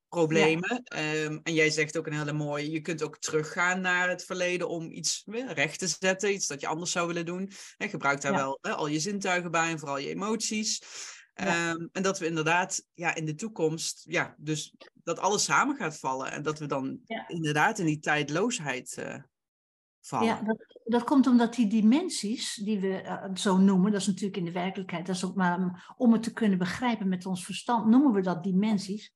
problemen. 0.10 0.82
Ehm, 0.84 1.40
en 1.44 1.54
jij 1.54 1.70
zegt 1.70 1.98
ook 1.98 2.08
een 2.08 2.18
hele 2.18 2.34
mooie. 2.34 2.72
Je 2.72 2.82
kunt 2.82 3.04
ook 3.04 3.18
teruggaan 3.18 3.82
naar 3.82 4.10
het 4.10 4.26
verleden 4.26 4.70
om 4.70 4.92
iets 4.92 5.24
hè, 5.26 5.54
recht 5.54 5.80
te 5.80 5.88
zetten. 5.88 6.34
Iets 6.34 6.48
dat 6.48 6.62
je 6.62 6.68
anders 6.68 6.92
zou 6.92 7.08
willen 7.08 7.26
doen. 7.26 7.52
En 7.78 7.90
gebruik 7.90 8.22
daar 8.22 8.34
wel 8.36 8.58
hè, 8.62 8.72
al 8.72 8.88
je 8.88 9.00
zintuigen 9.00 9.52
bij 9.52 9.70
en 9.72 9.80
vooral 9.80 9.98
je 9.98 10.10
emoties. 10.10 10.82
Ehm, 11.40 11.88
en 11.92 12.04
dat 12.04 12.20
we 12.20 12.26
inderdaad 12.26 12.86
ja, 12.94 13.16
in 13.16 13.26
de 13.26 13.36
toekomst, 13.36 14.04
ja, 14.08 14.36
dus 14.38 14.76
dat 15.04 15.20
alles 15.20 15.44
samen 15.44 15.76
gaat 15.76 16.00
vallen. 16.00 16.32
En 16.32 16.42
dat 16.42 16.60
we 16.60 16.66
dan 16.66 17.00
inderdaad 17.28 17.80
in 17.80 17.86
die 17.86 18.00
tijdloosheid 18.00 18.96
uh, 19.00 19.16
vallen. 20.02 20.28
Ja, 20.28 20.42
dat, 20.42 20.82
dat 20.84 21.04
komt 21.04 21.28
omdat 21.28 21.56
die 21.56 21.68
dimensies 21.68 22.56
die 22.56 22.80
we 22.80 23.04
uh, 23.04 23.36
zo 23.36 23.58
noemen, 23.58 23.92
dat 23.92 24.02
is 24.02 24.08
natuurlijk 24.08 24.38
in 24.38 24.46
de 24.46 24.52
werkelijkheid, 24.52 25.06
dat 25.06 25.16
is 25.16 25.26
ook 25.26 25.36
maar 25.36 25.94
om 25.98 26.14
het 26.14 26.24
te 26.24 26.34
kunnen 26.34 26.58
begrijpen 26.58 27.08
met 27.08 27.26
ons 27.26 27.46
verstand, 27.46 27.86
noemen 27.86 28.14
we 28.14 28.22
dat 28.22 28.44
dimensies. 28.44 29.14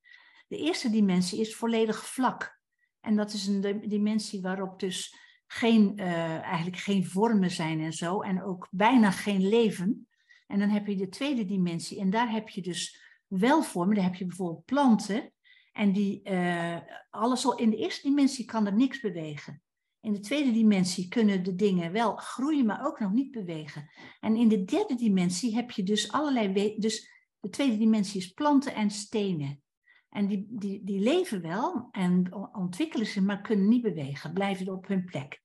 De 0.47 0.57
eerste 0.57 0.89
dimensie 0.89 1.39
is 1.39 1.55
volledig 1.55 2.05
vlak. 2.05 2.59
En 2.99 3.15
dat 3.15 3.33
is 3.33 3.47
een 3.47 3.81
dimensie 3.88 4.41
waarop 4.41 4.79
dus 4.79 5.15
geen, 5.47 5.93
uh, 5.95 6.41
eigenlijk 6.41 6.77
geen 6.77 7.05
vormen 7.05 7.51
zijn 7.51 7.79
en 7.79 7.93
zo, 7.93 8.21
en 8.21 8.43
ook 8.43 8.67
bijna 8.71 9.12
geen 9.12 9.47
leven. 9.47 10.07
En 10.53 10.59
dan 10.59 10.69
heb 10.69 10.87
je 10.87 10.95
de 10.95 11.09
tweede 11.09 11.45
dimensie, 11.45 11.99
en 11.99 12.09
daar 12.09 12.31
heb 12.31 12.49
je 12.49 12.61
dus 12.61 13.01
wel 13.27 13.63
vormen. 13.63 13.95
Daar 13.95 14.03
heb 14.03 14.15
je 14.15 14.25
bijvoorbeeld 14.25 14.65
planten, 14.65 15.33
en 15.71 15.91
die, 15.91 16.29
uh, 16.29 16.77
alles 17.09 17.45
al, 17.45 17.57
in 17.57 17.69
de 17.69 17.77
eerste 17.77 18.07
dimensie 18.07 18.45
kan 18.45 18.65
er 18.65 18.75
niks 18.75 18.99
bewegen. 18.99 19.61
In 20.01 20.13
de 20.13 20.19
tweede 20.19 20.51
dimensie 20.51 21.07
kunnen 21.07 21.43
de 21.43 21.55
dingen 21.55 21.91
wel 21.91 22.15
groeien, 22.15 22.65
maar 22.65 22.85
ook 22.85 22.99
nog 22.99 23.11
niet 23.11 23.31
bewegen. 23.31 23.89
En 24.19 24.35
in 24.35 24.47
de 24.47 24.63
derde 24.63 24.95
dimensie 24.95 25.55
heb 25.55 25.71
je 25.71 25.83
dus 25.83 26.11
allerlei. 26.11 26.75
Dus 26.77 27.09
de 27.39 27.49
tweede 27.49 27.77
dimensie 27.77 28.21
is 28.21 28.31
planten 28.31 28.75
en 28.75 28.89
stenen. 28.89 29.61
En 30.09 30.27
die, 30.27 30.47
die, 30.49 30.83
die 30.83 30.99
leven 30.99 31.41
wel 31.41 31.87
en 31.91 32.33
ontwikkelen 32.53 33.05
zich, 33.05 33.23
maar 33.23 33.41
kunnen 33.41 33.67
niet 33.67 33.81
bewegen, 33.81 34.33
blijven 34.33 34.73
op 34.73 34.87
hun 34.87 35.05
plek. 35.05 35.41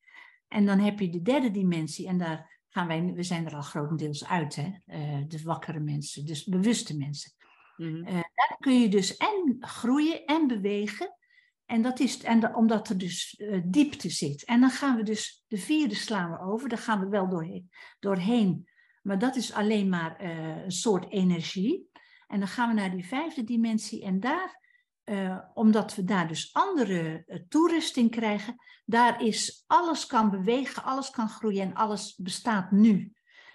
En 0.48 0.66
dan 0.66 0.78
heb 0.78 1.00
je 1.00 1.10
de 1.10 1.22
derde 1.22 1.50
dimensie, 1.50 2.08
en 2.08 2.18
daar 2.18 2.57
gaan 2.68 2.86
wij, 2.86 3.12
we 3.12 3.22
zijn 3.22 3.46
er 3.46 3.54
al 3.54 3.62
grotendeels 3.62 4.26
uit, 4.26 4.56
hè? 4.56 4.70
Uh, 4.86 5.24
de 5.28 5.42
wakkere 5.42 5.80
mensen, 5.80 6.26
dus 6.26 6.44
bewuste 6.44 6.96
mensen. 6.96 7.32
Mm 7.76 7.86
-hmm. 7.86 8.06
uh, 8.06 8.12
daar 8.12 8.56
kun 8.58 8.80
je 8.80 8.88
dus 8.88 9.16
en 9.16 9.56
groeien 9.60 10.24
en 10.24 10.46
bewegen. 10.46 11.16
En 11.64 11.82
dat 11.82 12.00
is 12.00 12.22
en 12.22 12.40
de, 12.40 12.54
omdat 12.54 12.88
er 12.88 12.98
dus 12.98 13.38
uh, 13.38 13.62
diepte 13.64 14.10
zit. 14.10 14.44
En 14.44 14.60
dan 14.60 14.70
gaan 14.70 14.96
we 14.96 15.02
dus, 15.02 15.44
de 15.48 15.58
vierde 15.58 15.94
slaan 15.94 16.30
we 16.30 16.40
over, 16.40 16.68
daar 16.68 16.78
gaan 16.78 17.00
we 17.00 17.08
wel 17.08 17.28
doorheen, 17.28 17.70
doorheen. 17.98 18.68
Maar 19.02 19.18
dat 19.18 19.36
is 19.36 19.52
alleen 19.52 19.88
maar 19.88 20.20
een 20.64 20.70
soort 20.70 21.10
energie. 21.10 21.90
En 22.26 22.38
dan 22.38 22.48
gaan 22.48 22.68
we 22.68 22.74
naar 22.74 22.90
die 22.90 23.06
vijfde 23.06 23.44
dimensie 23.44 24.04
en 24.04 24.20
daar, 24.20 24.60
uh, 25.08 25.38
omdat 25.54 25.94
we 25.94 26.04
daar 26.04 26.28
dus 26.28 26.52
andere 26.52 27.24
uh, 27.26 27.36
toerusting 27.48 28.10
krijgen, 28.10 28.54
daar 28.84 29.22
is 29.22 29.64
alles 29.66 30.06
kan 30.06 30.30
bewegen, 30.30 30.82
alles 30.82 31.10
kan 31.10 31.28
groeien 31.28 31.62
en 31.62 31.74
alles 31.74 32.16
bestaat 32.16 32.70
nu. 32.70 33.12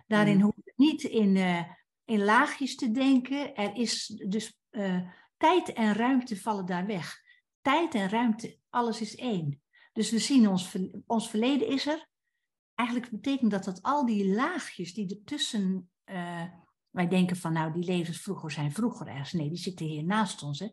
Daarin 0.07 0.37
mm. 0.37 0.41
hoef 0.41 0.55
je 0.63 0.73
niet 0.75 1.03
in, 1.03 1.35
uh, 1.35 1.63
in 2.05 2.23
laagjes 2.23 2.75
te 2.75 2.91
denken. 2.91 3.55
Er 3.55 3.75
is 3.75 4.07
dus 4.27 4.57
tijd 5.37 5.73
en 5.73 5.93
ruimte 5.93 6.39
vallen 6.41 6.65
daar 6.65 6.85
weg. 6.85 7.21
Tijd 7.61 7.95
en 7.95 8.09
ruimte, 8.09 8.57
alles 8.69 9.01
is 9.01 9.15
één. 9.15 9.61
Dus 9.93 10.11
we 10.11 10.19
zien 10.19 10.47
ons, 10.47 10.75
ons 11.05 11.29
verleden 11.29 11.67
is 11.67 11.87
er. 11.87 12.07
Eigenlijk 12.75 13.11
betekent 13.11 13.51
dat 13.51 13.63
dat 13.63 13.81
al 13.81 14.05
die 14.05 14.33
laagjes 14.33 14.93
die 14.93 15.09
ertussen 15.09 15.89
wij 16.93 17.07
denken 17.07 17.35
van, 17.35 17.53
nou, 17.53 17.73
die 17.73 17.83
levens 17.83 18.21
vroeger 18.21 18.51
zijn 18.51 18.71
vroeger 18.71 19.07
ergens. 19.07 19.31
Nee, 19.31 19.49
die 19.49 19.57
zitten 19.57 19.85
hier 19.85 20.03
naast 20.03 20.43
ons. 20.43 20.59
Hè. 20.59 20.67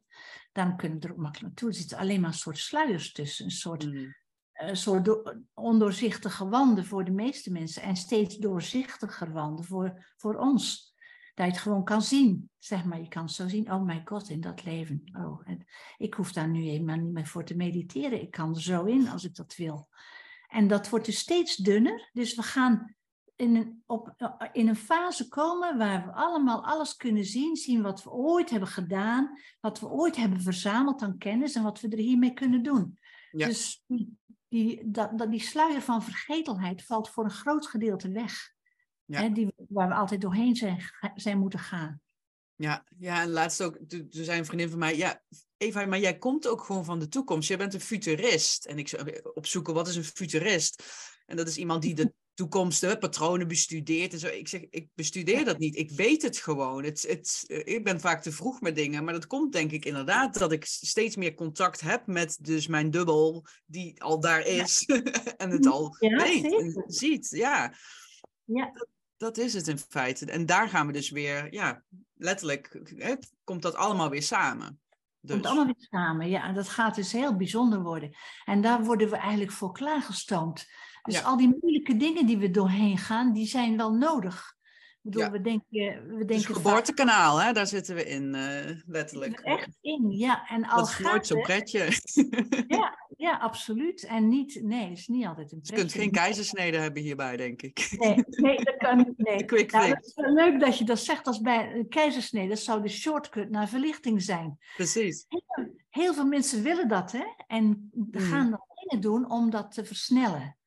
Daarom 0.52 0.76
kunnen 0.76 1.00
we 1.00 1.06
er 1.06 1.12
ook 1.12 1.18
makkelijk 1.18 1.46
naartoe. 1.46 1.68
Er 1.68 1.74
zitten 1.74 1.98
alleen 1.98 2.20
maar 2.20 2.30
een 2.30 2.36
soort 2.36 2.58
sluiers 2.58 3.12
tussen. 3.12 3.44
Een 3.44 3.50
soort, 3.50 3.86
mm. 3.86 4.14
een 4.52 4.76
soort 4.76 5.34
ondoorzichtige 5.54 6.48
wanden 6.48 6.84
voor 6.84 7.04
de 7.04 7.10
meeste 7.10 7.52
mensen. 7.52 7.82
En 7.82 7.96
steeds 7.96 8.36
doorzichtiger 8.36 9.32
wanden 9.32 9.64
voor, 9.64 10.12
voor 10.16 10.34
ons. 10.34 10.94
Dat 11.34 11.46
je 11.46 11.52
het 11.52 11.60
gewoon 11.60 11.84
kan 11.84 12.02
zien. 12.02 12.50
Zeg 12.58 12.84
maar, 12.84 13.00
je 13.00 13.08
kan 13.08 13.28
zo 13.28 13.48
zien, 13.48 13.72
oh 13.72 13.82
my 13.82 14.02
god, 14.04 14.28
in 14.28 14.40
dat 14.40 14.64
leven. 14.64 15.02
Oh, 15.12 15.40
en 15.44 15.66
ik 15.96 16.14
hoef 16.14 16.32
daar 16.32 16.48
nu 16.48 16.68
eenmaal 16.68 16.96
niet 16.96 17.12
meer 17.12 17.26
voor 17.26 17.44
te 17.44 17.56
mediteren. 17.56 18.22
Ik 18.22 18.30
kan 18.30 18.54
er 18.54 18.62
zo 18.62 18.84
in 18.84 19.08
als 19.08 19.24
ik 19.24 19.34
dat 19.34 19.56
wil. 19.56 19.88
En 20.48 20.68
dat 20.68 20.88
wordt 20.88 21.06
dus 21.06 21.18
steeds 21.18 21.56
dunner. 21.56 22.10
Dus 22.12 22.34
we 22.34 22.42
gaan 22.42 22.94
in 23.40 23.54
een, 23.56 23.82
op, 23.86 24.14
in 24.52 24.68
een 24.68 24.76
fase 24.76 25.28
komen 25.28 25.78
waar 25.78 26.06
we 26.06 26.12
allemaal 26.12 26.64
alles 26.64 26.96
kunnen 26.96 27.24
zien. 27.24 27.56
Zien 27.56 27.82
wat 27.82 28.02
we 28.02 28.10
ooit 28.10 28.50
hebben 28.50 28.68
gedaan, 28.68 29.38
wat 29.60 29.80
we 29.80 29.88
ooit 29.88 30.16
hebben 30.16 30.40
verzameld 30.40 31.02
aan 31.02 31.18
kennis 31.18 31.54
en 31.54 31.62
wat 31.62 31.80
we 31.80 31.88
er 31.88 31.98
hiermee 31.98 32.32
kunnen 32.32 32.62
doen. 32.62 32.98
Ja. 33.30 33.46
Dus 33.46 33.84
die, 34.48 34.90
dat, 34.90 35.30
die 35.30 35.40
sluier 35.40 35.82
van 35.82 36.02
vergetelheid 36.02 36.84
valt 36.84 37.10
voor 37.10 37.24
een 37.24 37.30
groot 37.30 37.66
gedeelte 37.66 38.10
weg. 38.10 38.52
Ja. 39.04 39.20
Hè, 39.20 39.32
die, 39.32 39.52
waar 39.68 39.88
we 39.88 39.94
altijd 39.94 40.20
doorheen 40.20 40.56
zijn, 40.56 40.82
zijn 41.14 41.38
moeten 41.38 41.58
gaan. 41.58 42.00
Ja, 42.54 42.84
ja, 42.98 43.22
en 43.22 43.30
laatst 43.30 43.62
ook, 43.62 43.78
toen 43.88 44.08
zei 44.10 44.38
een 44.38 44.44
vriendin 44.44 44.68
van 44.68 44.78
mij, 44.78 44.96
ja, 44.96 45.22
Eva, 45.56 45.86
maar 45.86 45.98
jij 45.98 46.18
komt 46.18 46.48
ook 46.48 46.62
gewoon 46.62 46.84
van 46.84 46.98
de 46.98 47.08
toekomst. 47.08 47.48
Jij 47.48 47.58
bent 47.58 47.74
een 47.74 47.80
futurist. 47.80 48.64
En 48.64 48.78
ik 48.78 48.88
zou 48.88 49.20
opzoeken, 49.34 49.74
wat 49.74 49.88
is 49.88 49.96
een 49.96 50.04
futurist? 50.04 50.82
En 51.26 51.36
dat 51.36 51.48
is 51.48 51.56
iemand 51.56 51.82
die 51.82 51.94
de 51.94 52.12
toekomst, 52.34 52.98
patronen 52.98 53.48
bestudeert 53.48 54.12
en 54.12 54.18
zo. 54.18 54.26
Ik 54.26 54.48
zeg, 54.48 54.60
ik 54.70 54.88
bestudeer 54.94 55.44
dat 55.44 55.58
niet. 55.58 55.76
Ik 55.76 55.90
weet 55.90 56.22
het 56.22 56.38
gewoon. 56.38 56.84
Het, 56.84 57.02
het, 57.08 57.44
ik 57.64 57.84
ben 57.84 58.00
vaak 58.00 58.22
te 58.22 58.32
vroeg 58.32 58.60
met 58.60 58.76
dingen. 58.76 59.04
Maar 59.04 59.14
dat 59.14 59.26
komt 59.26 59.52
denk 59.52 59.70
ik 59.70 59.84
inderdaad 59.84 60.38
dat 60.38 60.52
ik 60.52 60.64
steeds 60.64 61.16
meer 61.16 61.34
contact 61.34 61.80
heb 61.80 62.06
met 62.06 62.38
dus 62.40 62.66
mijn 62.66 62.90
dubbel 62.90 63.46
die 63.66 64.02
al 64.02 64.20
daar 64.20 64.46
is. 64.46 64.84
en 65.36 65.50
het 65.50 65.66
al 65.66 65.96
weet 65.98 66.44
en 66.44 66.84
ziet. 66.86 67.28
Ja, 67.30 67.74
ja. 68.44 68.70
Dat, 68.72 68.88
dat, 69.16 69.36
is 69.38 69.54
het 69.54 69.68
in 69.68 69.78
feite. 69.78 70.26
En 70.26 70.46
daar 70.46 70.68
gaan 70.68 70.86
we 70.86 70.92
dus 70.92 71.10
weer, 71.10 71.52
ja, 71.52 71.82
letterlijk, 72.14 72.80
hè, 72.96 73.14
komt 73.44 73.62
dat 73.62 73.74
allemaal 73.74 74.10
weer 74.10 74.22
samen. 74.22 74.80
Dus. 75.20 75.32
Komt 75.32 75.46
allemaal 75.46 75.66
weer 75.66 75.88
samen, 75.90 76.28
ja. 76.28 76.44
En 76.44 76.54
dat 76.54 76.68
gaat 76.68 76.94
dus 76.94 77.12
heel 77.12 77.36
bijzonder 77.36 77.82
worden. 77.82 78.16
En 78.44 78.62
daar 78.62 78.84
worden 78.84 79.10
we 79.10 79.16
eigenlijk 79.16 79.52
voor 79.52 79.72
klaargestoomd. 79.72 80.66
Dus 81.02 81.24
al 81.24 81.36
die 81.36 81.56
moeilijke 81.60 81.96
dingen 81.96 82.26
die 82.26 82.38
we 82.38 82.50
doorheen 82.50 82.98
gaan, 82.98 83.32
die 83.32 83.46
zijn 83.46 83.76
wel 83.76 83.92
nodig. 83.92 84.58
Ik 85.02 85.10
bedoel, 85.10 85.30
we 85.30 85.40
denken... 85.40 86.06
We 86.06 86.24
denken 86.24 86.36
het 86.36 86.56
geboortekanaal, 86.56 87.40
hè? 87.40 87.52
daar 87.52 87.66
zitten 87.66 87.94
we 87.94 88.04
in, 88.04 88.34
uh, 88.34 88.76
letterlijk. 88.86 89.40
Echt 89.40 89.78
in, 89.80 90.10
ja. 90.10 90.48
En 90.48 90.64
al 90.64 90.78
dat 90.78 90.88
is 90.88 90.98
nooit 90.98 91.26
zo'n 91.26 91.40
pretje. 91.40 91.88
ja, 92.66 92.98
ja, 93.16 93.36
absoluut. 93.36 94.04
En 94.04 94.28
niet, 94.28 94.60
nee, 94.62 94.90
is 94.90 95.08
niet 95.08 95.26
altijd 95.26 95.52
een 95.52 95.60
pretje. 95.60 95.76
Je 95.76 95.80
kunt 95.80 95.92
geen 95.92 96.10
keizersnede 96.10 96.76
hebben 96.76 97.02
hierbij, 97.02 97.36
denk 97.36 97.62
ik. 97.62 97.96
Nee, 97.98 98.24
nee 98.26 98.56
dat 98.56 98.76
kan 98.76 98.96
niet. 98.96 99.18
Nee. 99.18 99.44
Quick 99.50 99.72
nou, 99.72 99.88
het 99.88 100.06
is 100.06 100.14
wel 100.14 100.32
leuk 100.32 100.60
dat 100.60 100.78
je 100.78 100.84
dat 100.84 100.98
zegt 100.98 101.26
als 101.26 101.40
bij 101.40 101.72
een 101.74 101.88
keizersnede. 101.88 102.48
Dat 102.48 102.58
zou 102.58 102.82
de 102.82 102.88
shortcut 102.88 103.50
naar 103.50 103.68
verlichting 103.68 104.22
zijn. 104.22 104.58
Precies. 104.76 105.26
Heel, 105.28 105.74
heel 105.90 106.14
veel 106.14 106.26
mensen 106.26 106.62
willen 106.62 106.88
dat, 106.88 107.12
hè? 107.12 107.24
En 107.46 107.90
mm. 107.92 108.08
gaan 108.12 108.50
dan 108.50 108.60
dingen 108.74 109.02
doen 109.02 109.30
om 109.30 109.50
dat 109.50 109.72
te 109.72 109.84
versnellen. 109.84 110.58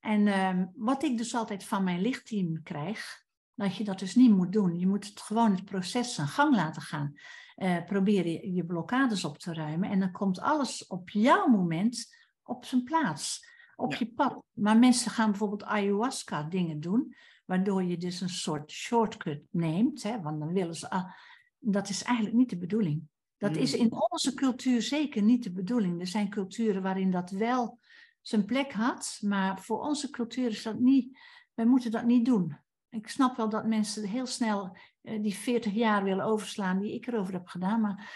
En 0.00 0.26
uh, 0.26 0.62
wat 0.74 1.02
ik 1.02 1.18
dus 1.18 1.34
altijd 1.34 1.64
van 1.64 1.84
mijn 1.84 2.00
lichtteam 2.00 2.62
krijg, 2.62 3.24
dat 3.54 3.76
je 3.76 3.84
dat 3.84 3.98
dus 3.98 4.14
niet 4.14 4.30
moet 4.30 4.52
doen. 4.52 4.78
Je 4.78 4.86
moet 4.86 5.06
het 5.06 5.20
gewoon 5.20 5.54
het 5.54 5.64
proces 5.64 6.14
zijn 6.14 6.28
gang 6.28 6.54
laten 6.54 6.82
gaan. 6.82 7.14
Uh, 7.56 7.84
probeer 7.84 8.26
je, 8.26 8.52
je 8.52 8.64
blokkades 8.64 9.24
op 9.24 9.38
te 9.38 9.54
ruimen 9.54 9.90
en 9.90 10.00
dan 10.00 10.12
komt 10.12 10.40
alles 10.40 10.86
op 10.86 11.10
jouw 11.10 11.46
moment 11.46 12.16
op 12.42 12.64
zijn 12.64 12.82
plaats, 12.82 13.46
op 13.76 13.94
je 13.94 14.12
pad. 14.12 14.42
Maar 14.52 14.78
mensen 14.78 15.10
gaan 15.10 15.30
bijvoorbeeld 15.30 15.64
ayahuasca 15.64 16.42
dingen 16.42 16.80
doen, 16.80 17.14
waardoor 17.44 17.82
je 17.82 17.96
dus 17.96 18.20
een 18.20 18.28
soort 18.28 18.70
shortcut 18.70 19.42
neemt, 19.50 20.02
hè, 20.02 20.20
want 20.20 20.40
dan 20.40 20.52
willen 20.52 20.74
ze. 20.74 21.12
Dat 21.58 21.88
is 21.88 22.02
eigenlijk 22.02 22.36
niet 22.36 22.50
de 22.50 22.58
bedoeling. 22.58 23.02
Dat 23.36 23.56
is 23.56 23.72
hmm. 23.74 23.84
in 23.84 23.92
onze 24.10 24.34
cultuur 24.34 24.82
zeker 24.82 25.22
niet 25.22 25.42
de 25.42 25.52
bedoeling. 25.52 26.00
Er 26.00 26.06
zijn 26.06 26.30
culturen 26.30 26.82
waarin 26.82 27.10
dat 27.10 27.30
wel 27.30 27.79
zijn 28.22 28.44
plek 28.44 28.72
had. 28.72 29.18
Maar 29.20 29.60
voor 29.60 29.80
onze 29.80 30.10
cultuur 30.10 30.48
is 30.48 30.62
dat 30.62 30.78
niet, 30.78 31.18
wij 31.54 31.66
moeten 31.66 31.90
dat 31.90 32.04
niet 32.04 32.24
doen. 32.24 32.58
Ik 32.90 33.08
snap 33.08 33.36
wel 33.36 33.48
dat 33.48 33.66
mensen 33.66 34.08
heel 34.08 34.26
snel 34.26 34.76
uh, 35.02 35.22
die 35.22 35.34
40 35.34 35.72
jaar 35.72 36.04
willen 36.04 36.24
overslaan 36.24 36.78
die 36.78 36.94
ik 36.94 37.06
erover 37.06 37.32
heb 37.32 37.46
gedaan. 37.46 37.80
Maar 37.80 38.12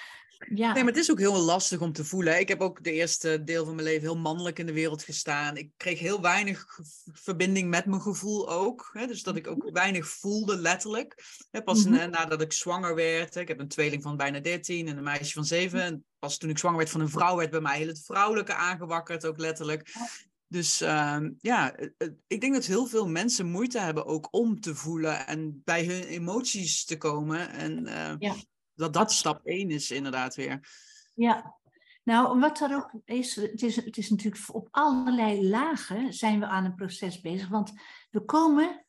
ja. 0.55 0.73
Nee, 0.73 0.83
maar 0.83 0.93
het 0.93 1.03
is 1.03 1.11
ook 1.11 1.19
heel 1.19 1.39
lastig 1.39 1.81
om 1.81 1.93
te 1.93 2.05
voelen. 2.05 2.41
Ik 2.41 2.49
heb 2.49 2.61
ook 2.61 2.85
de 2.85 2.93
eerste 2.93 3.45
deel 3.45 3.65
van 3.65 3.75
mijn 3.75 3.87
leven 3.87 4.03
heel 4.03 4.19
mannelijk 4.19 4.59
in 4.59 4.67
de 4.67 4.73
wereld 4.73 5.03
gestaan. 5.03 5.57
Ik 5.57 5.71
kreeg 5.77 5.99
heel 5.99 6.21
weinig 6.21 6.79
verbinding 7.13 7.69
met 7.69 7.87
mijn 7.87 8.01
gevoel 8.01 8.51
ook. 8.51 8.91
Hè? 8.93 9.07
Dus 9.07 9.23
dat 9.23 9.37
ik 9.37 9.47
ook 9.47 9.71
weinig 9.73 10.09
voelde, 10.09 10.57
letterlijk. 10.57 11.25
Pas 11.65 11.85
mm 11.85 11.93
nadat 11.95 12.41
ik 12.41 12.53
zwanger 12.53 12.95
werd. 12.95 13.37
Ik 13.37 13.49
heb 13.49 13.59
een 13.59 13.69
tweeling 13.69 14.03
van 14.03 14.17
bijna 14.17 14.41
13 14.41 14.89
en 14.89 14.97
een 14.97 15.03
meisje 15.03 15.33
van 15.33 15.45
7. 15.45 15.83
En 15.83 16.05
pas 16.19 16.39
toen 16.39 16.51
ik 16.51 16.59
zwanger 16.59 16.79
werd 16.79 16.91
van 16.91 17.01
een 17.01 17.09
vrouw, 17.09 17.37
werd 17.37 17.51
bij 17.51 17.61
mij 17.61 17.79
heel 17.79 17.87
het 17.87 18.05
vrouwelijke 18.05 18.55
aangewakkerd, 18.55 19.27
ook 19.27 19.39
letterlijk. 19.39 19.93
Dus 20.47 20.83
uh, 20.83 21.19
ja, 21.39 21.77
ik 22.27 22.41
denk 22.41 22.55
dat 22.55 22.65
heel 22.65 22.87
veel 22.87 23.09
mensen 23.09 23.47
moeite 23.47 23.79
hebben 23.79 24.07
ook 24.07 24.29
om 24.31 24.61
te 24.61 24.75
voelen 24.75 25.27
en 25.27 25.63
bij 25.65 25.85
hun 25.85 26.03
emoties 26.03 26.85
te 26.85 26.97
komen. 26.97 27.51
En 27.51 27.87
uh, 27.87 28.15
ja 28.19 28.35
dat 28.75 28.93
dat 28.93 29.13
stap 29.13 29.47
één 29.47 29.71
is 29.71 29.91
inderdaad 29.91 30.35
weer. 30.35 30.69
Ja, 31.15 31.55
nou 32.05 32.41
wat 32.41 32.61
er 32.61 32.77
ook 32.77 32.93
is, 33.05 33.37
het 33.37 33.63
is, 33.63 33.77
het 33.77 33.97
is 33.97 34.11
natuurlijk 34.11 34.43
op 34.53 34.69
allerlei 34.71 35.49
lagen 35.49 36.13
zijn 36.13 36.41
we 36.41 36.47
aan 36.47 36.65
een 36.65 36.75
proces 36.75 37.21
bezig. 37.21 37.49
Want 37.49 37.73
we 38.11 38.25
komen 38.25 38.85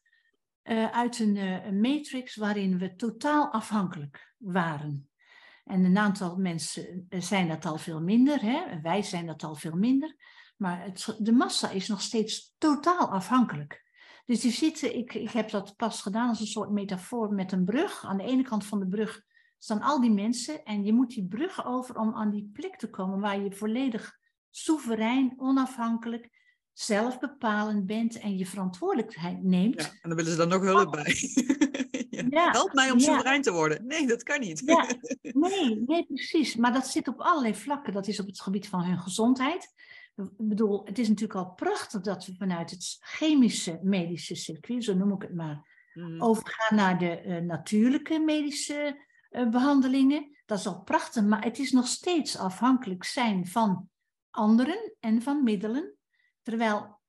eh, 0.61 0.91
uit 0.91 1.19
een, 1.19 1.35
uh, 1.35 1.65
een, 1.65 1.81
matrix 1.81 2.35
waarin 2.35 2.77
we 2.77 2.95
totaal 2.95 3.51
afhankelijk 3.51 4.33
waren. 4.37 5.09
En 5.63 5.83
een 5.83 5.97
aantal 5.97 6.37
mensen 6.37 7.07
zijn 7.09 7.47
dat 7.47 7.65
al 7.65 7.77
veel 7.77 8.01
minder, 8.01 8.41
hè? 8.41 8.81
wij 8.81 9.01
zijn 9.01 9.25
dat 9.25 9.43
al 9.43 9.55
veel 9.55 9.75
minder. 9.75 10.15
Maar 10.57 10.91
de 11.17 11.31
massa 11.31 11.69
is 11.69 11.87
nog 11.87 12.01
steeds 12.01 12.55
totaal 12.57 13.11
afhankelijk. 13.11 13.83
Dus 14.25 14.39
die 14.39 14.51
zitten, 14.51 14.95
ik, 14.95 15.13
ik 15.13 15.29
heb 15.29 15.49
dat 15.49 15.75
pas 15.75 16.01
gedaan 16.01 16.29
als 16.29 16.39
een 16.39 16.45
soort 16.47 16.71
metafoor 16.71 17.33
met 17.33 17.51
een 17.51 17.65
brug. 17.65 18.05
Aan 18.05 18.17
de 18.17 18.23
ene 18.23 18.43
kant 18.43 18.65
van 18.65 18.79
de 18.79 18.87
brug 18.87 19.21
staan 19.65 19.81
al 19.81 20.01
die 20.01 20.11
mensen 20.11 20.63
en 20.63 20.83
je 20.83 20.93
moet 20.93 21.09
die 21.09 21.27
brug 21.27 21.65
over 21.65 21.97
om 21.97 22.15
aan 22.15 22.29
die 22.29 22.49
plek 22.53 22.75
te 22.75 22.89
komen 22.89 23.19
waar 23.19 23.39
je 23.39 23.51
volledig 23.51 24.17
soeverein, 24.49 25.33
onafhankelijk, 25.37 26.29
zelfbepalend 26.73 27.85
bent 27.85 28.19
en 28.19 28.37
je 28.37 28.45
verantwoordelijkheid 28.45 29.43
neemt. 29.43 29.81
Ja, 29.81 29.87
en 29.87 30.09
dan 30.09 30.15
willen 30.15 30.31
ze 30.31 30.37
dan 30.37 30.47
nog 30.47 30.61
hulp 30.61 30.91
bij. 30.91 31.15
ja. 32.29 32.51
Help 32.51 32.73
mij 32.73 32.91
om 32.91 32.99
soeverein 32.99 33.41
te 33.41 33.51
worden. 33.51 33.85
Nee, 33.85 34.07
dat 34.07 34.23
kan 34.23 34.39
niet. 34.39 34.61
ja. 34.65 34.87
Nee, 35.21 35.83
nee, 35.85 36.05
precies. 36.05 36.55
Maar 36.55 36.73
dat 36.73 36.87
zit 36.87 37.07
op 37.07 37.19
allerlei 37.19 37.55
vlakken. 37.55 37.93
Dat 37.93 38.07
is 38.07 38.19
op 38.19 38.27
het 38.27 38.41
gebied 38.41 38.67
van 38.67 38.83
hun 38.83 38.99
gezondheid. 38.99 39.73
Ik 40.15 40.29
bedoel, 40.37 40.85
het 40.85 40.99
is 40.99 41.07
natuurlijk 41.07 41.39
al 41.39 41.53
prachtig 41.53 42.01
dat 42.01 42.25
we 42.25 42.35
vanuit 42.35 42.71
het 42.71 42.97
chemische 42.99 43.79
medische 43.83 44.35
circuit, 44.35 44.83
zo 44.83 44.93
noem 44.93 45.11
ik 45.13 45.21
het 45.21 45.35
maar, 45.35 45.89
mm. 45.93 46.21
overgaan 46.21 46.75
naar 46.75 46.99
de 46.99 47.23
uh, 47.25 47.37
natuurlijke 47.37 48.19
medische 48.19 49.03
behandelingen. 49.43 50.37
Dat 50.45 50.59
is 50.59 50.67
al 50.67 50.81
prachtig, 50.81 51.23
maar 51.23 51.43
het 51.43 51.59
is 51.59 51.71
nog 51.71 51.87
steeds 51.87 52.37
afhankelijk 52.37 53.03
zijn 53.03 53.47
van 53.47 53.89
anderen 54.31 54.93
en 54.99 55.21
van 55.21 55.43
middelen. 55.43 55.95
Terwijl 56.41 56.99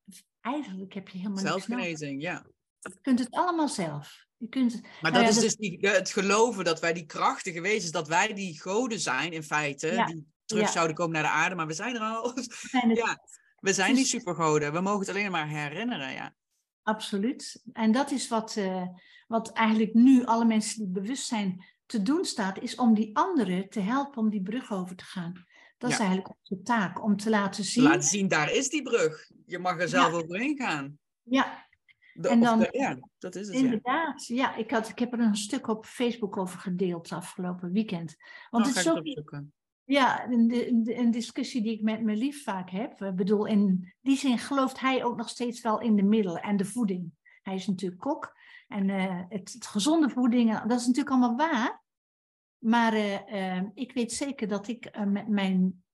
eigenlijk 0.40 0.94
heb 0.94 1.08
je 1.08 1.18
helemaal 1.18 1.38
Zelfgenezing, 1.38 2.22
ja. 2.22 2.46
Je 2.78 2.98
kunt 3.00 3.18
het 3.18 3.30
allemaal 3.30 3.68
zelf. 3.68 4.24
Je 4.36 4.48
kunt, 4.48 4.80
maar 5.00 5.12
dat 5.12 5.28
is 5.28 5.38
dus 5.38 5.56
die, 5.56 5.78
het 5.80 6.10
geloven 6.10 6.64
dat 6.64 6.80
wij 6.80 6.92
die 6.92 7.06
krachtige 7.06 7.60
wezens, 7.60 7.90
dat 7.90 8.08
wij 8.08 8.34
die 8.34 8.60
goden 8.60 9.00
zijn 9.00 9.32
in 9.32 9.42
feite, 9.42 10.04
die 10.06 10.26
terug 10.44 10.68
zouden 10.68 10.96
komen 10.96 11.12
naar 11.12 11.22
de 11.22 11.28
aarde, 11.28 11.54
maar 11.54 11.66
we 11.66 11.72
zijn 11.72 11.94
er 11.94 12.00
al. 12.00 12.34
We 12.34 12.46
zijn, 12.70 12.94
ja, 12.94 13.18
we 13.60 13.72
zijn 13.72 13.94
die 13.94 14.04
supergoden. 14.04 14.72
We 14.72 14.80
mogen 14.80 15.00
het 15.00 15.08
alleen 15.08 15.30
maar 15.30 15.48
herinneren, 15.48 16.12
ja. 16.12 16.34
Absoluut. 16.82 17.62
En 17.72 17.92
dat 17.92 18.10
is 18.10 18.28
wat, 18.28 18.56
uh, 18.56 18.86
wat 19.26 19.52
eigenlijk 19.52 19.94
nu 19.94 20.24
alle 20.24 20.44
mensen 20.44 20.78
die 20.78 21.02
bewust 21.02 21.26
zijn 21.26 21.64
te 21.86 22.02
doen 22.02 22.24
staat, 22.24 22.62
is 22.62 22.74
om 22.74 22.94
die 22.94 23.16
anderen 23.16 23.68
te 23.68 23.80
helpen 23.80 24.18
om 24.18 24.30
die 24.30 24.42
brug 24.42 24.72
over 24.72 24.96
te 24.96 25.04
gaan. 25.04 25.44
Dat 25.78 25.90
is 25.90 25.98
eigenlijk 25.98 26.28
onze 26.28 26.62
taak, 26.62 27.02
om 27.02 27.16
te 27.16 27.30
laten 27.30 27.64
zien. 27.64 27.84
Laten 27.84 28.02
zien, 28.02 28.28
daar 28.28 28.52
is 28.52 28.68
die 28.68 28.82
brug. 28.82 29.30
Je 29.46 29.58
mag 29.58 29.80
er 29.80 29.88
zelf 29.88 30.12
overheen 30.12 30.56
gaan. 30.56 30.98
Ja. 31.22 31.66
en 32.14 32.40
dan, 32.40 32.68
ja, 32.70 32.98
dat 33.18 33.34
is 33.34 33.46
het. 33.46 33.56
Inderdaad, 33.56 34.26
ja. 34.26 34.56
ik, 34.56 34.70
had, 34.70 34.88
ik 34.88 34.98
heb 34.98 35.12
er 35.12 35.20
een 35.20 35.36
stuk 35.36 35.68
op 35.68 35.86
Facebook 35.86 36.36
over 36.36 36.58
gedeeld 36.58 37.12
afgelopen 37.12 37.72
weekend. 37.72 38.16
Want 38.50 38.66
oh, 38.66 38.74
het 38.74 38.80
is 38.80 38.90
ook, 38.90 39.42
ja, 39.84 40.28
een, 40.28 40.98
een, 40.98 41.10
discussie 41.10 41.62
die 41.62 41.72
ik 41.72 41.82
met 41.82 42.02
mijn 42.02 42.18
lief 42.18 42.42
vaak 42.42 42.70
heb. 42.70 43.02
Ik 43.02 43.16
bedoel, 43.16 43.46
in 43.46 43.92
die 44.00 44.16
zin 44.16 44.38
gelooft 44.38 44.80
hij 44.80 45.04
ook 45.04 45.16
nog 45.16 45.28
steeds 45.28 45.60
wel 45.60 45.80
in 45.80 45.96
de 45.96 46.02
middelen 46.02 46.42
en 46.42 46.56
de 46.56 46.64
voeding. 46.64 47.12
Hij 47.42 47.54
is 47.54 47.66
natuurlijk 47.66 48.00
kok. 48.00 48.34
En 48.66 48.88
uh, 48.88 49.22
het, 49.28 49.52
het, 49.52 49.66
gezonde 49.66 50.08
voeding, 50.08 50.60
dat 50.60 50.80
is 50.80 50.86
natuurlijk 50.86 51.10
allemaal 51.16 51.36
waar. 51.36 51.82
Maar 52.58 52.94
uh, 52.94 53.32
uh, 53.32 53.62
ik 53.74 53.92
weet 53.92 54.12
zeker 54.12 54.48
dat 54.48 54.68
ik 54.68 54.98
met 55.06 55.28
mijn 55.28 55.84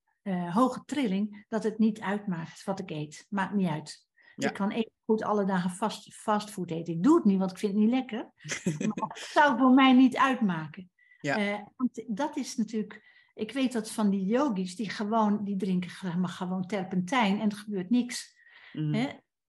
hoge 0.50 0.82
trilling, 0.84 1.44
dat 1.48 1.62
het 1.62 1.78
niet 1.78 2.00
uitmaakt 2.00 2.64
wat 2.64 2.78
ik 2.78 2.90
eet. 2.90 3.26
Maakt 3.28 3.54
niet 3.54 3.68
uit. 3.68 4.06
Ik 4.36 4.52
kan 4.52 4.70
even 4.70 4.92
goed 5.04 5.22
alle 5.22 5.44
dagen 5.44 5.70
fast, 5.70 6.14
fastfood 6.14 6.70
eten. 6.70 6.94
Ik 6.94 7.02
doe 7.02 7.16
het 7.16 7.24
niet, 7.24 7.38
want 7.38 7.50
ik 7.50 7.58
vind 7.58 7.72
het 7.72 7.82
niet 7.82 7.90
lekker. 7.90 8.30
maar 8.94 9.08
het 9.08 9.18
zou 9.18 9.58
voor 9.58 9.70
mij 9.70 9.92
niet 9.92 10.16
uitmaken. 10.16 10.90
Ja. 11.20 11.72
want 11.76 12.04
dat 12.06 12.36
is 12.36 12.56
natuurlijk 12.56 13.12
ik 13.34 13.52
weet 13.52 13.72
dat 13.72 13.90
van 13.90 14.10
die 14.10 14.24
yogis, 14.24 14.76
die 14.76 14.90
gewoon, 14.90 15.44
die 15.44 15.56
drinken 15.56 16.20
maar 16.20 16.28
gewoon 16.28 16.66
terpentijn 16.66 17.40
en 17.40 17.50
er 17.50 17.56
gebeurt 17.56 17.90
niks. 17.90 18.36
Mm. 18.72 18.94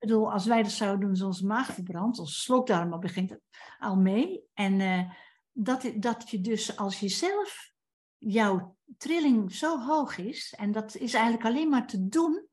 Ik 0.02 0.08
bedoel, 0.08 0.32
als 0.32 0.46
wij 0.46 0.62
dat 0.62 0.72
zouden 0.72 1.06
doen, 1.06 1.16
zoals 1.16 1.40
maag 1.40 1.72
verbrandt, 1.72 2.18
als 2.18 2.42
slokdarm 2.42 3.00
begint 3.00 3.30
het 3.30 3.40
al 3.78 3.96
mee. 3.96 4.42
En 4.54 4.80
uh, 4.80 5.10
dat, 5.52 5.92
dat 5.96 6.30
je 6.30 6.40
dus 6.40 6.76
als 6.76 7.00
je 7.00 7.08
zelf, 7.08 7.72
jouw 8.18 8.76
trilling 8.96 9.52
zo 9.52 9.80
hoog 9.80 10.18
is, 10.18 10.54
en 10.58 10.72
dat 10.72 10.96
is 10.96 11.14
eigenlijk 11.14 11.44
alleen 11.44 11.68
maar 11.68 11.86
te 11.86 12.08
doen, 12.08 12.46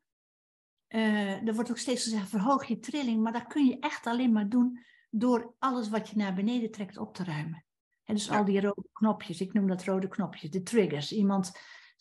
uh, 0.90 1.48
er 1.48 1.54
wordt 1.54 1.70
ook 1.70 1.78
steeds 1.78 2.04
gezegd, 2.04 2.30
verhoog 2.30 2.66
je 2.66 2.80
trilling, 2.80 3.22
maar 3.22 3.34
dat 3.34 3.48
kun 3.48 3.66
je 3.66 3.80
echt 3.80 4.08
alleen 4.08 4.32
maar 4.32 4.50
doen 4.50 4.80
door 5.10 5.54
alles 5.60 5.90
wat 5.90 6.10
je 6.10 6.18
naar 6.18 6.34
beneden 6.34 6.72
trekt 6.72 6.98
op 6.98 7.14
te 7.14 7.24
ruimen. 7.24 7.66
En 8.04 8.16
dus 8.16 8.32
al 8.32 8.46
die 8.46 8.62
rode 8.62 8.88
knopjes, 8.94 9.42
ik 9.42 9.54
noem 9.54 9.68
dat 9.68 9.84
rode 9.84 10.08
knopjes, 10.08 10.50
de 10.50 10.64
triggers. 10.64 11.12
Iemand 11.12 11.52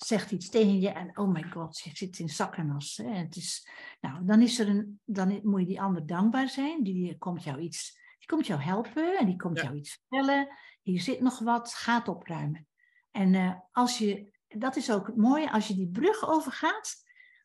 zegt 0.07 0.31
iets 0.31 0.49
tegen 0.49 0.81
je 0.81 0.89
en 0.89 1.19
oh 1.19 1.33
my 1.33 1.43
god, 1.43 1.79
je 1.79 1.91
zit 1.95 2.19
in 2.19 2.29
zak 2.29 2.57
en 2.57 2.71
as. 2.71 3.01
Het 3.05 3.37
is, 3.37 3.69
nou, 4.01 4.25
dan, 4.25 4.43
is 4.43 4.59
er 4.59 4.69
een, 4.69 5.01
dan 5.05 5.41
moet 5.43 5.61
je 5.61 5.67
die 5.67 5.81
ander 5.81 6.07
dankbaar 6.07 6.49
zijn. 6.49 6.83
Die, 6.83 7.19
komt 7.19 7.45
jou 7.45 7.59
iets, 7.59 7.99
die 8.19 8.29
komt 8.29 8.47
jou 8.47 8.61
helpen 8.61 9.19
en 9.19 9.27
die 9.27 9.37
komt 9.37 9.61
jou 9.61 9.75
iets 9.75 9.99
vertellen. 9.99 10.49
Hier 10.83 11.01
zit 11.01 11.21
nog 11.21 11.39
wat, 11.39 11.75
gaat 11.75 12.09
opruimen. 12.09 12.67
En 13.11 13.33
uh, 13.33 13.55
als 13.73 13.99
je, 13.99 14.33
dat 14.49 14.77
is 14.77 14.91
ook 14.91 15.07
het 15.07 15.17
mooie, 15.17 15.53
als 15.53 15.69
je 15.69 15.75
die 15.75 15.91
brug 15.91 16.29
overgaat, 16.29 16.95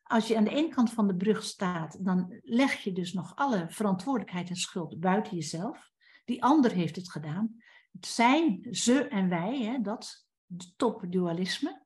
als 0.02 0.28
je 0.28 0.36
aan 0.36 0.44
de 0.44 0.54
ene 0.54 0.68
kant 0.68 0.92
van 0.92 1.06
de 1.06 1.16
brug 1.16 1.42
staat, 1.42 2.04
dan 2.04 2.40
leg 2.42 2.72
je 2.72 2.92
dus 2.92 3.12
nog 3.12 3.36
alle 3.36 3.66
verantwoordelijkheid 3.68 4.48
en 4.48 4.56
schuld 4.56 5.00
buiten 5.00 5.34
jezelf. 5.34 5.90
Die 6.24 6.42
ander 6.42 6.72
heeft 6.72 6.96
het 6.96 7.10
gedaan 7.10 7.62
zij, 8.00 8.66
ze 8.70 9.08
en 9.08 9.28
wij, 9.28 9.62
hè, 9.62 9.80
dat 9.80 10.26
topdualisme. 10.76 11.83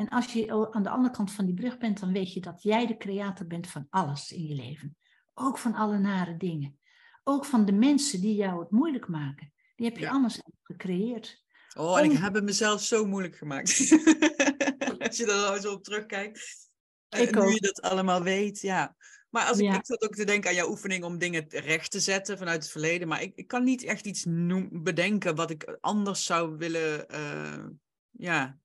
En 0.00 0.08
als 0.08 0.32
je 0.32 0.70
aan 0.72 0.82
de 0.82 0.88
andere 0.88 1.14
kant 1.14 1.32
van 1.32 1.46
die 1.46 1.54
brug 1.54 1.78
bent, 1.78 2.00
dan 2.00 2.12
weet 2.12 2.32
je 2.32 2.40
dat 2.40 2.62
jij 2.62 2.86
de 2.86 2.96
creator 2.96 3.46
bent 3.46 3.66
van 3.66 3.86
alles 3.90 4.32
in 4.32 4.46
je 4.46 4.54
leven. 4.54 4.96
Ook 5.34 5.58
van 5.58 5.74
alle 5.74 5.98
nare 5.98 6.36
dingen. 6.36 6.78
Ook 7.24 7.44
van 7.44 7.64
de 7.64 7.72
mensen 7.72 8.20
die 8.20 8.34
jou 8.34 8.60
het 8.60 8.70
moeilijk 8.70 9.08
maken. 9.08 9.52
Die 9.76 9.86
heb 9.86 9.96
je 9.96 10.02
ja. 10.02 10.10
allemaal 10.10 10.30
gecreëerd. 10.62 11.44
Oh, 11.76 11.98
en 11.98 12.10
ik 12.10 12.18
heb 12.18 12.34
het 12.34 12.44
mezelf 12.44 12.82
zo 12.82 13.06
moeilijk 13.06 13.36
gemaakt. 13.36 13.68
als 14.98 15.16
je 15.16 15.26
er 15.26 15.36
nou 15.36 15.60
zo 15.60 15.72
op 15.72 15.84
terugkijkt. 15.84 16.68
En 17.08 17.44
nu 17.44 17.52
je 17.52 17.60
dat 17.60 17.80
allemaal 17.80 18.22
weet, 18.22 18.60
ja. 18.60 18.96
Maar 19.30 19.46
als 19.46 19.58
ik, 19.58 19.74
ik 19.74 19.86
zat 19.86 20.02
ook 20.02 20.14
te 20.14 20.24
denken 20.24 20.50
aan 20.50 20.56
jouw 20.56 20.70
oefening 20.70 21.04
om 21.04 21.18
dingen 21.18 21.44
recht 21.48 21.90
te 21.90 22.00
zetten 22.00 22.38
vanuit 22.38 22.62
het 22.62 22.72
verleden. 22.72 23.08
Maar 23.08 23.22
ik, 23.22 23.32
ik 23.34 23.46
kan 23.46 23.64
niet 23.64 23.84
echt 23.84 24.06
iets 24.06 24.24
noem, 24.24 24.68
bedenken 24.82 25.34
wat 25.34 25.50
ik 25.50 25.78
anders 25.80 26.24
zou 26.24 26.56
willen, 26.56 27.06
uh, 27.14 27.66
ja, 28.10 28.58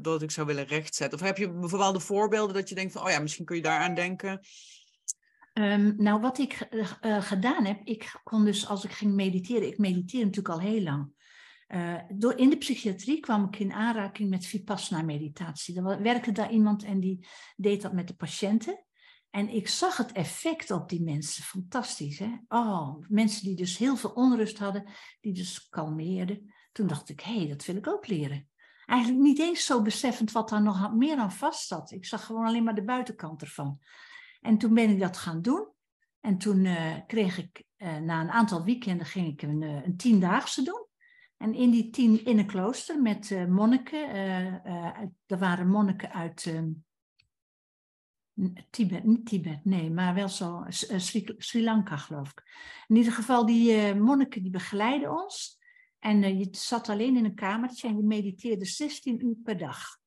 dat 0.00 0.22
ik 0.22 0.30
zou 0.30 0.46
willen 0.46 0.66
rechtzetten. 0.66 1.18
Of 1.18 1.24
heb 1.24 1.36
je 1.36 1.52
bijvoorbeeld 1.52 2.02
voorbeelden 2.02 2.54
dat 2.54 2.68
je 2.68 2.74
denkt 2.74 2.92
van, 2.92 3.02
oh 3.02 3.10
ja, 3.10 3.18
misschien 3.18 3.44
kun 3.44 3.56
je 3.56 3.62
daaraan 3.62 3.94
denken. 3.94 4.40
Um, 5.54 5.94
nou, 5.96 6.20
wat 6.20 6.38
ik 6.38 6.68
uh, 7.00 7.22
gedaan 7.22 7.64
heb, 7.64 7.80
ik 7.84 8.20
kon 8.24 8.44
dus 8.44 8.66
als 8.66 8.84
ik 8.84 8.92
ging 8.92 9.14
mediteren, 9.14 9.68
ik 9.68 9.78
mediteer 9.78 10.24
natuurlijk 10.24 10.54
al 10.54 10.60
heel 10.60 10.82
lang. 10.82 11.12
Uh, 11.68 12.00
door, 12.08 12.38
in 12.38 12.50
de 12.50 12.56
psychiatrie 12.56 13.20
kwam 13.20 13.44
ik 13.44 13.58
in 13.58 13.72
aanraking 13.72 14.30
met 14.30 14.46
Vipassana-meditatie. 14.46 15.76
Er 15.76 16.02
werkte 16.02 16.32
daar 16.32 16.50
iemand 16.50 16.84
en 16.84 17.00
die 17.00 17.26
deed 17.56 17.82
dat 17.82 17.92
met 17.92 18.08
de 18.08 18.14
patiënten. 18.14 18.84
En 19.30 19.48
ik 19.48 19.68
zag 19.68 19.96
het 19.96 20.12
effect 20.12 20.70
op 20.70 20.88
die 20.88 21.02
mensen. 21.02 21.42
Fantastisch, 21.42 22.18
hè? 22.18 22.36
Oh, 22.48 23.04
mensen 23.08 23.44
die 23.44 23.56
dus 23.56 23.78
heel 23.78 23.96
veel 23.96 24.10
onrust 24.10 24.58
hadden, 24.58 24.88
die 25.20 25.32
dus 25.32 25.68
kalmeerden. 25.68 26.54
Toen 26.72 26.86
dacht 26.86 27.08
ik, 27.08 27.20
hé, 27.20 27.36
hey, 27.36 27.48
dat 27.48 27.64
wil 27.64 27.76
ik 27.76 27.88
ook 27.88 28.06
leren. 28.06 28.49
Eigenlijk 28.90 29.22
niet 29.22 29.38
eens 29.38 29.64
zo 29.64 29.82
beseffend 29.82 30.32
wat 30.32 30.48
daar 30.48 30.62
nog 30.62 30.94
meer 30.94 31.16
aan 31.16 31.32
vast 31.32 31.66
zat. 31.66 31.90
Ik 31.90 32.06
zag 32.06 32.24
gewoon 32.24 32.46
alleen 32.46 32.64
maar 32.64 32.74
de 32.74 32.84
buitenkant 32.84 33.42
ervan. 33.42 33.80
En 34.40 34.58
toen 34.58 34.74
ben 34.74 34.90
ik 34.90 35.00
dat 35.00 35.16
gaan 35.16 35.42
doen. 35.42 35.68
En 36.20 36.38
toen 36.38 36.64
uh, 36.64 36.96
kreeg 37.06 37.38
ik, 37.38 37.64
uh, 37.76 37.96
na 37.96 38.20
een 38.20 38.30
aantal 38.30 38.64
weekenden, 38.64 39.06
ging 39.06 39.26
ik 39.26 39.42
een, 39.42 39.62
uh, 39.62 39.84
een 39.84 39.96
tiendaagse 39.96 40.62
doen. 40.62 40.86
En 41.36 41.54
in 41.54 41.70
die 41.70 41.90
tien, 41.90 42.24
in 42.24 42.38
een 42.38 42.46
klooster 42.46 43.02
met 43.02 43.48
monniken. 43.48 44.10
er 45.26 45.38
waren 45.38 45.68
monniken 45.68 46.12
uit 46.12 46.46
ehm, 46.46 46.70
Tibet, 48.70 49.04
niet 49.04 49.26
Tibet, 49.26 49.64
nee, 49.64 49.90
maar 49.90 50.14
wel 50.14 50.28
zo 50.28 50.62
eh, 50.62 50.98
Sri, 50.98 51.34
Sri 51.38 51.64
Lanka 51.64 51.96
geloof 51.96 52.30
ik. 52.30 52.42
In 52.86 52.96
ieder 52.96 53.12
geval, 53.12 53.46
die 53.46 53.94
monniken 53.94 54.42
die 54.42 54.50
begeleiden 54.50 55.22
ons. 55.22 55.59
En 56.00 56.22
uh, 56.22 56.38
je 56.38 56.48
zat 56.50 56.88
alleen 56.88 57.16
in 57.16 57.24
een 57.24 57.34
kamertje 57.34 57.88
en 57.88 57.96
je 57.96 58.02
mediteerde 58.02 58.64
16 58.64 59.26
uur 59.26 59.36
per 59.42 59.58
dag. 59.58 59.98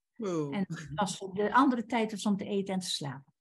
En 0.51 0.65
was 0.95 1.19
de 1.33 1.53
andere 1.53 1.85
tijd 1.85 2.11
was 2.11 2.25
om 2.25 2.37
te 2.37 2.45
eten 2.45 2.73
en 2.73 2.79
te 2.79 2.89
slapen. 2.89 3.33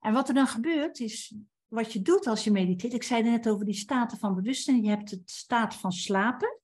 En 0.00 0.12
wat 0.12 0.28
er 0.28 0.34
dan 0.34 0.46
gebeurt 0.46 1.00
is, 1.00 1.34
wat 1.66 1.92
je 1.92 2.02
doet 2.02 2.26
als 2.26 2.44
je 2.44 2.50
mediteert. 2.50 2.92
Ik 2.92 3.02
zei 3.02 3.22
net 3.22 3.48
over 3.48 3.64
die 3.64 3.74
staten 3.74 4.18
van 4.18 4.34
bewustzijn. 4.34 4.82
Je 4.82 4.88
hebt 4.88 5.10
het 5.10 5.30
staat 5.30 5.74
van 5.74 5.92
slapen. 5.92 6.60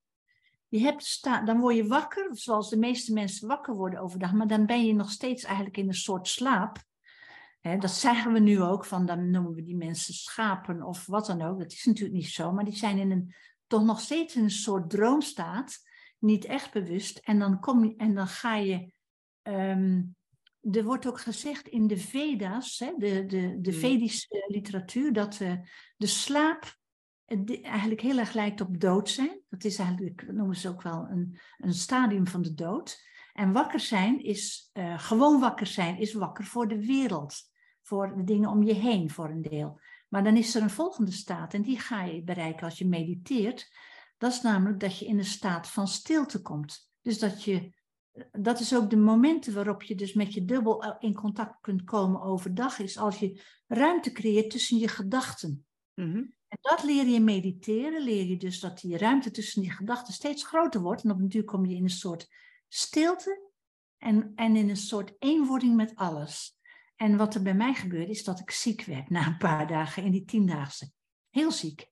Je 0.69 0.81
hebt 0.81 1.05
staat, 1.05 1.47
dan 1.47 1.61
word 1.61 1.77
je 1.77 1.87
wakker, 1.87 2.29
zoals 2.33 2.71
de 2.71 2.79
meeste 2.79 3.13
mensen 3.13 3.49
wakker 3.49 3.75
worden 3.75 4.01
overdag. 4.01 4.33
Maar 4.33 4.47
dan 4.47 4.67
ben 4.67 4.87
je 4.87 4.95
nog 4.95 5.11
steeds 5.11 5.45
eigenlijk 5.45 5.77
in 5.77 5.89
een 5.89 5.95
soort 5.95 6.29
slaap 6.29 6.85
dat 7.63 7.91
zeggen 7.91 8.33
we 8.33 8.39
nu 8.39 8.63
ook, 8.63 8.85
van 8.85 9.07
dan 9.07 9.31
noemen 9.31 9.55
we 9.55 9.63
die 9.63 9.77
mensen 9.77 10.15
schapen 10.15 10.83
of 10.83 11.07
wat 11.07 11.27
dan 11.27 11.43
ook. 11.43 11.59
Dat 11.59 11.73
is 11.73 11.85
natuurlijk 11.85 12.15
niet 12.15 12.29
zo, 12.29 12.53
maar 12.53 12.65
die 12.65 12.77
zijn 12.77 12.99
in 12.99 13.11
een 13.11 13.35
toch 13.73 13.85
nog 13.85 14.01
steeds 14.01 14.37
in 14.37 14.43
een 14.43 14.51
soort 14.51 14.91
droomstaat, 14.91 15.79
niet 16.19 16.45
echt 16.45 16.73
bewust. 16.73 17.19
En 17.19 17.39
dan, 17.39 17.61
kom 17.61 17.85
je, 17.85 17.95
en 17.97 18.15
dan 18.15 18.27
ga 18.27 18.57
je. 18.57 18.93
ehm, 19.43 20.03
er 20.71 20.85
wordt 20.85 21.07
ook 21.07 21.21
gezegd 21.21 21.69
in 21.69 21.87
de 21.87 21.97
Veda's, 21.97 22.79
hè, 22.79 22.93
de, 22.99 23.27
de, 23.27 23.61
de 23.61 23.71
Hmm. 23.71 23.81
Vedische 23.81 24.45
literatuur, 24.49 25.13
dat 25.13 25.41
eh, 25.41 25.55
de 25.97 26.07
slaap 26.07 26.77
eh, 27.25 27.65
eigenlijk 27.65 28.01
heel 28.01 28.19
erg 28.19 28.33
lijkt 28.33 28.61
op 28.61 28.81
dood 28.81 29.09
zijn. 29.09 29.41
Dat 29.49 29.65
is 29.65 29.79
eigenlijk, 29.79 30.27
dat 30.27 30.35
noemen 30.35 30.57
ze 30.57 30.69
ook 30.69 30.83
wel 30.83 31.07
een, 31.11 31.39
een 31.59 31.75
stadium 31.75 32.27
van 32.27 32.43
de 32.43 32.55
dood. 32.55 33.01
En 33.33 33.53
wakker 33.53 33.81
zijn 33.81 34.23
is, 34.25 34.71
eh, 34.73 34.99
gewoon 34.99 35.41
wakker 35.41 35.67
zijn, 35.67 35.99
is 35.99 36.13
wakker 36.13 36.45
voor 36.45 36.69
de 36.69 36.87
wereld. 36.87 37.35
Voor 37.83 38.17
de 38.17 38.25
dingen 38.25 38.51
om 38.51 38.63
je 38.63 38.75
heen, 38.75 39.11
voor 39.11 39.31
een 39.31 39.43
deel. 39.43 39.81
Maar 40.13 40.25
dan 40.25 40.37
is 40.37 40.55
er 40.55 40.63
een 40.63 40.71
volgende 40.71 41.13
staat 41.13 41.55
en 41.55 41.63
die 41.63 41.79
ga 41.79 42.05
je 42.05 42.23
bereiken 42.23 42.65
als 42.65 42.79
je 42.79 42.87
mediteert. 42.87 43.73
Dat 44.19 44.33
is 44.33 44.43
namelijk 44.43 44.81
dat 44.81 44.99
je 44.99 45.07
in 45.07 45.19
een 45.19 45.25
staat 45.25 45.69
van 45.69 45.89
stilte 45.89 46.43
komt. 46.43 46.91
Dus 47.03 47.19
dat 47.19 47.45
je, 47.45 47.73
dat 48.33 48.61
is 48.61 48.75
ook 48.75 48.91
de 48.91 48.97
momenten 48.97 49.55
waarop 49.55 49.83
je 49.83 49.95
dus 49.95 50.13
met 50.13 50.35
je 50.35 50.45
dubbel 50.45 50.83
eh, 50.83 50.95
in 50.99 51.15
contact 51.15 51.61
kunt 51.61 51.85
komen 51.85 52.23
overdag, 52.23 52.79
is 52.79 52.99
als 52.99 53.19
je 53.19 53.43
ruimte 53.67 54.13
creëert 54.13 54.51
tussen 54.51 54.79
je 54.79 54.89
gedachten. 54.89 55.67
Mhm. 55.95 56.17
En 56.49 56.59
dat 56.61 56.83
leer 56.83 57.07
je 57.07 57.21
mediteren, 57.21 58.03
leer 58.03 58.25
je 58.25 58.37
dus 58.37 58.61
dat 58.61 58.81
die 58.81 58.99
ruimte 58.99 59.31
tussen 59.31 59.63
die 59.63 59.73
gedachten 59.73 60.15
steeds 60.15 60.47
groter 60.47 60.81
wordt. 60.81 61.05
En 61.05 61.11
op 61.11 61.19
een 61.19 61.29
duur 61.29 61.45
kom 61.45 61.67
je 61.67 61.77
in 61.77 61.83
een 61.83 61.91
soort 61.91 62.29
stilte 62.69 63.51
en, 63.99 64.33
en 64.35 64.57
in 64.57 64.69
een 64.69 64.77
soort 64.77 65.15
eenwording 65.19 65.77
met 65.77 65.95
alles. 65.95 66.61
En 67.03 67.17
wat 67.17 67.35
er 67.35 67.43
bij 67.43 67.55
mij 67.55 67.75
gebeurde 67.75 68.11
is 68.11 68.25
dat 68.25 68.41
ik 68.41 68.51
ziek 68.51 68.85
werd 68.85 69.11
na 69.11 69.27
een 69.27 69.37
paar 69.37 69.67
dagen 69.67 70.03
in 70.03 70.11
die 70.11 70.25
tiendaagse. 70.25 70.91
Heel 71.31 71.53
ziek. 71.53 71.91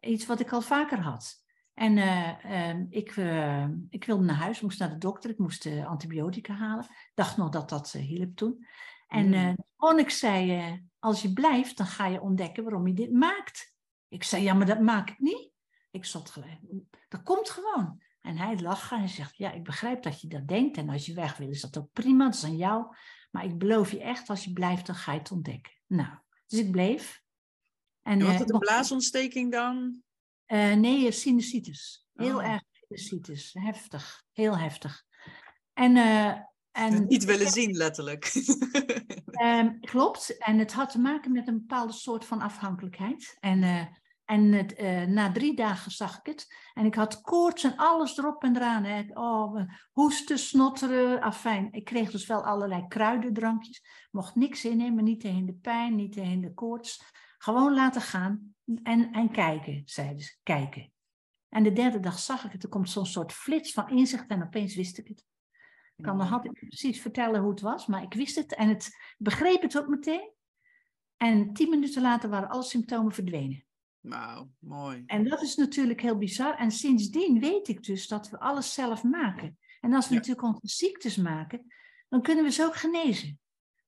Iets 0.00 0.26
wat 0.26 0.40
ik 0.40 0.52
al 0.52 0.60
vaker 0.60 0.98
had. 1.00 1.44
En 1.74 1.98
eh, 1.98 2.70
eh, 2.70 2.76
ik, 2.88 3.16
eh, 3.16 3.68
ik 3.90 4.04
wilde 4.04 4.24
naar 4.24 4.36
huis, 4.36 4.60
moest 4.60 4.78
naar 4.78 4.90
de 4.90 4.98
dokter, 4.98 5.30
ik 5.30 5.38
moest 5.38 5.66
eh, 5.66 5.86
antibiotica 5.86 6.54
halen. 6.54 6.84
Ik 6.84 7.10
dacht 7.14 7.36
nog 7.36 7.48
dat 7.50 7.68
dat 7.68 7.92
hielp 7.92 8.36
toen. 8.36 8.66
En 9.08 9.26
Mm. 9.26 9.32
eh 9.34 9.52
Monnik 9.76 10.10
zei, 10.10 10.88
als 10.98 11.22
je 11.22 11.32
blijft, 11.32 11.76
dan 11.76 11.86
ga 11.86 12.06
je 12.06 12.20
ontdekken 12.20 12.62
waarom 12.62 12.86
je 12.86 12.94
dit 12.94 13.12
maakt. 13.12 13.74
Ik 14.08 14.22
zei, 14.22 14.42
ja, 14.42 14.54
maar 14.54 14.66
dat 14.66 14.80
maak 14.80 15.10
ik 15.10 15.18
niet. 15.18 15.50
Ik 15.90 16.04
zat 16.04 16.30
gelijk, 16.30 16.58
dat 17.08 17.22
komt 17.22 17.50
gewoon. 17.50 18.02
En 18.20 18.36
hij 18.36 18.58
lacht 18.58 18.92
en 18.92 19.08
zegt, 19.08 19.36
ja, 19.36 19.52
ik 19.52 19.64
begrijp 19.64 20.02
dat 20.02 20.20
je 20.20 20.28
dat 20.28 20.48
denkt. 20.48 20.76
En 20.76 20.88
als 20.88 21.06
je 21.06 21.14
weg 21.14 21.36
wil, 21.36 21.48
is 21.48 21.60
dat 21.60 21.78
ook 21.78 21.92
prima, 21.92 22.24
dat 22.24 22.34
is 22.34 22.44
aan 22.44 22.56
jou. 22.56 22.96
Maar 23.36 23.44
ik 23.44 23.58
beloof 23.58 23.90
je 23.90 24.00
echt, 24.02 24.28
als 24.30 24.44
je 24.44 24.52
blijft, 24.52 24.86
dan 24.86 24.94
ga 24.94 25.12
je 25.12 25.18
het 25.18 25.30
ontdekken. 25.30 25.72
Nou, 25.86 26.18
dus 26.46 26.58
ik 26.58 26.70
bleef. 26.70 27.22
En, 28.02 28.18
Was 28.18 28.28
eh, 28.32 28.38
het 28.38 28.48
een 28.48 28.54
nog- 28.54 28.58
blaasontsteking 28.64 29.52
dan? 29.52 30.02
eh, 30.46 30.72
nee, 30.74 31.12
sinusitis. 31.12 32.06
Heel 32.14 32.36
Oh. 32.36 32.48
erg 32.52 32.62
sinusitis. 32.80 33.50
Heftig. 33.58 34.24
Heel 34.32 34.58
heftig. 34.58 35.04
En, 35.72 35.96
eh, 35.96 36.32
en 36.70 37.04
Niet 37.06 37.24
willen 37.24 37.50
zien, 37.50 37.76
letterlijk. 37.76 38.24
Ehm, 39.30 39.78
klopt. 39.80 40.36
En 40.38 40.58
het 40.58 40.72
had 40.72 40.90
te 40.90 40.98
maken 40.98 41.32
met 41.32 41.48
een 41.48 41.58
bepaalde 41.58 41.92
soort 41.92 42.24
van 42.24 42.40
afhankelijkheid. 42.40 43.36
En, 43.40 43.62
eh, 43.62 43.86
en 44.26 44.52
het, 44.52 44.74
eh, 44.74 45.02
na 45.02 45.32
drie 45.32 45.56
dagen 45.56 45.90
zag 45.90 46.18
ik 46.18 46.26
het. 46.26 46.54
En 46.74 46.86
ik 46.86 46.94
had 46.94 47.20
koorts 47.20 47.64
en 47.64 47.76
alles 47.76 48.18
erop 48.18 48.42
en 48.42 48.56
eraan. 48.56 48.84
Hè. 48.84 49.04
Oh, 49.14 49.60
hoesten, 49.92 50.38
snotteren, 50.38 51.20
afijn. 51.20 51.72
Ik 51.72 51.84
kreeg 51.84 52.10
dus 52.10 52.26
wel 52.26 52.44
allerlei 52.44 52.88
kruidendrankjes. 52.88 53.84
Mocht 54.10 54.34
niks 54.34 54.64
innemen, 54.64 55.04
niet 55.04 55.20
tegen 55.20 55.46
de 55.46 55.54
pijn, 55.54 55.94
niet 55.94 56.12
tegen 56.12 56.40
de 56.40 56.54
koorts. 56.54 57.02
Gewoon 57.38 57.74
laten 57.74 58.00
gaan 58.00 58.54
en, 58.82 59.12
en 59.12 59.30
kijken, 59.30 59.82
zeiden 59.84 60.22
ze. 60.22 60.36
Kijken. 60.42 60.92
En 61.48 61.62
de 61.62 61.72
derde 61.72 62.00
dag 62.00 62.18
zag 62.18 62.44
ik 62.44 62.52
het. 62.52 62.62
Er 62.62 62.68
komt 62.68 62.90
zo'n 62.90 63.06
soort 63.06 63.32
flits 63.32 63.72
van 63.72 63.88
inzicht 63.88 64.26
en 64.26 64.42
opeens 64.42 64.74
wist 64.74 64.98
ik 64.98 65.08
het. 65.08 65.24
Ik 65.96 66.04
kan 66.04 66.16
nog 66.16 66.32
altijd 66.32 66.52
niet 66.52 66.68
precies 66.68 67.00
vertellen 67.00 67.40
hoe 67.40 67.50
het 67.50 67.60
was, 67.60 67.86
maar 67.86 68.02
ik 68.02 68.14
wist 68.14 68.36
het 68.36 68.54
en 68.54 68.68
het 68.68 69.14
begreep 69.18 69.62
het 69.62 69.78
ook 69.78 69.88
meteen. 69.88 70.32
En 71.16 71.52
tien 71.52 71.70
minuten 71.70 72.02
later 72.02 72.30
waren 72.30 72.48
alle 72.48 72.62
symptomen 72.62 73.12
verdwenen. 73.12 73.65
Wauw, 74.08 74.50
mooi. 74.58 75.02
En 75.06 75.24
dat 75.24 75.42
is 75.42 75.56
natuurlijk 75.56 76.00
heel 76.00 76.18
bizar. 76.18 76.56
En 76.56 76.70
sindsdien 76.70 77.40
weet 77.40 77.68
ik 77.68 77.82
dus 77.82 78.08
dat 78.08 78.30
we 78.30 78.40
alles 78.40 78.74
zelf 78.74 79.02
maken. 79.02 79.58
En 79.80 79.92
als 79.92 80.08
we 80.08 80.14
Ja. 80.14 80.20
natuurlijk 80.20 80.46
onze 80.46 80.68
ziektes 80.68 81.16
maken, 81.16 81.66
dan 82.08 82.22
kunnen 82.22 82.44
we 82.44 82.50
ze 82.50 82.64
ook 82.64 82.76
genezen. 82.76 83.40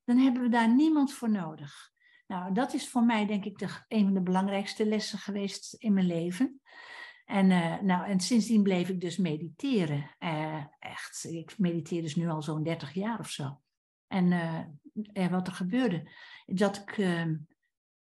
Dan 0.04 0.18
hebben 0.18 0.42
we 0.42 0.48
daar 0.48 0.74
niemand 0.74 1.12
voor 1.12 1.30
nodig. 1.30 1.90
Nou, 2.26 2.54
dat 2.54 2.74
is 2.74 2.88
voor 2.88 3.02
mij 3.04 3.26
denk 3.26 3.44
ik 3.44 3.58
de, 3.58 3.68
een 3.88 4.04
van 4.04 4.14
de 4.14 4.22
belangrijkste 4.22 4.86
lessen 4.86 5.18
geweest 5.18 5.74
in 5.74 5.92
mijn 5.92 6.06
leven. 6.06 6.60
En, 7.24 7.50
eh, 7.50 7.80
nou, 7.80 8.06
en 8.06 8.20
sindsdien 8.20 8.62
bleef 8.62 8.88
ik 8.88 9.00
dus 9.00 9.16
mediteren. 9.16 10.14
Eh, 10.18 10.64
echt, 10.78 11.24
ik 11.30 11.58
mediteer 11.58 12.02
dus 12.02 12.16
nu 12.16 12.28
al 12.28 12.42
zo'n 12.42 12.62
30 12.62 12.92
jaar 12.92 13.18
of 13.18 13.30
zo. 13.30 13.60
En 14.06 14.32
eh, 14.32 14.58
eh, 15.12 15.30
wat 15.30 15.46
er 15.46 15.52
gebeurde, 15.52 16.10
dat 16.46 16.76
ik 16.76 16.96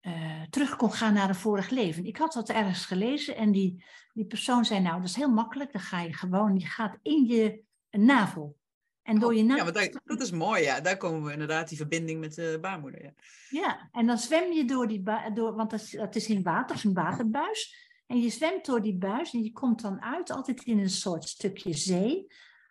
eh, 0.01 0.41
terug 0.49 0.75
kon 0.75 0.91
gaan 0.91 1.13
naar 1.13 1.29
een 1.29 1.35
vorig 1.35 1.69
leven. 1.69 2.05
Ik 2.05 2.17
had 2.17 2.33
dat 2.33 2.49
ergens 2.49 2.85
gelezen 2.85 3.35
en 3.35 3.51
die, 3.51 3.83
die 4.13 4.25
persoon 4.25 4.65
zei, 4.65 4.79
nou, 4.79 4.99
dat 4.99 5.09
is 5.09 5.15
heel 5.15 5.31
makkelijk. 5.31 5.71
Dan 5.71 5.81
ga 5.81 6.01
je 6.01 6.13
gewoon, 6.13 6.57
je 6.57 6.65
gaat 6.65 6.97
in 7.01 7.25
je 7.25 7.63
navel. 7.89 8.59
En 9.01 9.19
door 9.19 9.35
je 9.35 9.43
navel... 9.43 9.65
Ja, 9.65 9.71
dat, 9.71 10.01
dat 10.03 10.21
is 10.21 10.31
mooi, 10.31 10.63
ja. 10.63 10.81
Daar 10.81 10.97
komen 10.97 11.23
we 11.23 11.31
inderdaad, 11.31 11.69
die 11.69 11.77
verbinding 11.77 12.19
met 12.19 12.35
de 12.35 12.57
baarmoeder. 12.61 13.03
Ja. 13.03 13.13
Ja, 13.49 13.89
en 13.91 14.05
dan 14.05 14.17
zwem 14.17 14.51
je 14.51 14.65
door 14.65 14.87
die 14.87 15.03
door, 15.33 15.55
want 15.55 15.69
dat 15.69 15.81
is, 15.81 15.91
dat 15.91 16.15
is 16.15 16.27
in 16.27 16.43
water, 16.43 16.67
dat 16.67 16.77
is 16.77 16.83
een 16.83 16.93
waterbuis. 16.93 17.89
En 18.07 18.21
je 18.21 18.29
zwemt 18.29 18.65
door 18.65 18.81
die 18.81 18.97
buis 18.97 19.33
en 19.33 19.43
je 19.43 19.51
komt 19.51 19.81
dan 19.81 20.01
uit, 20.01 20.29
altijd 20.29 20.63
in 20.63 20.79
een 20.79 20.89
soort 20.89 21.23
stukje 21.23 21.73
zee, 21.73 22.27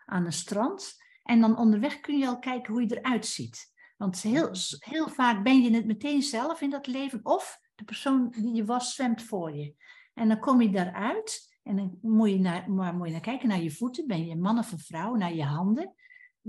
aan 0.07 0.25
een 0.25 0.33
strand. 0.33 0.97
En 1.23 1.41
dan 1.41 1.59
onderweg 1.59 2.01
kun 2.01 2.19
je 2.19 2.27
al 2.27 2.39
kijken 2.39 2.73
hoe 2.73 2.83
je 2.83 2.99
eruit 2.99 3.27
ziet. 3.27 3.73
Want 4.01 4.23
heel, 4.23 4.51
heel 4.79 5.09
vaak 5.09 5.43
ben 5.43 5.63
je 5.63 5.71
het 5.75 5.87
meteen 5.87 6.23
zelf 6.23 6.61
in 6.61 6.71
dat 6.71 6.87
leven, 6.87 7.21
of 7.23 7.61
de 7.75 7.85
persoon 7.85 8.31
die 8.31 8.55
je 8.55 8.65
was 8.65 8.95
zwemt 8.95 9.23
voor 9.23 9.57
je. 9.57 9.75
En 10.15 10.29
dan 10.29 10.39
kom 10.39 10.63
je 10.63 10.71
daaruit 10.71 11.59
en 11.63 11.77
dan 11.77 11.99
moet 12.03 12.31
je 12.31 12.39
naar, 12.39 12.71
maar 12.71 12.95
moet 12.95 13.07
je 13.07 13.13
naar 13.13 13.21
kijken 13.21 13.49
naar 13.49 13.63
je 13.63 13.71
voeten. 13.71 14.07
Ben 14.07 14.27
je 14.27 14.37
man 14.37 14.59
of 14.59 14.73
een 14.73 14.79
vrouw? 14.79 15.15
Naar 15.15 15.35
je 15.35 15.45
handen. 15.45 15.95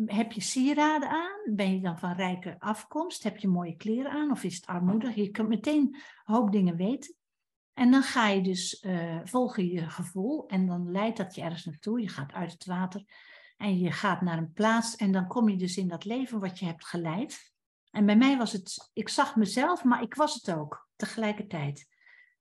Heb 0.06 0.32
je 0.32 0.42
sieraden 0.42 1.10
aan? 1.10 1.56
Ben 1.56 1.74
je 1.74 1.82
dan 1.82 2.00
van 2.00 2.14
rijke 2.14 2.56
afkomst? 2.60 3.24
Heb 3.24 3.38
je 3.38 3.48
mooie 3.48 3.76
kleren 3.76 4.12
aan? 4.12 4.32
Of 4.32 4.44
is 4.44 4.56
het 4.56 4.66
armoedig? 4.66 5.16
Je 5.16 5.30
kunt 5.30 5.48
meteen 5.48 5.82
een 5.82 6.02
hoop 6.24 6.52
dingen 6.52 6.76
weten. 6.76 7.16
En 7.74 7.92
dan 7.92 8.04
ga 8.04 8.28
je 8.28 8.42
dus 8.42 8.80
eh, 8.80 9.20
volgen 9.24 9.68
je 9.68 9.90
gevoel. 9.90 10.48
En 10.48 10.66
dan 10.66 10.92
leidt 10.92 11.18
dat 11.18 11.36
je 11.36 11.42
ergens 11.42 11.66
naartoe. 11.66 12.02
Je 12.02 12.10
gaat 12.10 12.34
uit 12.34 12.52
het 12.52 12.66
water. 12.66 13.04
En 13.62 13.80
je 13.80 13.92
gaat 13.92 14.22
naar 14.22 14.38
een 14.38 14.54
plaats. 14.54 14.96
En 14.96 15.12
dan 15.12 15.28
kom 15.28 15.50
je 15.50 15.58
dus 15.58 15.78
in 15.78 15.88
dat 15.88 16.06
leven 16.06 16.40
wat 16.40 16.60
je 16.60 16.66
hebt 16.66 16.86
geleid. 16.86 17.54
En 17.92 18.06
bij 18.06 18.18
mij 18.18 18.38
was 18.38 18.52
het, 18.52 18.90
ik 18.94 19.10
zag 19.10 19.36
mezelf, 19.36 19.84
maar 19.84 20.02
ik 20.02 20.16
was 20.16 20.34
het 20.34 20.52
ook 20.52 20.90
tegelijkertijd. 20.96 21.88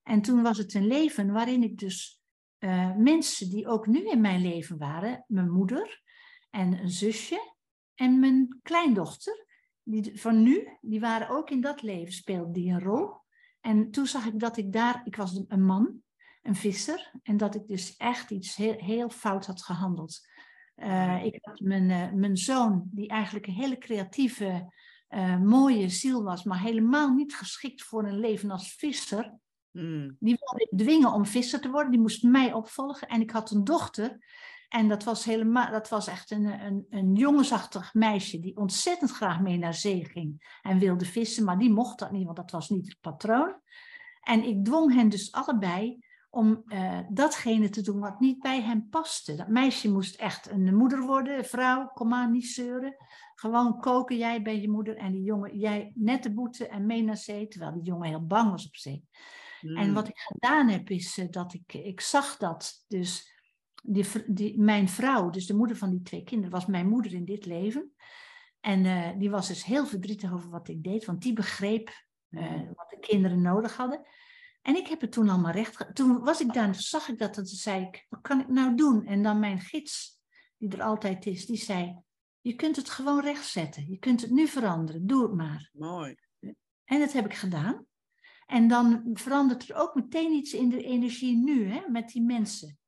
En 0.02 0.22
toen 0.22 0.42
was 0.42 0.58
het 0.58 0.74
een 0.74 0.86
leven 0.86 1.32
waarin 1.32 1.62
ik 1.62 1.78
dus 1.78 2.20
eh, 2.58 2.96
mensen 2.96 3.50
die 3.50 3.68
ook 3.68 3.86
nu 3.86 4.08
in 4.08 4.20
mijn 4.20 4.40
leven 4.40 4.78
waren, 4.78 5.24
mijn 5.26 5.50
moeder 5.50 6.02
en 6.50 6.78
een 6.78 6.90
zusje 6.90 7.54
en 7.94 8.20
mijn 8.20 8.58
kleindochter, 8.62 9.46
die 9.82 10.20
van 10.20 10.42
nu, 10.42 10.78
die 10.80 11.00
waren 11.00 11.28
ook 11.28 11.50
in 11.50 11.60
dat 11.60 11.82
leven, 11.82 12.12
speelden 12.12 12.52
die 12.52 12.72
een 12.72 12.82
rol. 12.82 13.12
En 13.60 13.90
toen 13.90 14.06
zag 14.06 14.26
ik 14.26 14.40
dat 14.40 14.56
ik 14.56 14.72
daar, 14.72 15.00
ik 15.04 15.16
was 15.16 15.44
een 15.48 15.64
man, 15.64 16.02
een 16.42 16.56
visser, 16.56 17.12
en 17.22 17.36
dat 17.36 17.54
ik 17.54 17.66
dus 17.66 17.96
echt 17.96 18.30
iets 18.30 18.56
heel 18.56 19.08
fout 19.10 19.46
had 19.46 19.62
gehandeld. 19.62 20.28
Uh, 20.82 21.24
ik 21.24 21.38
had 21.42 21.60
mijn, 21.60 21.90
uh, 21.90 22.12
mijn 22.12 22.36
zoon, 22.36 22.88
die 22.90 23.08
eigenlijk 23.08 23.46
een 23.46 23.54
hele 23.54 23.78
creatieve, 23.78 24.72
uh, 25.10 25.38
mooie 25.38 25.88
ziel 25.88 26.22
was, 26.22 26.44
maar 26.44 26.60
helemaal 26.60 27.14
niet 27.14 27.34
geschikt 27.34 27.82
voor 27.82 28.04
een 28.04 28.18
leven 28.18 28.50
als 28.50 28.74
visser. 28.74 29.34
Mm. 29.70 30.16
Die 30.18 30.38
wilde 30.40 30.68
ik 30.70 30.78
dwingen 30.78 31.12
om 31.12 31.26
visser 31.26 31.60
te 31.60 31.70
worden, 31.70 31.90
die 31.90 32.00
moest 32.00 32.22
mij 32.22 32.52
opvolgen. 32.52 33.08
En 33.08 33.20
ik 33.20 33.30
had 33.30 33.50
een 33.50 33.64
dochter, 33.64 34.18
en 34.68 34.88
dat 34.88 35.04
was, 35.04 35.24
helemaal, 35.24 35.70
dat 35.70 35.88
was 35.88 36.06
echt 36.06 36.30
een, 36.30 36.44
een, 36.44 36.86
een 36.90 37.14
jongensachtig 37.14 37.94
meisje 37.94 38.40
die 38.40 38.56
ontzettend 38.56 39.10
graag 39.10 39.40
mee 39.40 39.58
naar 39.58 39.74
zee 39.74 40.04
ging 40.04 40.58
en 40.62 40.78
wilde 40.78 41.04
vissen, 41.04 41.44
maar 41.44 41.58
die 41.58 41.72
mocht 41.72 41.98
dat 41.98 42.10
niet, 42.10 42.24
want 42.24 42.36
dat 42.36 42.50
was 42.50 42.68
niet 42.68 42.88
het 42.88 43.00
patroon. 43.00 43.60
En 44.20 44.44
ik 44.44 44.64
dwong 44.64 44.94
hen 44.94 45.08
dus 45.08 45.32
allebei 45.32 45.98
om 46.30 46.62
uh, 46.66 46.98
datgene 47.08 47.68
te 47.68 47.82
doen 47.82 48.00
wat 48.00 48.20
niet 48.20 48.38
bij 48.38 48.62
hem 48.62 48.88
paste. 48.88 49.34
Dat 49.34 49.48
meisje 49.48 49.92
moest 49.92 50.14
echt 50.14 50.50
een 50.50 50.76
moeder 50.76 51.00
worden, 51.00 51.38
een 51.38 51.44
vrouw, 51.44 51.90
kom 51.94 52.08
maar, 52.08 52.30
niet 52.30 52.46
zeuren. 52.46 52.96
Gewoon 53.34 53.80
koken, 53.80 54.16
jij 54.16 54.42
bij 54.42 54.60
je 54.60 54.70
moeder 54.70 54.96
en 54.96 55.12
die 55.12 55.22
jongen, 55.22 55.58
jij 55.58 55.92
net 55.94 56.22
de 56.22 56.34
boete 56.34 56.68
en 56.68 56.86
mee 56.86 57.02
naar 57.02 57.16
zee, 57.16 57.48
terwijl 57.48 57.72
die 57.72 57.82
jongen 57.82 58.08
heel 58.08 58.26
bang 58.26 58.50
was 58.50 58.66
op 58.66 58.76
zee. 58.76 59.04
Mm. 59.60 59.76
En 59.76 59.94
wat 59.94 60.08
ik 60.08 60.18
gedaan 60.18 60.68
heb, 60.68 60.90
is 60.90 61.18
uh, 61.18 61.26
dat 61.30 61.54
ik, 61.54 61.74
ik 61.74 62.00
zag 62.00 62.36
dat 62.36 62.84
dus 62.88 63.38
die, 63.82 64.06
die, 64.26 64.60
mijn 64.60 64.88
vrouw, 64.88 65.30
dus 65.30 65.46
de 65.46 65.56
moeder 65.56 65.76
van 65.76 65.90
die 65.90 66.02
twee 66.02 66.24
kinderen, 66.24 66.52
was 66.52 66.66
mijn 66.66 66.88
moeder 66.88 67.12
in 67.12 67.24
dit 67.24 67.46
leven. 67.46 67.92
En 68.60 68.84
uh, 68.84 69.08
die 69.18 69.30
was 69.30 69.48
dus 69.48 69.64
heel 69.64 69.86
verdrietig 69.86 70.32
over 70.32 70.50
wat 70.50 70.68
ik 70.68 70.82
deed, 70.82 71.04
want 71.04 71.22
die 71.22 71.32
begreep 71.32 71.90
uh, 72.30 72.60
wat 72.74 72.90
de 72.90 72.98
kinderen 73.00 73.42
nodig 73.42 73.76
hadden. 73.76 74.06
En 74.62 74.76
ik 74.76 74.86
heb 74.86 75.00
het 75.00 75.12
toen 75.12 75.28
allemaal 75.28 75.52
recht. 75.52 75.94
Toen 75.94 76.18
was 76.18 76.40
ik 76.40 76.52
daar 76.52 76.68
en 76.68 76.74
zag 76.74 77.08
ik 77.08 77.18
dat 77.18 77.36
en 77.36 77.44
toen 77.44 77.56
zei 77.56 77.84
ik, 77.84 78.06
wat 78.08 78.20
kan 78.20 78.40
ik 78.40 78.48
nou 78.48 78.74
doen? 78.76 79.06
En 79.06 79.22
dan 79.22 79.38
mijn 79.38 79.60
gids, 79.60 80.18
die 80.56 80.72
er 80.72 80.82
altijd 80.82 81.26
is, 81.26 81.46
die 81.46 81.56
zei, 81.56 82.02
je 82.40 82.54
kunt 82.54 82.76
het 82.76 82.90
gewoon 82.90 83.20
rechtzetten. 83.20 83.90
Je 83.90 83.98
kunt 83.98 84.20
het 84.20 84.30
nu 84.30 84.46
veranderen. 84.46 85.06
Doe 85.06 85.22
het 85.22 85.34
maar. 85.34 85.70
Mooi. 85.72 86.16
En 86.84 86.98
dat 86.98 87.12
heb 87.12 87.24
ik 87.24 87.34
gedaan. 87.34 87.86
En 88.46 88.68
dan 88.68 89.10
verandert 89.12 89.68
er 89.68 89.76
ook 89.76 89.94
meteen 89.94 90.32
iets 90.32 90.52
in 90.52 90.68
de 90.68 90.82
energie 90.82 91.36
nu, 91.36 91.70
hè, 91.72 91.88
met 91.88 92.08
die 92.08 92.22
mensen. 92.22 92.78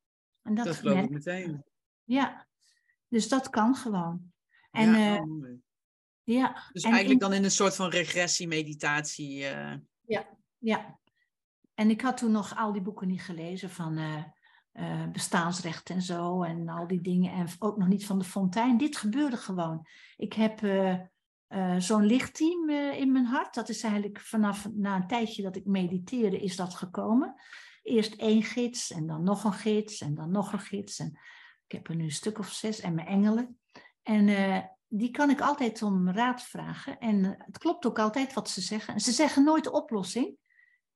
En 0.41 0.55
dat, 0.55 0.65
dat 0.65 0.75
geloof 0.75 1.03
ik 1.03 1.09
meteen. 1.09 1.63
Ja, 2.03 2.47
dus 3.07 3.27
dat 3.27 3.49
kan 3.49 3.75
gewoon. 3.75 4.31
En, 4.71 4.91
ja, 4.91 5.15
uh, 5.15 5.23
mooi. 5.23 5.59
ja. 6.23 6.69
Dus 6.71 6.83
eigenlijk 6.83 7.19
dan 7.19 7.33
in 7.33 7.43
een 7.43 7.51
soort 7.51 7.75
van 7.75 7.89
regressie-meditatie. 7.89 9.39
Uh... 9.39 9.75
Ja, 10.01 10.37
ja. 10.57 10.99
En 11.73 11.89
ik 11.89 12.01
had 12.01 12.17
toen 12.17 12.31
nog 12.31 12.55
al 12.55 12.71
die 12.71 12.81
boeken 12.81 13.07
niet 13.07 13.21
gelezen 13.21 13.69
van 13.69 13.97
uh, 13.97 15.07
bestaansrecht 15.11 15.89
en 15.89 16.01
zo 16.01 16.43
en 16.43 16.69
al 16.69 16.87
die 16.87 17.01
dingen. 17.01 17.31
En 17.33 17.47
ook 17.59 17.77
nog 17.77 17.87
niet 17.87 18.05
van 18.05 18.19
de 18.19 18.25
fontein. 18.25 18.77
Dit 18.77 18.97
gebeurde 18.97 19.37
gewoon. 19.37 19.87
Ik 20.17 20.33
heb 20.33 20.61
uh, 20.61 20.99
zo'n 21.77 22.05
lichtteam 22.05 22.69
in 22.69 23.11
mijn 23.11 23.25
hart. 23.25 23.53
Dat 23.53 23.69
is 23.69 23.83
eigenlijk 23.83 24.19
vanaf 24.19 24.69
na 24.73 24.95
een 24.95 25.07
tijdje 25.07 25.43
dat 25.43 25.55
ik 25.55 25.65
mediteerde, 25.65 26.39
is 26.39 26.55
dat 26.55 26.73
gekomen. 26.73 27.35
Eerst 27.83 28.15
één 28.15 28.43
gids 28.43 28.91
en 28.91 29.07
dan 29.07 29.23
nog 29.23 29.43
een 29.43 29.53
gids 29.53 30.01
en 30.01 30.15
dan 30.15 30.31
nog 30.31 30.53
een 30.53 30.59
gids. 30.59 30.99
En 30.99 31.19
ik 31.67 31.71
heb 31.71 31.87
er 31.87 31.95
nu 31.95 32.03
een 32.03 32.11
stuk 32.11 32.39
of 32.39 32.51
zes 32.51 32.79
en 32.79 32.93
mijn 32.93 33.07
engelen. 33.07 33.59
En 34.03 34.25
die 34.87 35.11
kan 35.11 35.29
ik 35.29 35.41
altijd 35.41 35.81
om 35.81 36.09
raad 36.09 36.43
vragen. 36.43 36.99
En 36.99 37.23
het 37.23 37.57
klopt 37.57 37.85
ook 37.85 37.99
altijd 37.99 38.33
wat 38.33 38.49
ze 38.49 38.61
zeggen. 38.61 38.93
En 38.93 38.99
ze 38.99 39.11
zeggen 39.11 39.43
nooit 39.43 39.63
de 39.63 39.71
oplossing. 39.71 40.37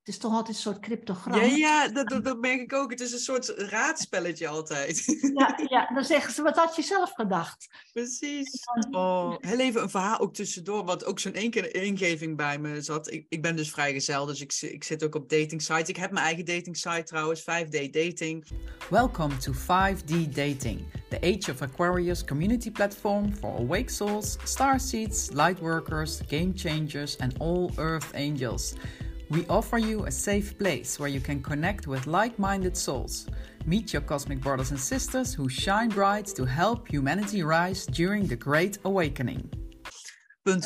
Het 0.07 0.15
is 0.15 0.21
toch 0.21 0.33
altijd 0.33 0.55
een 0.55 0.61
soort 0.61 0.79
cryptogram. 0.79 1.39
Ja, 1.39 1.43
ja 1.43 1.87
dat, 1.87 2.23
dat, 2.23 2.39
merk 2.39 2.61
ik 2.61 2.73
ook. 2.73 2.91
Het 2.91 2.99
is 2.99 3.11
een 3.11 3.19
soort 3.19 3.47
raadspelletje 3.47 4.47
altijd. 4.47 5.03
Ja, 5.35 5.59
ja, 5.69 5.89
dan 5.93 6.03
zeggen 6.03 6.33
ze, 6.33 6.41
wat 6.41 6.55
had 6.55 6.75
je 6.75 6.81
zelf 6.81 7.11
gedacht? 7.13 7.67
Precies. 7.93 8.63
Oh, 8.91 9.35
heel 9.39 9.59
even 9.59 9.81
een 9.81 9.89
verhaal 9.89 10.19
ook 10.19 10.33
tussendoor, 10.33 10.85
wat 10.85 11.05
ook 11.05 11.19
zo'n 11.19 11.33
één 11.33 11.51
keer 11.51 11.75
ingeving 11.75 12.37
bij 12.37 12.59
me 12.59 12.81
zat. 12.81 13.11
Ik, 13.11 13.25
ik 13.29 13.41
ben 13.41 13.55
dus 13.55 13.71
vrijgezel, 13.71 14.25
dus 14.25 14.41
ik, 14.41 14.53
ik 14.61 14.83
zit 14.83 15.03
ook 15.03 15.15
op 15.15 15.29
dating 15.29 15.61
sites. 15.61 15.89
Ik 15.89 15.97
heb 15.97 16.11
mijn 16.11 16.25
eigen 16.25 16.45
dating 16.45 16.77
site 16.77 17.03
trouwens, 17.03 17.41
5D 17.41 17.89
Dating. 17.91 18.47
Welcome 18.89 19.37
to 19.37 19.53
5D 19.53 20.29
Dating, 20.29 20.81
the 21.09 21.19
Age 21.21 21.51
of 21.51 21.61
Aquarius 21.61 22.23
community 22.23 22.71
platform 22.71 23.33
for 23.33 23.57
awake 23.57 23.89
souls, 23.89 24.37
starseeds, 24.43 25.29
lightworkers, 25.31 26.21
game 26.27 26.51
changers 26.55 27.17
and 27.17 27.39
all 27.39 27.69
earth 27.75 28.13
angels. 28.13 28.73
We 29.29 29.45
offer 29.49 29.77
you 29.77 30.05
a 30.05 30.11
safe 30.11 30.57
place 30.57 30.97
where 30.97 31.09
you 31.09 31.19
can 31.19 31.41
connect 31.41 31.85
with 31.85 32.05
like 32.05 32.37
minded 32.37 32.77
souls. 32.77 33.25
Meet 33.65 33.91
your 33.91 34.05
cosmic 34.05 34.39
brothers 34.39 34.71
and 34.71 34.79
sisters 34.79 35.33
who 35.33 35.49
shine 35.49 35.89
bright 35.89 36.33
to 36.35 36.45
help 36.45 36.87
humanity 36.87 37.43
rise 37.43 37.85
during 37.85 38.27
the 38.27 38.37
Great 38.37 38.79
Awakening. 38.83 39.49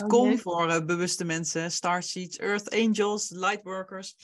.com 0.08 0.38
voor 0.38 0.68
uh, 0.68 0.86
bewuste 0.86 1.26
mensen, 1.26 1.72
starseeds, 1.72 2.38
earth 2.38 2.70
angels, 2.70 3.30
lightworkers. 3.30 4.16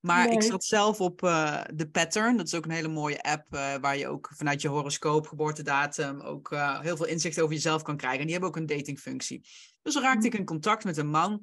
Maar 0.00 0.32
ik 0.32 0.42
zat 0.42 0.64
zelf 0.64 1.00
op 1.00 1.22
uh, 1.22 1.60
de 1.74 1.88
Pattern. 1.88 2.36
Dat 2.36 2.46
is 2.46 2.54
ook 2.54 2.64
een 2.64 2.70
hele 2.70 2.88
mooie 2.88 3.22
app 3.22 3.46
uh, 3.50 3.74
waar 3.80 3.96
je 3.96 4.08
ook 4.08 4.30
vanuit 4.36 4.62
je 4.62 4.68
horoscoop, 4.68 5.26
geboortedatum, 5.26 6.20
ook 6.20 6.52
uh, 6.52 6.80
heel 6.80 6.96
veel 6.96 7.06
inzicht 7.06 7.40
over 7.40 7.54
jezelf 7.54 7.82
kan 7.82 7.96
krijgen. 7.96 8.20
En 8.20 8.24
die 8.24 8.34
hebben 8.34 8.50
ook 8.50 8.56
een 8.56 8.76
datingfunctie. 8.76 9.46
Dus 9.88 10.02
raakte 10.02 10.26
ik 10.26 10.34
in 10.34 10.44
contact 10.44 10.84
met 10.84 10.96
een 10.96 11.08
man. 11.08 11.42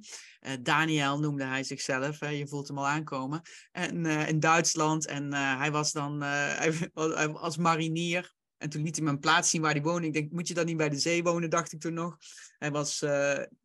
Daniel 0.61 1.19
noemde 1.19 1.43
hij 1.43 1.63
zichzelf. 1.63 2.19
je 2.19 2.47
voelt 2.47 2.67
hem 2.67 2.77
al 2.77 2.87
aankomen. 2.87 3.41
En 3.71 4.05
in 4.05 4.39
Duitsland. 4.39 5.05
En 5.05 5.33
hij 5.33 5.71
was 5.71 5.91
dan 5.91 6.21
hij, 6.21 6.89
als 7.33 7.57
marinier. 7.57 8.33
En 8.57 8.69
toen 8.69 8.83
liet 8.83 8.95
hij 8.95 9.05
me 9.05 9.11
een 9.11 9.19
plaats 9.19 9.49
zien 9.49 9.61
waar 9.61 9.71
hij 9.71 9.81
woonde. 9.81 10.07
Ik 10.07 10.13
denk, 10.13 10.31
moet 10.31 10.47
je 10.47 10.53
dan 10.53 10.65
niet 10.65 10.77
bij 10.77 10.89
de 10.89 10.99
zee 10.99 11.23
wonen, 11.23 11.49
dacht 11.49 11.71
ik 11.71 11.79
toen 11.79 11.93
nog. 11.93 12.17
Hij 12.57 12.71
was 12.71 13.03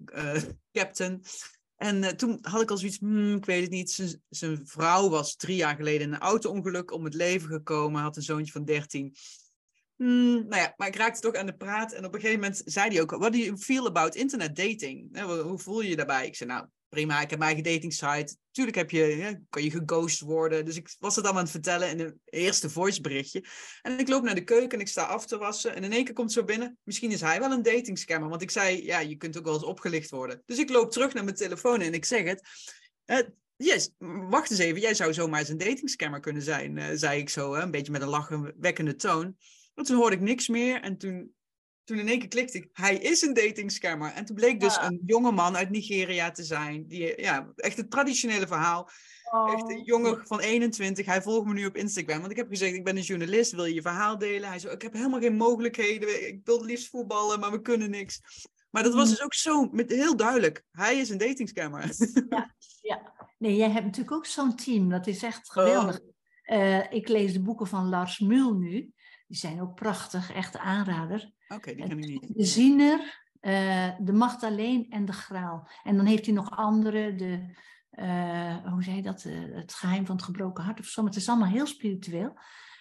captain. 0.72 1.22
En 1.76 2.16
toen 2.16 2.38
had 2.42 2.62
ik 2.62 2.70
al 2.70 2.76
zoiets, 2.76 2.98
hmm, 2.98 3.34
ik 3.34 3.44
weet 3.44 3.62
het 3.62 3.70
niet. 3.70 4.18
zijn 4.28 4.66
vrouw 4.66 5.08
was 5.08 5.36
drie 5.36 5.56
jaar 5.56 5.76
geleden 5.76 6.06
in 6.06 6.12
een 6.12 6.20
auto-ongeluk 6.20 6.92
om 6.92 7.04
het 7.04 7.14
leven 7.14 7.48
gekomen. 7.48 8.02
Had 8.02 8.16
een 8.16 8.22
zoontje 8.22 8.52
van 8.52 8.64
13. 8.64 9.14
Hmm, 10.00 10.46
nou 10.48 10.62
ja, 10.62 10.74
maar 10.76 10.88
ik 10.88 10.96
raakte 10.96 11.20
toch 11.20 11.34
aan 11.34 11.46
de 11.46 11.56
praat. 11.56 11.92
En 11.92 12.04
op 12.04 12.14
een 12.14 12.20
gegeven 12.20 12.40
moment 12.40 12.62
zei 12.64 12.90
hij 12.90 13.00
ook, 13.00 13.10
what 13.10 13.32
do 13.32 13.38
you 13.38 13.56
feel 13.56 13.86
about 13.86 14.14
internet 14.14 14.56
dating? 14.56 15.20
Hoe 15.42 15.58
voel 15.58 15.80
je 15.80 15.88
je 15.88 15.96
daarbij? 15.96 16.26
Ik 16.26 16.36
zei, 16.36 16.50
nou, 16.50 16.66
prima, 16.88 17.20
ik 17.20 17.30
heb 17.30 17.38
mijn 17.38 17.54
eigen 17.54 17.72
dating 17.72 17.92
site. 17.92 18.36
Tuurlijk 18.50 18.76
heb 18.76 18.90
je, 18.90 19.40
kan 19.48 19.62
je 19.62 19.70
geghost 19.70 20.20
worden. 20.20 20.64
Dus 20.64 20.76
ik 20.76 20.96
was 20.98 21.16
het 21.16 21.24
dan 21.24 21.34
aan 21.34 21.42
het 21.42 21.50
vertellen 21.50 21.90
in 21.90 22.00
een 22.00 22.20
eerste 22.24 22.70
voice 22.70 23.00
berichtje. 23.00 23.44
En 23.82 23.98
ik 23.98 24.08
loop 24.08 24.22
naar 24.22 24.34
de 24.34 24.44
keuken 24.44 24.70
en 24.70 24.80
ik 24.80 24.88
sta 24.88 25.02
af 25.02 25.26
te 25.26 25.38
wassen. 25.38 25.74
En 25.74 25.84
in 25.84 25.92
één 25.92 26.04
keer 26.04 26.14
komt 26.14 26.32
zo 26.32 26.44
binnen, 26.44 26.78
misschien 26.82 27.10
is 27.10 27.20
hij 27.20 27.40
wel 27.40 27.52
een 27.52 27.62
datingscammer. 27.62 28.28
Want 28.28 28.42
ik 28.42 28.50
zei, 28.50 28.84
ja, 28.84 28.98
je 28.98 29.16
kunt 29.16 29.38
ook 29.38 29.44
wel 29.44 29.54
eens 29.54 29.64
opgelicht 29.64 30.10
worden. 30.10 30.42
Dus 30.46 30.58
ik 30.58 30.70
loop 30.70 30.90
terug 30.90 31.14
naar 31.14 31.24
mijn 31.24 31.36
telefoon 31.36 31.80
en 31.80 31.94
ik 31.94 32.04
zeg 32.04 32.24
het. 32.24 32.48
Uh, 33.06 33.18
yes, 33.56 33.90
wacht 34.28 34.50
eens 34.50 34.60
even, 34.60 34.80
jij 34.80 34.94
zou 34.94 35.12
zomaar 35.12 35.40
eens 35.40 35.48
een 35.48 35.58
datingscammer 35.58 36.20
kunnen 36.20 36.42
zijn, 36.42 36.76
uh, 36.76 36.86
zei 36.92 37.20
ik 37.20 37.28
zo, 37.28 37.54
een 37.54 37.70
beetje 37.70 37.92
met 37.92 38.02
een 38.02 38.08
lachenwekkende 38.08 38.94
toon. 38.94 39.36
Toen 39.84 39.96
hoorde 39.96 40.16
ik 40.16 40.22
niks 40.22 40.48
meer 40.48 40.80
en 40.80 40.98
toen 40.98 41.34
toen 41.90 41.98
in 41.98 42.08
één 42.08 42.18
keer 42.18 42.28
klikte 42.28 42.58
ik, 42.58 42.68
hij 42.72 42.96
is 42.96 43.22
een 43.22 43.34
datingscammer. 43.34 44.12
En 44.12 44.24
toen 44.24 44.36
bleek 44.36 44.60
dus 44.60 44.76
een 44.76 45.02
jonge 45.06 45.32
man 45.32 45.56
uit 45.56 45.70
Nigeria 45.70 46.30
te 46.30 46.42
zijn. 46.42 46.86
Die, 46.86 47.20
ja, 47.20 47.52
echt 47.56 47.76
het 47.76 47.90
traditionele 47.90 48.46
verhaal. 48.46 48.90
Echt 49.46 49.70
een 49.70 49.78
oh. 49.78 49.84
jongen 49.84 50.26
van 50.26 50.40
21. 50.40 51.06
Hij 51.06 51.22
volgt 51.22 51.46
me 51.46 51.52
nu 51.52 51.66
op 51.66 51.76
Instagram. 51.76 52.18
Want 52.18 52.30
ik 52.30 52.36
heb 52.36 52.48
gezegd, 52.48 52.74
ik 52.74 52.84
ben 52.84 52.96
een 52.96 53.02
journalist, 53.02 53.52
wil 53.52 53.64
je 53.64 53.74
je 53.74 53.82
verhaal 53.82 54.18
delen? 54.18 54.48
Hij 54.48 54.58
zei, 54.58 54.74
ik 54.74 54.82
heb 54.82 54.92
helemaal 54.92 55.20
geen 55.20 55.36
mogelijkheden. 55.36 56.28
Ik 56.28 56.40
wil 56.44 56.64
liefst 56.64 56.88
voetballen, 56.88 57.40
maar 57.40 57.50
we 57.50 57.60
kunnen 57.60 57.90
niks. 57.90 58.20
Maar 58.70 58.82
dat 58.82 58.94
was 58.94 59.04
mm. 59.04 59.10
dus 59.10 59.22
ook 59.22 59.34
zo, 59.34 59.68
met, 59.72 59.90
heel 59.90 60.16
duidelijk. 60.16 60.64
Hij 60.70 60.98
is 60.98 61.10
een 61.10 61.18
datingscammer. 61.18 61.94
Ja, 62.28 62.54
ja. 62.80 63.12
Nee, 63.38 63.56
jij 63.56 63.70
hebt 63.70 63.84
natuurlijk 63.84 64.16
ook 64.16 64.26
zo'n 64.26 64.56
team. 64.56 64.88
Dat 64.88 65.06
is 65.06 65.22
echt 65.22 65.52
geweldig. 65.52 66.00
Uh, 66.44 66.92
ik 66.92 67.08
lees 67.08 67.32
de 67.32 67.42
boeken 67.42 67.66
van 67.66 67.88
Lars 67.88 68.18
Mul 68.18 68.54
nu. 68.54 68.92
Die 69.30 69.38
zijn 69.38 69.60
ook 69.60 69.74
prachtig, 69.74 70.32
echt 70.32 70.58
aanrader. 70.58 71.32
Oké, 71.48 71.74
die 71.74 71.88
ken 71.88 71.98
ik 71.98 72.08
niet. 72.08 72.34
De 72.36 72.44
Ziener, 72.44 72.98
uh, 73.40 73.88
de 73.98 74.12
Magdalene 74.12 74.86
en 74.88 75.04
de 75.04 75.12
Graal. 75.12 75.68
En 75.82 75.96
dan 75.96 76.06
heeft 76.06 76.24
hij 76.24 76.34
nog 76.34 76.50
andere, 76.50 77.14
de, 77.14 77.54
uh, 77.92 78.56
hoe 78.72 78.82
zei 78.82 78.96
je 78.96 79.02
dat, 79.02 79.24
uh, 79.24 79.54
het 79.54 79.74
geheim 79.74 80.06
van 80.06 80.16
het 80.16 80.24
gebroken 80.24 80.64
hart 80.64 80.78
of 80.80 80.86
zo. 80.86 81.02
Maar 81.02 81.10
het 81.10 81.20
is 81.20 81.28
allemaal 81.28 81.48
heel 81.48 81.66
spiritueel. 81.66 82.38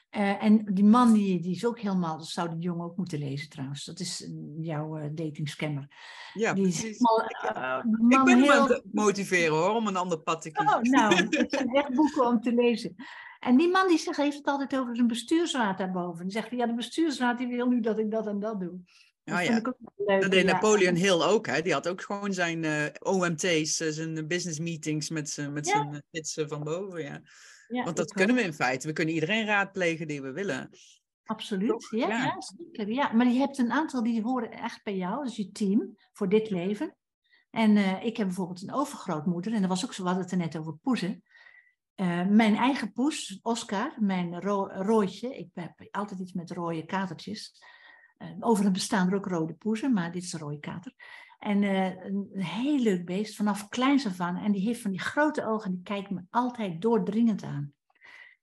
en 0.10 0.66
die 0.66 0.84
man 0.84 1.14
die, 1.14 1.42
die 1.42 1.56
is 1.56 1.66
ook 1.66 1.80
helemaal, 1.80 2.18
dat 2.18 2.28
zou 2.28 2.50
de 2.50 2.58
jongen 2.58 2.86
ook 2.86 2.98
moeten 2.98 3.20
lezen 3.20 3.50
trouwens. 3.50 3.86
Dat 3.86 4.00
is 4.00 4.30
jouw 4.58 5.14
datingscammer. 5.14 5.88
Ja, 6.34 6.54
die 6.54 6.64
precies. 6.64 6.98
Helemaal, 6.98 8.20
ik 8.20 8.26
ben 8.26 8.44
heel... 8.44 8.52
aan 8.52 8.70
het 8.70 8.84
motiveren 8.92 9.56
hoor, 9.56 9.76
om 9.76 9.88
een 9.88 9.96
ander 9.96 10.20
pad 10.20 10.42
te 10.42 10.52
kiezen. 10.52 10.78
Oh, 10.78 10.82
nou, 10.82 11.16
het 11.30 11.52
zijn 11.52 11.76
echt 11.76 11.94
boeken 11.94 12.26
om 12.26 12.42
te 12.42 12.54
lezen. 12.54 12.96
En 13.40 13.58
die 13.58 13.70
man 13.70 13.88
die 13.88 13.98
zegt, 13.98 14.18
heeft 14.18 14.38
het 14.38 14.46
altijd 14.46 14.78
over 14.78 14.96
zijn 14.96 15.08
bestuursraad 15.08 15.78
daarboven. 15.78 16.24
Die 16.24 16.34
zegt, 16.34 16.52
ja, 16.52 16.66
de 16.66 16.74
bestuursraad 16.74 17.38
die 17.38 17.48
wil 17.48 17.68
nu 17.68 17.80
dat 17.80 18.00
ik 18.00 18.12
dat 18.12 18.28
en 18.28 18.40
dat 18.40 18.60
doe. 18.60 18.80
Dat, 19.24 19.46
ja. 19.46 19.52
Leuk, 19.54 19.74
dat 20.22 20.32
deed 20.32 20.46
Napoleon 20.46 20.96
Hill 20.96 21.22
ook. 21.22 21.48
Hè? 21.48 21.62
Die 21.62 21.74
had 21.74 21.88
ook 21.88 22.02
gewoon 22.02 22.34
zijn 22.34 22.64
uh, 22.64 22.86
eh, 22.86 22.92
OMT's, 23.00 23.82
uh, 23.82 23.90
zijn 23.90 24.28
business 24.28 24.60
meetings 24.60 25.10
met, 25.10 25.30
zijn 25.30 25.54
met 25.54 25.68
zijn 25.68 26.04
gidsen 26.12 26.50
van 26.50 26.64
boven. 26.64 27.02
Ja. 27.02 27.22
Want 27.84 27.98
dat 27.98 28.14
kunnen 28.14 28.36
we 28.36 28.42
in 28.42 28.54
feite. 28.54 28.88
We 28.88 28.94
kunnen 28.94 29.14
iedereen 29.14 29.46
raadplegen 29.46 30.08
die 30.08 30.22
we 30.22 30.32
willen. 30.32 30.70
Absoluut, 31.24 31.88
ja, 31.90 32.08
ja. 32.08 32.36
zeker. 32.58 32.94
Ja. 32.94 33.12
Maar 33.12 33.28
je 33.28 33.40
hebt 33.40 33.58
een 33.58 33.72
aantal 33.72 34.04
die 34.04 34.22
horen 34.22 34.52
echt 34.52 34.84
bij 34.84 34.96
jou, 34.96 35.24
dus 35.24 35.36
je 35.36 35.52
team, 35.52 35.96
voor 36.14 36.30
dit 36.30 36.50
leven. 36.50 36.96
En 37.52 37.76
uh, 37.76 38.06
ik 38.06 38.18
heb 38.18 38.28
bijvoorbeeld 38.28 38.62
een 38.62 38.74
overgrootmoeder, 38.74 39.54
en 39.54 39.60
dat 39.60 39.70
was 39.70 39.86
ook 39.86 39.94
zo, 39.94 40.02
we 40.02 40.08
hadden 40.08 40.26
het 40.26 40.34
er 40.34 40.40
net 40.40 40.58
over 40.58 40.78
poezen. 40.78 41.24
Uh, 42.00 42.26
mijn 42.26 42.56
eigen 42.56 42.92
poes, 42.92 43.40
Oscar, 43.42 43.96
mijn 43.98 44.42
ro 44.42 44.68
rooitje. 44.68 45.38
Ik 45.38 45.50
heb 45.54 45.88
altijd 45.92 46.20
iets 46.20 46.34
met 46.34 46.52
rode 46.52 46.86
katertjes. 46.86 47.64
Uh, 48.18 48.28
overigens 48.40 48.78
bestaan 48.78 49.10
er 49.10 49.16
ook 49.16 49.26
rode 49.26 49.54
poezen, 49.54 49.94
maar 49.94 50.12
dit 50.12 50.24
is 50.24 50.34
een 50.34 50.40
rode 50.40 50.60
kater. 50.60 50.94
En 51.40 51.62
uh, 51.62 52.06
een 52.06 52.44
heel 52.44 52.80
leuk 52.80 53.06
beest, 53.06 53.36
vanaf 53.36 53.68
kleins 53.68 54.06
af 54.06 54.20
aan. 54.20 54.38
En 54.38 54.52
die 54.52 54.62
heeft 54.62 54.82
van 54.82 54.92
die 54.92 55.00
grote 55.00 55.46
ogen, 55.46 55.72
die 55.72 55.84
kijkt 55.84 56.10
me 56.10 56.22
altijd 56.30 56.82
doordringend 56.82 57.44
aan. 57.44 57.74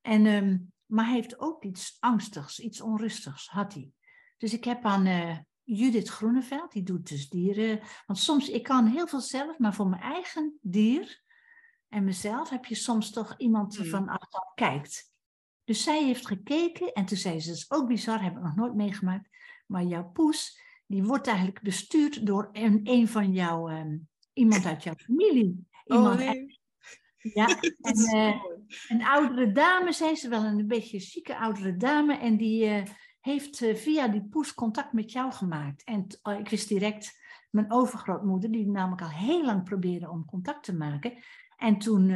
En, 0.01 0.27
um, 0.27 0.73
maar 0.87 1.05
hij 1.05 1.15
heeft 1.15 1.41
ook 1.41 1.65
iets 1.65 1.97
angstigs, 2.01 2.61
iets 2.61 2.81
onrustigs, 2.81 3.49
had 3.49 3.75
hij. 3.75 3.91
Dus 4.39 4.53
ik 4.53 4.65
heb 4.65 4.85
aan 4.85 5.45
Judith 5.63 6.09
Groeneveld, 6.09 6.73
die 6.73 6.83
doet 6.83 7.09
dus 7.09 7.29
dieren. 7.29 7.81
Want 8.07 8.19
soms, 8.19 8.49
ik 8.49 8.63
kan 8.63 8.87
heel 8.87 9.07
veel 9.07 9.21
zelf, 9.21 9.59
maar 9.59 9.75
voor 9.75 9.89
mijn 9.89 10.03
eigen 10.03 10.59
dier 10.61 11.25
en 11.89 12.05
mezelf 12.05 12.49
heb 12.49 12.65
je 12.65 12.75
soms 12.75 13.11
toch 13.11 13.35
iemand 13.37 13.79
mm. 13.79 13.85
van 13.85 14.09
achteraf 14.09 14.55
kijkt. 14.55 15.15
Dus 15.65 15.83
zij 15.83 16.05
heeft 16.05 16.27
gekeken 16.27 16.93
en 16.93 17.07
toen 17.07 17.17
zei 17.17 17.41
ze, 17.41 17.49
dat 17.49 17.57
is 17.57 17.71
ook 17.71 17.89
bizar, 17.89 18.23
heb 18.23 18.37
ik 18.37 18.43
nog 18.43 18.57
nooit 18.57 18.75
meegemaakt. 18.75 19.29
Maar 19.67 19.83
jouw 19.83 20.11
poes, 20.11 20.61
die 20.87 21.05
wordt 21.05 21.27
eigenlijk 21.27 21.63
bestuurd 21.63 22.27
door 22.27 22.49
een, 22.53 22.81
een 22.85 23.09
van 23.09 23.33
jouw, 23.33 23.71
um, 23.71 24.09
iemand 24.33 24.67
uit 24.67 24.83
jouw 24.83 24.95
familie. 24.95 25.55
Oh, 25.89 25.97
iemand 25.97 26.21
oh, 26.21 26.27
nee. 26.27 26.61
Ja, 27.17 27.47
en, 27.81 27.99
uh, 27.99 28.43
een 28.89 29.05
oudere 29.05 29.53
dame, 29.53 29.93
zei 29.93 30.17
ze 30.17 30.29
wel, 30.29 30.45
een 30.45 30.67
beetje 30.67 31.01
zieke 31.01 31.37
oudere 31.37 31.77
dame. 31.77 32.17
En 32.19 32.37
die 32.37 32.65
uh, 32.65 32.83
heeft 33.21 33.61
uh, 33.61 33.75
via 33.75 34.09
die 34.09 34.25
poes 34.25 34.55
contact 34.55 34.93
met 34.93 35.13
jou 35.13 35.33
gemaakt. 35.33 35.85
En 35.85 36.07
oh, 36.23 36.39
ik 36.39 36.49
wist 36.49 36.69
direct, 36.69 37.21
mijn 37.51 37.73
overgrootmoeder, 37.73 38.51
die 38.51 38.67
namelijk 38.67 39.03
al 39.03 39.11
heel 39.11 39.45
lang 39.45 39.65
probeerde 39.65 40.11
om 40.11 40.25
contact 40.25 40.65
te 40.65 40.75
maken. 40.75 41.13
En 41.57 41.79
toen 41.79 42.07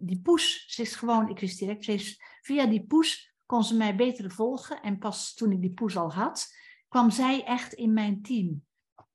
die 0.00 0.20
poes, 0.20 0.64
ze 0.66 0.82
is 0.82 0.94
gewoon, 0.94 1.28
ik 1.28 1.38
wist 1.38 1.58
direct, 1.58 1.84
ze 1.84 1.92
is, 1.92 2.22
via 2.40 2.66
die 2.66 2.86
poes 2.86 3.34
kon 3.46 3.64
ze 3.64 3.76
mij 3.76 3.96
beter 3.96 4.30
volgen. 4.30 4.82
En 4.82 4.98
pas 4.98 5.34
toen 5.34 5.52
ik 5.52 5.60
die 5.60 5.74
poes 5.74 5.96
al 5.96 6.12
had, 6.12 6.54
kwam 6.88 7.10
zij 7.10 7.44
echt 7.44 7.72
in 7.72 7.92
mijn 7.92 8.22
team. 8.22 8.64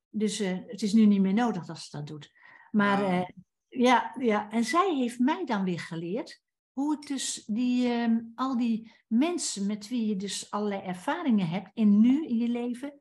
Dus 0.09 0.38
het 0.38 0.81
is 0.81 0.93
nu 0.93 1.05
niet 1.05 1.21
meer 1.21 1.34
nodig 1.34 1.65
dat 1.65 1.79
ze 1.79 1.97
dat 1.97 2.07
doet. 2.07 2.31
Maar 2.71 3.01
wow. 3.01 3.29
Ja, 3.67 4.15
ja, 4.19 4.51
en 4.51 4.63
zij 4.63 4.95
heeft 4.95 5.19
mij 5.19 5.45
dan 5.45 5.63
weer 5.63 5.79
geleerd 5.79 6.41
hoe 6.71 6.91
het 6.91 7.07
dus 7.07 7.43
die, 7.45 7.88
uh, 7.88 8.17
al 8.36 8.57
die 8.57 8.91
mensen 9.07 9.65
met 9.65 9.88
wie 9.88 10.07
je 10.07 10.15
dus 10.15 10.51
allerlei 10.51 10.81
ervaringen 10.81 11.47
hebt 11.47 11.69
in 11.73 11.99
nu 11.99 12.27
in 12.27 12.38
je 12.38 12.47
leven, 12.47 12.93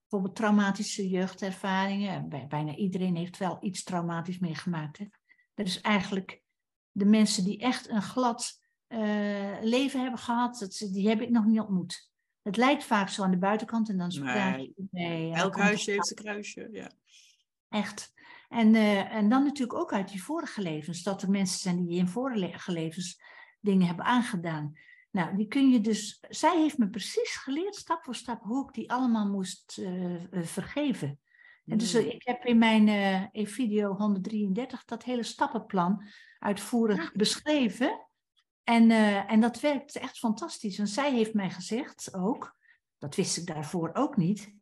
bijvoorbeeld 0.00 0.36
traumatische 0.36 1.08
jeugdervaringen, 1.08 2.28
bijna 2.48 2.74
iedereen 2.74 3.16
heeft 3.16 3.36
wel 3.36 3.58
iets 3.60 3.82
traumatisch 3.82 4.38
meegemaakt. 4.38 4.98
Hè? 4.98 5.06
Dat 5.56 5.66
is 5.66 5.80
eigenlijk 5.80 6.42
de 6.90 7.04
mensen 7.04 7.44
die 7.44 7.58
echt 7.58 7.88
een 7.88 8.02
glad 8.02 8.60
uh, 8.88 9.56
leven 9.60 10.00
hebben 10.00 10.18
gehad, 10.18 10.58
dat, 10.58 10.88
die 10.92 11.08
heb 11.08 11.20
ik 11.20 11.30
nog 11.30 11.44
niet 11.44 11.60
ontmoet. 11.60 12.10
Het 12.42 12.56
lijkt 12.56 12.84
vaak 12.84 13.08
zo 13.08 13.22
aan 13.22 13.30
de 13.30 13.38
buitenkant 13.38 13.88
en 13.88 13.96
dan 13.98 14.12
spraak 14.12 14.58
je. 14.58 14.72
Nee, 14.90 15.32
Elk 15.32 15.56
huisje 15.56 15.90
heeft 15.90 16.10
een 16.10 16.24
kruisje, 16.24 16.68
ja. 16.72 16.90
Echt. 17.68 18.12
En, 18.48 18.74
uh, 18.74 19.14
en 19.14 19.28
dan 19.28 19.44
natuurlijk 19.44 19.78
ook 19.78 19.92
uit 19.92 20.08
die 20.08 20.22
vorige 20.22 20.62
levens, 20.62 21.02
dat 21.02 21.22
er 21.22 21.30
mensen 21.30 21.58
zijn 21.58 21.86
die 21.86 21.98
in 21.98 22.08
vorige 22.08 22.72
levens 22.72 23.20
dingen 23.60 23.86
hebben 23.86 24.04
aangedaan. 24.04 24.78
Nou, 25.10 25.36
die 25.36 25.46
kun 25.46 25.70
je 25.70 25.80
dus, 25.80 26.24
zij 26.28 26.60
heeft 26.60 26.78
me 26.78 26.88
precies 26.88 27.36
geleerd, 27.36 27.74
stap 27.74 28.04
voor 28.04 28.14
stap, 28.14 28.42
hoe 28.42 28.68
ik 28.68 28.74
die 28.74 28.90
allemaal 28.90 29.28
moest 29.28 29.78
uh, 29.78 30.20
vergeven. 30.30 31.20
En 31.66 31.78
dus 31.78 31.94
ik 31.94 32.22
heb 32.24 32.44
in 32.44 32.58
mijn 32.58 32.88
uh, 33.32 33.46
video 33.46 33.94
133 33.94 34.84
dat 34.84 35.04
hele 35.04 35.22
stappenplan 35.22 36.02
uitvoerig 36.38 37.12
beschreven. 37.12 38.06
En, 38.64 38.90
en 39.26 39.40
dat 39.40 39.60
werkt 39.60 39.96
echt 39.96 40.18
fantastisch. 40.18 40.78
En 40.78 40.86
zij 40.86 41.12
heeft 41.12 41.34
mij 41.34 41.50
gezegd 41.50 42.14
ook, 42.14 42.56
dat 42.98 43.14
wist 43.14 43.36
ik 43.36 43.46
daarvoor 43.46 43.90
ook 43.92 44.16
niet, 44.16 44.54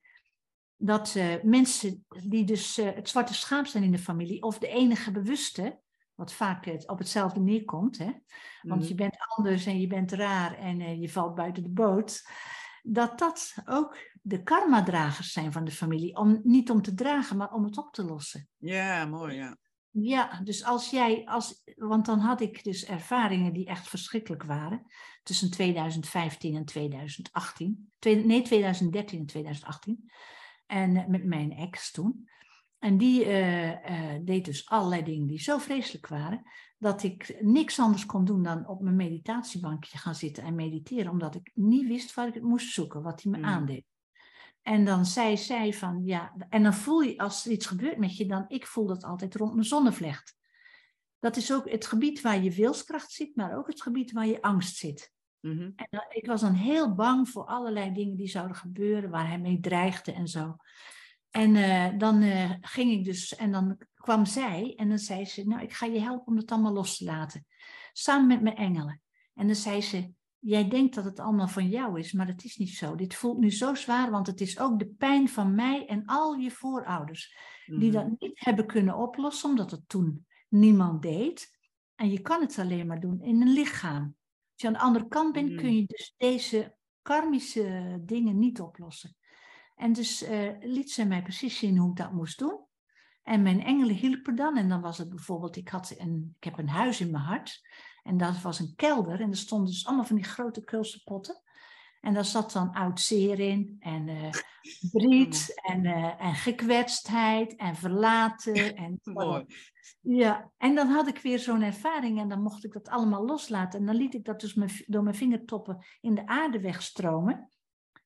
dat 0.77 1.15
uh, 1.15 1.35
mensen 1.43 2.07
die 2.29 2.45
dus 2.45 2.77
het 2.77 3.09
zwarte 3.09 3.35
schaap 3.35 3.67
zijn 3.67 3.85
in 3.85 3.93
de 3.93 3.99
familie, 3.99 4.43
of 4.43 4.59
de 4.59 4.69
enige 4.69 5.11
bewuste, 5.11 5.81
wat 6.15 6.33
vaak 6.33 6.65
het 6.65 6.89
op 6.89 6.99
hetzelfde 6.99 7.41
neerkomt, 7.41 7.99
hè? 7.99 8.11
want 8.63 8.83
mm. 8.83 8.89
je 8.89 8.95
bent 8.95 9.17
anders 9.37 9.67
en 9.67 9.81
je 9.81 9.87
bent 9.87 10.13
raar 10.13 10.59
en 10.59 11.01
je 11.01 11.11
valt 11.11 11.35
buiten 11.35 11.63
de 11.63 11.71
boot, 11.71 12.23
dat 12.87 13.18
dat 13.18 13.55
ook 13.64 13.97
de 14.22 14.43
karma-dragers 14.43 15.32
zijn 15.32 15.53
van 15.53 15.64
de 15.64 15.70
familie. 15.70 16.16
Om, 16.16 16.41
niet 16.43 16.70
om 16.70 16.82
te 16.82 16.95
dragen, 16.95 17.37
maar 17.37 17.53
om 17.53 17.64
het 17.64 17.78
op 17.78 17.93
te 17.93 18.05
lossen. 18.05 18.49
Ja, 18.59 19.07
mooi, 19.07 19.35
ja. 19.35 19.57
Ja, 19.91 20.41
dus 20.45 20.64
als 20.64 20.91
jij, 20.91 21.24
als, 21.24 21.62
want 21.76 22.07
dan 22.07 22.18
had 22.18 22.41
ik 22.41 22.64
dus 22.64 22.85
ervaringen 22.85 23.53
die 23.53 23.66
echt 23.66 23.89
verschrikkelijk 23.89 24.43
waren. 24.43 24.87
Tussen 25.22 25.51
2015 25.51 26.57
en 26.57 26.64
2018. 26.64 27.93
Twee, 27.99 28.24
nee, 28.24 28.43
2013 28.43 29.18
en 29.18 29.26
2018. 29.26 30.11
En 30.66 30.97
eh, 30.97 31.07
met 31.07 31.24
mijn 31.24 31.53
ex 31.53 31.91
toen. 31.91 32.28
En 32.85 32.97
die 32.97 33.26
uh, 33.26 33.68
uh, 33.68 33.76
deed 34.22 34.45
dus 34.45 34.68
allerlei 34.68 35.03
dingen 35.03 35.26
die 35.26 35.41
zo 35.41 35.59
vreselijk 35.59 36.07
waren, 36.07 36.43
dat 36.78 37.03
ik 37.03 37.37
niks 37.41 37.78
anders 37.78 38.07
kon 38.07 38.24
doen 38.24 38.43
dan 38.43 38.68
op 38.68 38.82
mijn 38.82 38.97
meditatiebankje 38.97 39.99
gaan 39.99 40.14
zitten 40.14 40.45
en 40.45 40.55
mediteren, 40.55 41.11
omdat 41.11 41.35
ik 41.35 41.51
niet 41.55 41.87
wist 41.87 42.14
waar 42.14 42.26
ik 42.26 42.35
het 42.35 42.43
moest 42.43 42.72
zoeken, 42.72 43.03
wat 43.03 43.22
hij 43.22 43.32
me 43.32 43.39
mm. 43.39 43.45
aandeed. 43.45 43.85
En 44.62 44.85
dan 44.85 45.07
zei 45.07 45.37
zij 45.37 45.72
van, 45.72 46.03
ja, 46.05 46.35
en 46.49 46.62
dan 46.62 46.74
voel 46.74 47.01
je, 47.01 47.18
als 47.18 47.47
er 47.47 47.53
iets 47.53 47.66
gebeurt 47.66 47.99
met 47.99 48.16
je, 48.16 48.26
dan, 48.26 48.45
ik 48.49 48.66
voel 48.66 48.87
dat 48.87 49.05
altijd 49.05 49.35
rond 49.35 49.53
mijn 49.53 49.66
zonnevlecht. 49.66 50.37
Dat 51.18 51.37
is 51.37 51.53
ook 51.53 51.70
het 51.70 51.87
gebied 51.87 52.20
waar 52.20 52.43
je 52.43 52.51
wilskracht 52.51 53.11
zit, 53.11 53.37
maar 53.37 53.57
ook 53.57 53.66
het 53.66 53.82
gebied 53.82 54.12
waar 54.12 54.26
je 54.26 54.43
angst 54.43 54.76
zit. 54.76 55.12
Mm-hmm. 55.41 55.72
En 55.76 55.87
dan, 55.91 56.05
ik 56.09 56.26
was 56.26 56.41
dan 56.41 56.55
heel 56.55 56.95
bang 56.95 57.28
voor 57.28 57.45
allerlei 57.45 57.93
dingen 57.93 58.16
die 58.16 58.28
zouden 58.28 58.57
gebeuren, 58.57 59.11
waar 59.11 59.28
hij 59.28 59.39
mee 59.39 59.61
dreigde 59.61 60.12
en 60.12 60.28
zo. 60.28 60.57
En 61.35 61.55
uh, 61.55 61.99
dan 61.99 62.22
uh, 62.22 62.51
ging 62.61 62.93
ik 62.93 63.05
dus, 63.05 63.35
en 63.35 63.53
dan 63.53 63.78
kwam 63.95 64.24
zij 64.24 64.74
en 64.76 64.89
dan 64.89 64.99
zei 64.99 65.24
ze, 65.24 65.47
nou 65.47 65.62
ik 65.62 65.72
ga 65.72 65.87
je 65.87 66.01
helpen 66.01 66.26
om 66.26 66.37
het 66.37 66.51
allemaal 66.51 66.72
los 66.72 66.97
te 66.97 67.05
laten. 67.05 67.47
Samen 67.93 68.26
met 68.26 68.43
mijn 68.43 68.57
engelen. 68.57 69.03
En 69.35 69.47
dan 69.47 69.57
zei 69.57 69.82
ze, 69.82 70.12
jij 70.39 70.68
denkt 70.68 70.95
dat 70.95 71.05
het 71.05 71.20
allemaal 71.20 71.49
van 71.49 71.68
jou 71.68 71.99
is, 71.99 72.12
maar 72.12 72.26
dat 72.26 72.45
is 72.45 72.57
niet 72.57 72.74
zo. 72.74 72.95
Dit 72.95 73.14
voelt 73.14 73.39
nu 73.39 73.51
zo 73.51 73.74
zwaar, 73.74 74.11
want 74.11 74.26
het 74.26 74.41
is 74.41 74.59
ook 74.59 74.78
de 74.78 74.87
pijn 74.87 75.28
van 75.28 75.55
mij 75.55 75.87
en 75.87 76.05
al 76.07 76.35
je 76.35 76.51
voorouders. 76.51 77.37
Die 77.66 77.91
dat 77.91 78.07
niet 78.18 78.41
hebben 78.41 78.66
kunnen 78.66 78.97
oplossen, 78.97 79.49
omdat 79.51 79.70
het 79.70 79.89
toen 79.89 80.26
niemand 80.49 81.03
deed. 81.03 81.59
En 81.95 82.11
je 82.11 82.20
kan 82.20 82.41
het 82.41 82.59
alleen 82.59 82.87
maar 82.87 83.01
doen 83.01 83.22
in 83.22 83.43
een 83.43 83.53
lichaam. 83.53 84.03
Als 84.03 84.62
je 84.62 84.66
aan 84.66 84.72
de 84.72 84.78
andere 84.78 85.09
kant 85.09 85.32
bent, 85.32 85.55
kun 85.55 85.66
mm. 85.66 85.76
je 85.76 85.85
dus 85.87 86.14
deze 86.16 86.76
karmische 87.03 87.99
dingen 88.05 88.39
niet 88.39 88.61
oplossen. 88.61 89.16
En 89.77 89.93
dus 89.93 90.22
uh, 90.22 90.51
liet 90.61 90.91
ze 90.91 91.05
mij 91.05 91.22
precies 91.22 91.59
zien 91.59 91.77
hoe 91.79 91.91
ik 91.91 91.97
dat 91.97 92.12
moest 92.12 92.39
doen. 92.39 92.64
En 93.22 93.43
mijn 93.43 93.62
engelen 93.62 93.95
hielpen 93.95 94.35
dan. 94.35 94.57
En 94.57 94.68
dan 94.68 94.81
was 94.81 94.99
het 94.99 95.09
bijvoorbeeld, 95.09 95.57
ik, 95.57 95.68
had 95.68 95.95
een, 95.99 96.35
ik 96.37 96.45
heb 96.45 96.59
een 96.59 96.68
huis 96.68 97.01
in 97.01 97.11
mijn 97.11 97.25
hart. 97.25 97.61
En 98.03 98.16
dat 98.16 98.43
was 98.43 98.59
een 98.59 98.72
kelder. 98.77 99.20
En 99.20 99.31
er 99.31 99.37
stonden 99.37 99.68
dus 99.68 99.87
allemaal 99.87 100.05
van 100.05 100.16
die 100.16 100.25
grote 100.25 100.64
kulse 100.64 101.03
potten. 101.03 101.43
En 102.01 102.14
daar 102.14 102.25
zat 102.25 102.53
dan 102.53 102.72
oud 102.72 103.01
zeer 103.01 103.41
in. 103.41 103.77
En 103.79 104.09
uh, 104.09 104.31
briet. 104.93 105.61
En, 105.62 105.85
uh, 105.85 106.20
en 106.20 106.35
gekwetstheid. 106.35 107.57
En 107.57 107.77
verlaten. 107.77 108.55
En, 108.77 109.01
Mooi. 109.03 109.45
Ja, 110.01 110.51
en 110.59 110.75
dan 110.75 110.89
had 110.89 111.09
ik 111.09 111.18
weer 111.18 111.39
zo'n 111.39 111.62
ervaring 111.62 112.20
en 112.20 112.29
dan 112.29 112.43
mocht 112.43 112.64
ik 112.64 112.72
dat 112.72 112.89
allemaal 112.89 113.25
loslaten. 113.25 113.81
En 113.81 113.87
dan 113.87 113.97
liet 113.97 114.14
ik 114.14 114.25
dat 114.25 114.41
dus 114.41 114.83
door 114.87 115.03
mijn 115.03 115.14
vingertoppen 115.14 115.85
in 116.01 116.14
de 116.14 116.27
aarde 116.27 116.61
wegstromen. 116.61 117.49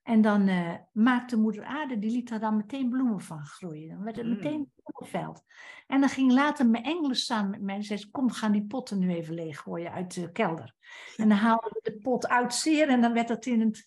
En 0.08 0.20
dan 0.20 0.48
uh, 0.48 0.74
maakte 0.92 1.36
moeder 1.36 1.64
aarde, 1.64 1.98
die 1.98 2.10
liet 2.10 2.28
daar 2.28 2.40
dan 2.40 2.56
meteen 2.56 2.88
bloemen 2.90 3.20
van 3.20 3.44
groeien. 3.44 3.88
Dan 3.88 4.02
werd 4.02 4.16
het 4.16 4.26
mm. 4.26 4.32
meteen 4.32 4.70
bloemenveld. 4.74 5.42
En 5.86 6.00
dan 6.00 6.08
ging 6.08 6.32
later 6.32 6.66
mijn 6.66 6.84
engelen 6.84 7.16
samen 7.16 7.50
met 7.50 7.62
mij 7.62 7.74
en 7.74 7.82
zei 7.82 8.10
kom, 8.10 8.30
gaan 8.30 8.52
die 8.52 8.66
potten 8.66 8.98
nu 8.98 9.10
even 9.10 9.34
leeggooien 9.34 9.92
uit 9.92 10.14
de 10.14 10.32
kelder. 10.32 10.74
En 11.16 11.28
dan 11.28 11.38
haalden 11.38 11.70
we 11.72 11.80
de 11.82 11.98
pot 11.98 12.28
uit 12.28 12.54
zeer 12.54 12.88
en 12.88 13.00
dan 13.00 13.12
werd 13.12 13.28
dat 13.28 13.46
in 13.46 13.60
het, 13.60 13.86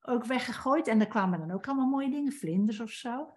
ook 0.00 0.24
weggegooid. 0.24 0.86
En 0.86 0.98
dan 0.98 1.08
kwamen 1.08 1.38
dan 1.38 1.50
ook 1.50 1.66
allemaal 1.66 1.88
mooie 1.88 2.10
dingen, 2.10 2.32
vlinders 2.32 2.80
of 2.80 2.90
zo. 2.90 3.32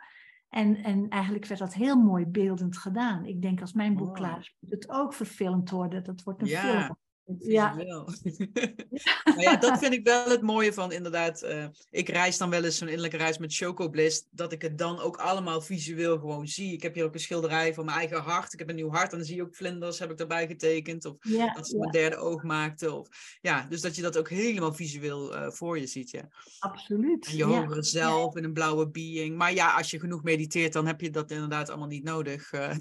En, 0.49 0.83
en 0.83 1.09
eigenlijk 1.09 1.45
werd 1.45 1.59
dat 1.59 1.73
heel 1.73 1.95
mooi 1.95 2.25
beeldend 2.25 2.77
gedaan. 2.77 3.25
Ik 3.25 3.41
denk 3.41 3.61
als 3.61 3.73
mijn 3.73 3.95
boek 3.95 4.07
oh. 4.07 4.13
klaar 4.13 4.39
is, 4.39 4.57
moet 4.59 4.71
het 4.71 4.89
ook 4.89 5.13
verfilmd 5.13 5.69
worden. 5.69 6.03
Dat 6.03 6.23
wordt 6.23 6.41
een 6.41 6.47
ja. 6.47 6.61
film. 6.61 6.97
Ja. 7.39 7.73
maar 9.25 9.41
ja, 9.41 9.55
dat 9.55 9.79
vind 9.79 9.93
ik 9.93 10.03
wel 10.03 10.29
het 10.29 10.41
mooie 10.41 10.73
van 10.73 10.91
inderdaad. 10.91 11.43
Uh, 11.43 11.65
ik 11.89 12.09
reis 12.09 12.37
dan 12.37 12.49
wel 12.49 12.63
eens 12.63 12.77
zo'n 12.77 12.87
innerlijke 12.87 13.17
reis 13.17 13.37
met 13.37 13.55
Chocobliss. 13.55 14.27
Dat 14.31 14.51
ik 14.51 14.61
het 14.61 14.77
dan 14.77 14.99
ook 14.99 15.17
allemaal 15.17 15.61
visueel 15.61 16.19
gewoon 16.19 16.47
zie. 16.47 16.73
Ik 16.73 16.81
heb 16.81 16.93
hier 16.93 17.03
ook 17.03 17.13
een 17.13 17.19
schilderij 17.19 17.73
van 17.73 17.85
mijn 17.85 17.97
eigen 17.97 18.21
hart. 18.21 18.53
Ik 18.53 18.59
heb 18.59 18.69
een 18.69 18.75
nieuw 18.75 18.91
hart 18.91 19.11
en 19.11 19.17
dan 19.17 19.27
zie 19.27 19.35
je 19.35 19.41
ook 19.41 19.55
vlinders, 19.55 19.99
heb 19.99 20.11
ik 20.11 20.17
daarbij 20.17 20.47
getekend. 20.47 21.05
Of 21.05 21.15
ja, 21.19 21.53
dat 21.53 21.67
ze 21.67 21.73
ja. 21.73 21.79
mijn 21.79 21.91
derde 21.91 22.15
oog 22.15 22.43
maakte. 22.43 22.93
Of, 22.93 23.07
ja, 23.41 23.65
dus 23.69 23.81
dat 23.81 23.95
je 23.95 24.01
dat 24.01 24.17
ook 24.17 24.29
helemaal 24.29 24.73
visueel 24.73 25.35
uh, 25.35 25.49
voor 25.49 25.79
je 25.79 25.87
ziet. 25.87 26.11
Ja. 26.11 26.29
Absoluut. 26.59 27.27
En 27.27 27.35
je 27.35 27.43
hogere 27.43 27.83
zelf 27.83 28.35
in 28.35 28.43
een 28.43 28.53
blauwe 28.53 28.89
being. 28.89 29.37
Maar 29.37 29.53
ja, 29.53 29.73
als 29.75 29.91
je 29.91 29.99
genoeg 29.99 30.23
mediteert, 30.23 30.73
dan 30.73 30.87
heb 30.87 31.01
je 31.01 31.09
dat 31.09 31.31
inderdaad 31.31 31.69
allemaal 31.69 31.87
niet 31.87 32.03
nodig. 32.03 32.53
Uh, 32.53 32.75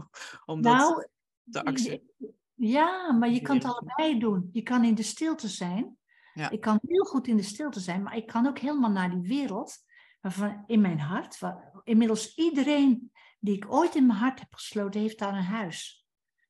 om 0.46 0.60
nou, 0.60 0.94
dat 0.94 1.08
te 1.50 1.64
accepteren. 1.64 2.33
Ja, 2.54 3.12
maar 3.12 3.30
je 3.30 3.40
kan 3.40 3.56
het 3.56 3.64
allebei 3.64 4.18
doen. 4.18 4.48
Je 4.52 4.62
kan 4.62 4.84
in 4.84 4.94
de 4.94 5.02
stilte 5.02 5.48
zijn. 5.48 5.96
Ja. 6.34 6.50
Ik 6.50 6.60
kan 6.60 6.78
heel 6.86 7.04
goed 7.04 7.26
in 7.26 7.36
de 7.36 7.42
stilte 7.42 7.80
zijn, 7.80 8.02
maar 8.02 8.16
ik 8.16 8.26
kan 8.26 8.46
ook 8.46 8.58
helemaal 8.58 8.90
naar 8.90 9.10
die 9.10 9.28
wereld 9.28 9.84
waarvan 10.20 10.64
in 10.66 10.80
mijn 10.80 11.00
hart, 11.00 11.38
waar, 11.38 11.80
inmiddels 11.84 12.34
iedereen 12.34 13.12
die 13.40 13.56
ik 13.56 13.72
ooit 13.72 13.94
in 13.94 14.06
mijn 14.06 14.18
hart 14.18 14.40
heb 14.40 14.54
gesloten, 14.54 15.00
heeft 15.00 15.18
daar 15.18 15.34
een 15.34 15.42
huis. 15.42 16.04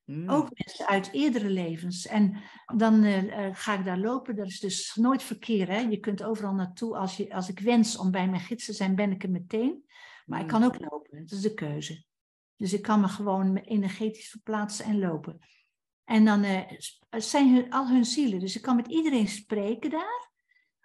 Mm. 0.05 0.31
Ook 0.31 0.49
mensen 0.53 0.87
uit 0.87 1.13
eerdere 1.13 1.49
levens. 1.49 2.07
En 2.07 2.43
dan 2.77 3.05
uh, 3.05 3.49
ga 3.53 3.79
ik 3.79 3.85
daar 3.85 3.99
lopen. 3.99 4.37
Dat 4.37 4.47
is 4.47 4.61
dus 4.61 4.95
nooit 4.95 5.23
verkeer. 5.23 5.69
Hè? 5.69 5.79
Je 5.79 5.99
kunt 5.99 6.23
overal 6.23 6.55
naartoe. 6.55 6.97
Als, 6.97 7.17
je, 7.17 7.35
als 7.35 7.49
ik 7.49 7.59
wens 7.61 7.97
om 7.97 8.11
bij 8.11 8.29
mijn 8.29 8.43
gids 8.43 8.65
te 8.65 8.73
zijn, 8.73 8.95
ben 8.95 9.11
ik 9.11 9.23
er 9.23 9.31
meteen. 9.31 9.85
Maar 10.27 10.39
mm. 10.39 10.45
ik 10.45 10.51
kan 10.51 10.63
ook 10.63 10.81
lopen. 10.81 11.19
Dat 11.19 11.31
is 11.31 11.41
de 11.41 11.55
keuze. 11.55 12.05
Dus 12.57 12.73
ik 12.73 12.83
kan 12.83 13.01
me 13.01 13.09
gewoon 13.09 13.57
energetisch 13.57 14.29
verplaatsen 14.29 14.85
en 14.85 14.99
lopen. 14.99 15.39
En 16.05 16.25
dan 16.25 16.45
uh, 16.45 16.61
zijn 17.11 17.55
hun, 17.55 17.71
al 17.71 17.89
hun 17.89 18.05
zielen. 18.05 18.41
Dus 18.41 18.57
ik 18.57 18.63
kan 18.63 18.77
met 18.77 18.89
iedereen 18.89 19.29
spreken 19.29 19.91
daar. 19.91 20.33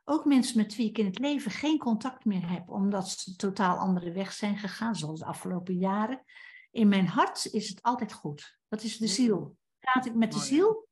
Ook 0.05 0.26
mensen 0.26 0.57
met 0.57 0.76
wie 0.76 0.89
ik 0.89 0.97
in 0.97 1.05
het 1.05 1.20
leven 1.20 1.51
geen 1.51 1.78
contact 1.78 2.26
meer 2.26 2.49
heb, 2.49 2.70
omdat 2.70 3.09
ze 3.09 3.36
totaal 3.36 3.78
andere 3.78 4.11
weg 4.11 4.32
zijn 4.34 4.57
gegaan, 4.57 4.95
zoals 4.95 5.20
de 5.20 5.26
afgelopen 5.26 5.78
jaren. 5.78 6.24
In 6.72 6.88
mijn 6.88 7.07
hart 7.07 7.45
is 7.51 7.70
het 7.70 7.82
altijd 7.82 8.13
goed. 8.13 8.59
Dat 8.67 8.84
is 8.84 8.97
de 8.97 9.07
ziel. 9.07 9.57
praat 9.80 10.05
ik 10.05 10.15
met 10.15 10.34
de 10.34 10.39
ziel 10.39 10.88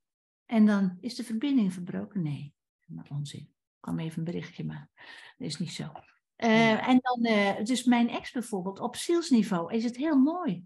en 0.46 0.66
dan 0.66 0.98
is 1.00 1.16
de 1.16 1.24
verbinding 1.24 1.74
verbroken. 1.74 2.22
Nee, 2.22 2.54
maar 2.86 3.08
onzin. 3.10 3.40
Ik 3.40 3.78
kwam 3.80 4.00
even 4.00 4.18
een 4.18 4.24
berichtje, 4.24 4.64
maar 4.66 4.90
dat 5.38 5.48
is 5.48 5.60
niet 5.60 5.72
zo. 5.72 5.92
Uh, 6.38 6.88
en 6.88 7.00
dan, 7.02 7.34
uh, 7.34 7.64
dus 7.64 7.84
mijn 7.84 8.10
ex 8.10 8.32
bijvoorbeeld, 8.32 8.80
op 8.80 8.96
zielsniveau 8.96 9.74
is 9.74 9.84
het 9.84 9.98
heel 9.98 10.18
mooi. 10.18 10.66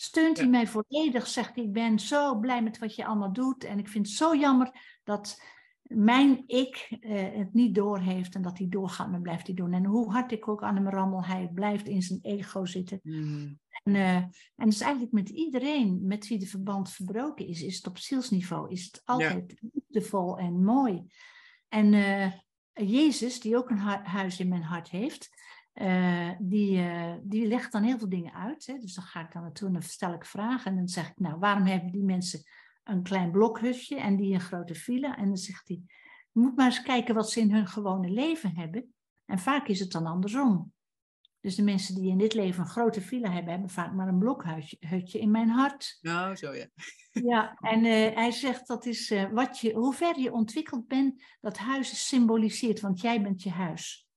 Steunt 0.00 0.36
hij 0.36 0.48
mij 0.48 0.66
volledig, 0.66 1.26
zegt 1.26 1.56
ik 1.56 1.72
ben 1.72 1.98
zo 1.98 2.38
blij 2.38 2.62
met 2.62 2.78
wat 2.78 2.94
je 2.94 3.04
allemaal 3.04 3.32
doet. 3.32 3.64
En 3.64 3.78
ik 3.78 3.88
vind 3.88 4.06
het 4.06 4.16
zo 4.16 4.36
jammer 4.36 4.98
dat 5.04 5.42
mijn 5.82 6.42
ik 6.46 6.96
uh, 7.00 7.36
het 7.36 7.54
niet 7.54 7.74
doorheeft 7.74 8.34
en 8.34 8.42
dat 8.42 8.58
hij 8.58 8.68
doorgaat 8.68 9.10
maar 9.10 9.20
blijft 9.20 9.46
hij 9.46 9.56
doen. 9.56 9.72
En 9.72 9.84
hoe 9.84 10.12
hard 10.12 10.32
ik 10.32 10.48
ook 10.48 10.62
aan 10.62 10.76
hem 10.76 10.88
rammel, 10.88 11.24
hij 11.24 11.50
blijft 11.54 11.88
in 11.88 12.02
zijn 12.02 12.18
ego 12.22 12.64
zitten. 12.64 13.00
Mm. 13.02 13.58
En, 13.82 13.94
uh, 13.94 14.16
en 14.56 14.64
dus 14.64 14.80
eigenlijk 14.80 15.12
met 15.12 15.28
iedereen 15.28 16.06
met 16.06 16.28
wie 16.28 16.38
de 16.38 16.46
verband 16.46 16.90
verbroken 16.90 17.46
is, 17.46 17.62
is 17.62 17.76
het 17.76 17.86
op 17.86 17.98
zielsniveau, 17.98 18.70
is 18.70 18.84
het 18.84 19.02
altijd 19.04 19.54
ja. 19.60 19.68
liefdevol 19.72 20.38
en 20.38 20.64
mooi. 20.64 21.04
En 21.68 21.92
uh, 21.92 22.32
Jezus, 22.72 23.40
die 23.40 23.56
ook 23.56 23.70
een 23.70 23.78
huis 24.04 24.40
in 24.40 24.48
mijn 24.48 24.62
hart 24.62 24.90
heeft, 24.90 25.30
uh, 25.80 26.30
die, 26.38 26.82
die 27.22 27.46
legt 27.46 27.72
dan 27.72 27.82
heel 27.82 27.98
veel 27.98 28.08
dingen 28.08 28.34
uit. 28.34 28.66
Hè? 28.66 28.78
Dus 28.78 28.94
dan 28.94 29.04
ga 29.04 29.20
ik 29.20 29.32
dan 29.32 29.42
naartoe 29.42 29.66
en 29.66 29.72
dan 29.72 29.82
stel 29.82 30.12
ik 30.12 30.24
vragen. 30.24 30.70
En 30.70 30.76
dan 30.76 30.88
zeg 30.88 31.08
ik, 31.08 31.18
nou, 31.18 31.38
waarom 31.38 31.66
hebben 31.66 31.92
die 31.92 32.04
mensen 32.04 32.42
een 32.84 33.02
klein 33.02 33.30
blokhutje 33.30 34.00
en 34.00 34.16
die 34.16 34.34
een 34.34 34.40
grote 34.40 34.74
villa? 34.74 35.16
En 35.16 35.26
dan 35.26 35.36
zegt 35.36 35.68
hij, 35.68 35.82
je 36.32 36.40
moet 36.40 36.56
maar 36.56 36.66
eens 36.66 36.82
kijken 36.82 37.14
wat 37.14 37.30
ze 37.30 37.40
in 37.40 37.52
hun 37.52 37.66
gewone 37.66 38.08
leven 38.10 38.56
hebben. 38.56 38.94
En 39.24 39.38
vaak 39.38 39.68
is 39.68 39.80
het 39.80 39.90
dan 39.90 40.06
andersom. 40.06 40.72
Dus 41.40 41.54
de 41.54 41.62
mensen 41.62 41.94
die 41.94 42.10
in 42.10 42.18
dit 42.18 42.34
leven 42.34 42.60
een 42.60 42.68
grote 42.68 43.00
villa 43.00 43.30
hebben, 43.30 43.52
hebben 43.52 43.70
vaak 43.70 43.92
maar 43.92 44.08
een 44.08 44.18
blokhutje 44.18 45.18
in 45.18 45.30
mijn 45.30 45.48
hart. 45.48 45.98
Nou, 46.00 46.36
zo 46.36 46.54
ja. 46.54 46.66
Ja, 47.10 47.54
en 47.54 47.84
uh, 47.84 48.14
hij 48.14 48.30
zegt 48.30 48.66
dat 48.66 48.86
is 48.86 49.14
wat 49.32 49.58
je, 49.58 49.72
hoe 49.72 49.94
ver 49.94 50.18
je 50.18 50.32
ontwikkeld 50.32 50.86
bent, 50.86 51.24
dat 51.40 51.58
huis 51.58 52.08
symboliseert, 52.08 52.80
want 52.80 53.00
jij 53.00 53.22
bent 53.22 53.42
je 53.42 53.50
huis. 53.50 54.07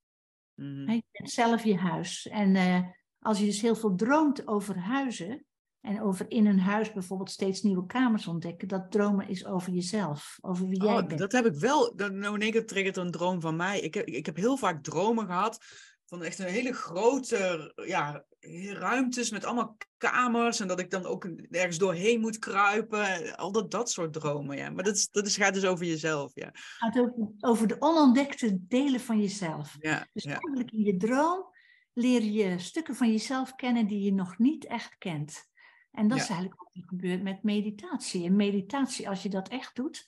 Mm. 0.56 0.92
Je 0.92 1.04
bent 1.12 1.32
zelf 1.32 1.64
je 1.64 1.78
huis. 1.78 2.28
En 2.28 2.56
uh, 2.56 2.80
als 3.20 3.40
je 3.40 3.46
dus 3.46 3.62
heel 3.62 3.76
veel 3.76 3.96
droomt 3.96 4.48
over 4.48 4.80
huizen 4.80 5.46
en 5.82 6.02
over 6.02 6.26
in 6.30 6.46
een 6.46 6.60
huis 6.60 6.92
bijvoorbeeld 6.92 7.32
steeds 7.32 7.62
nieuwe 7.62 7.86
kamers 7.86 8.28
ontdekken, 8.28 8.68
dat 8.68 8.92
dromen 8.92 9.28
is 9.28 9.46
over 9.46 9.72
jezelf, 9.72 10.38
over 10.42 10.68
wie 10.68 10.84
jij 10.84 10.98
oh, 10.98 11.08
bent. 11.08 11.20
Dat 11.20 11.32
heb 11.32 11.46
ik 11.46 11.56
wel, 11.56 11.94
nou 11.96 12.36
in 12.36 12.42
één 12.42 12.52
keer 12.52 12.66
triggert 12.66 12.98
een 12.98 13.12
droom 13.12 13.42
van 13.42 13.56
mij. 13.56 13.80
Ik 13.80 13.94
heb, 13.94 14.06
ik 14.06 14.26
heb 14.26 14.36
heel 14.36 14.58
vaak 14.58 14.84
dromen 14.84 15.26
gehad 15.26 15.66
van 16.12 16.24
echt 16.24 16.40
een 16.40 16.46
hele 16.46 16.74
grote 16.74 17.74
ja, 17.86 18.26
ruimtes 18.74 19.32
met 19.32 19.46
allemaal 19.46 19.78
kamers. 19.98 20.60
En 20.60 20.68
dat 20.68 20.80
ik 20.80 20.90
dan 20.90 21.06
ook 21.06 21.26
ergens 21.50 21.78
doorheen 21.78 22.20
moet 22.20 22.40
kruipen. 22.40 23.38
Al 23.38 23.52
dat, 23.52 23.72
dat 23.72 23.92
soort 23.92 24.14
dromen, 24.14 24.58
ja. 24.58 24.70
Maar 24.70 24.84
dat, 24.84 24.96
is, 24.96 25.10
dat 25.10 25.26
is, 25.26 25.36
gaat 25.36 25.54
dus 25.54 25.66
over 25.66 25.86
jezelf, 25.86 26.32
ja. 26.36 26.46
Het 26.46 26.62
gaat 26.78 27.00
over, 27.00 27.32
over 27.40 27.68
de 27.68 27.76
onontdekte 27.80 28.58
delen 28.68 29.00
van 29.00 29.20
jezelf. 29.22 29.76
Ja, 29.80 30.08
dus 30.14 30.26
eigenlijk 30.26 30.72
in 30.72 30.84
je 30.84 30.98
droom 30.98 31.46
leer 31.94 32.22
je 32.22 32.60
stukken 32.60 32.96
van 32.96 33.12
jezelf 33.12 33.56
kennen 33.56 33.88
die 33.88 34.02
je 34.02 34.14
nog 34.14 34.38
niet 34.38 34.66
echt 34.66 34.98
kent. 34.98 35.50
En 35.92 36.08
dat 36.08 36.18
is 36.18 36.30
eigenlijk 36.30 36.60
wat 36.62 36.76
er 36.76 36.84
gebeurt 36.88 37.24
met 37.24 37.44
meditatie. 37.44 38.26
En 38.26 38.36
meditatie, 38.36 39.10
als 39.10 39.24
je 39.24 39.30
dat 39.30 39.48
echt 39.48 39.76
doet, 39.76 40.06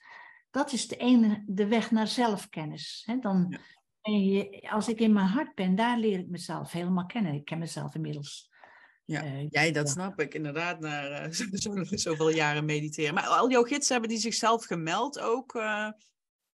dat 0.51 0.71
is 0.71 0.87
de, 0.87 0.95
ene, 0.95 1.43
de 1.47 1.67
weg 1.67 1.91
naar 1.91 2.07
zelfkennis. 2.07 3.09
Dan, 3.21 3.57
en 4.03 4.49
als 4.69 4.87
ik 4.87 4.99
in 4.99 5.13
mijn 5.13 5.27
hart 5.27 5.55
ben, 5.55 5.75
daar 5.75 5.97
leer 5.97 6.19
ik 6.19 6.29
mezelf 6.29 6.71
helemaal 6.71 7.05
kennen. 7.05 7.33
Ik 7.33 7.45
ken 7.45 7.59
mezelf 7.59 7.95
inmiddels. 7.95 8.51
Ja, 9.05 9.23
uh, 9.23 9.47
jij, 9.49 9.71
dat 9.71 9.89
snap 9.89 10.19
ik 10.19 10.33
inderdaad, 10.33 10.79
na 10.79 11.25
uh, 11.25 11.31
zo, 11.53 11.83
zoveel 11.83 12.29
jaren 12.29 12.65
mediteren. 12.65 13.13
Maar 13.13 13.25
al 13.25 13.51
jouw 13.51 13.63
gidsen 13.63 13.91
hebben 13.91 14.11
die 14.11 14.19
zichzelf 14.19 14.65
gemeld 14.65 15.19
ook? 15.19 15.53
Uh, 15.55 15.89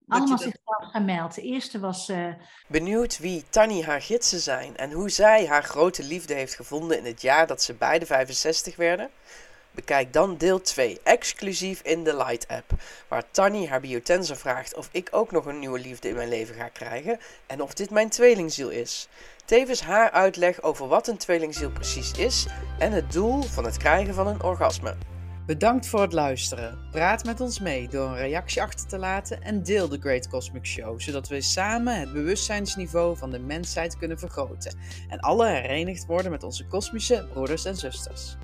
Allemaal 0.07 0.29
dat... 0.29 0.41
zichzelf 0.41 0.91
gemeld. 0.91 1.35
De 1.35 1.43
eerste 1.43 1.81
was... 1.81 2.13
Benieuwd 2.69 3.19
wie 3.19 3.45
Tanny 3.51 3.83
haar 3.83 4.03
gidsen 4.03 4.41
zijn 4.41 4.77
en 4.77 4.93
hoe 4.93 5.11
zij 5.11 5.47
haar 5.47 5.63
grote 5.63 6.03
liefde 6.03 6.35
heeft 6.35 6.55
gevonden 6.55 6.99
in 6.99 7.05
het 7.05 7.23
jaar 7.23 7.47
dat 7.47 7.63
ze 7.63 7.75
beide 7.75 8.07
65 8.07 8.77
werden? 8.77 9.11
Bekijk 9.75 10.13
dan 10.13 10.37
deel 10.37 10.61
2, 10.61 11.01
exclusief 11.03 11.81
in 11.81 12.05
de 12.05 12.17
Light 12.17 12.49
app, 12.49 12.73
waar 13.09 13.31
Tanny 13.31 13.67
haar 13.67 13.81
biotensor 13.81 14.37
vraagt 14.37 14.75
of 14.75 14.89
ik 14.93 15.09
ook 15.11 15.31
nog 15.31 15.47
een 15.47 15.59
nieuwe 15.59 15.79
liefde 15.79 16.09
in 16.09 16.15
mijn 16.15 16.29
leven 16.29 16.55
ga 16.55 16.69
krijgen 16.69 17.19
en 17.47 17.63
of 17.63 17.75
dit 17.75 17.91
mijn 17.91 18.09
tweelingziel 18.09 18.69
is. 18.69 19.09
Tevens 19.45 19.81
haar 19.81 20.11
uitleg 20.11 20.63
over 20.63 20.89
wat 20.89 21.09
een 21.09 21.17
tweelingziel 21.17 21.71
precies 21.71 22.13
is 22.13 22.47
en 22.79 22.93
het 22.93 23.13
doel 23.13 23.43
van 23.43 23.65
het 23.65 23.77
krijgen 23.77 24.15
van 24.15 24.27
een 24.27 24.43
orgasme. 24.43 24.97
Bedankt 25.47 25.87
voor 25.87 26.01
het 26.01 26.13
luisteren. 26.13 26.79
Praat 26.91 27.25
met 27.25 27.41
ons 27.41 27.61
mee 27.61 27.89
door 27.89 28.09
een 28.09 28.17
reactie 28.17 28.63
achter 28.63 28.87
te 28.87 28.99
laten 28.99 29.43
en 29.43 29.63
deel 29.63 29.89
de 29.89 29.99
Great 30.01 30.29
Cosmic 30.29 30.67
Show, 30.67 31.01
zodat 31.01 31.29
we 31.29 31.41
samen 31.41 32.01
het 32.01 32.13
bewustzijnsniveau 32.13 33.17
van 33.17 33.31
de 33.31 33.39
mensheid 33.39 33.97
kunnen 33.99 34.19
vergroten 34.19 34.79
en 35.09 35.21
alle 35.21 35.47
herenigd 35.49 36.07
worden 36.07 36.31
met 36.31 36.43
onze 36.43 36.67
kosmische 36.67 37.29
broeders 37.33 37.65
en 37.65 37.77
zusters. 37.77 38.37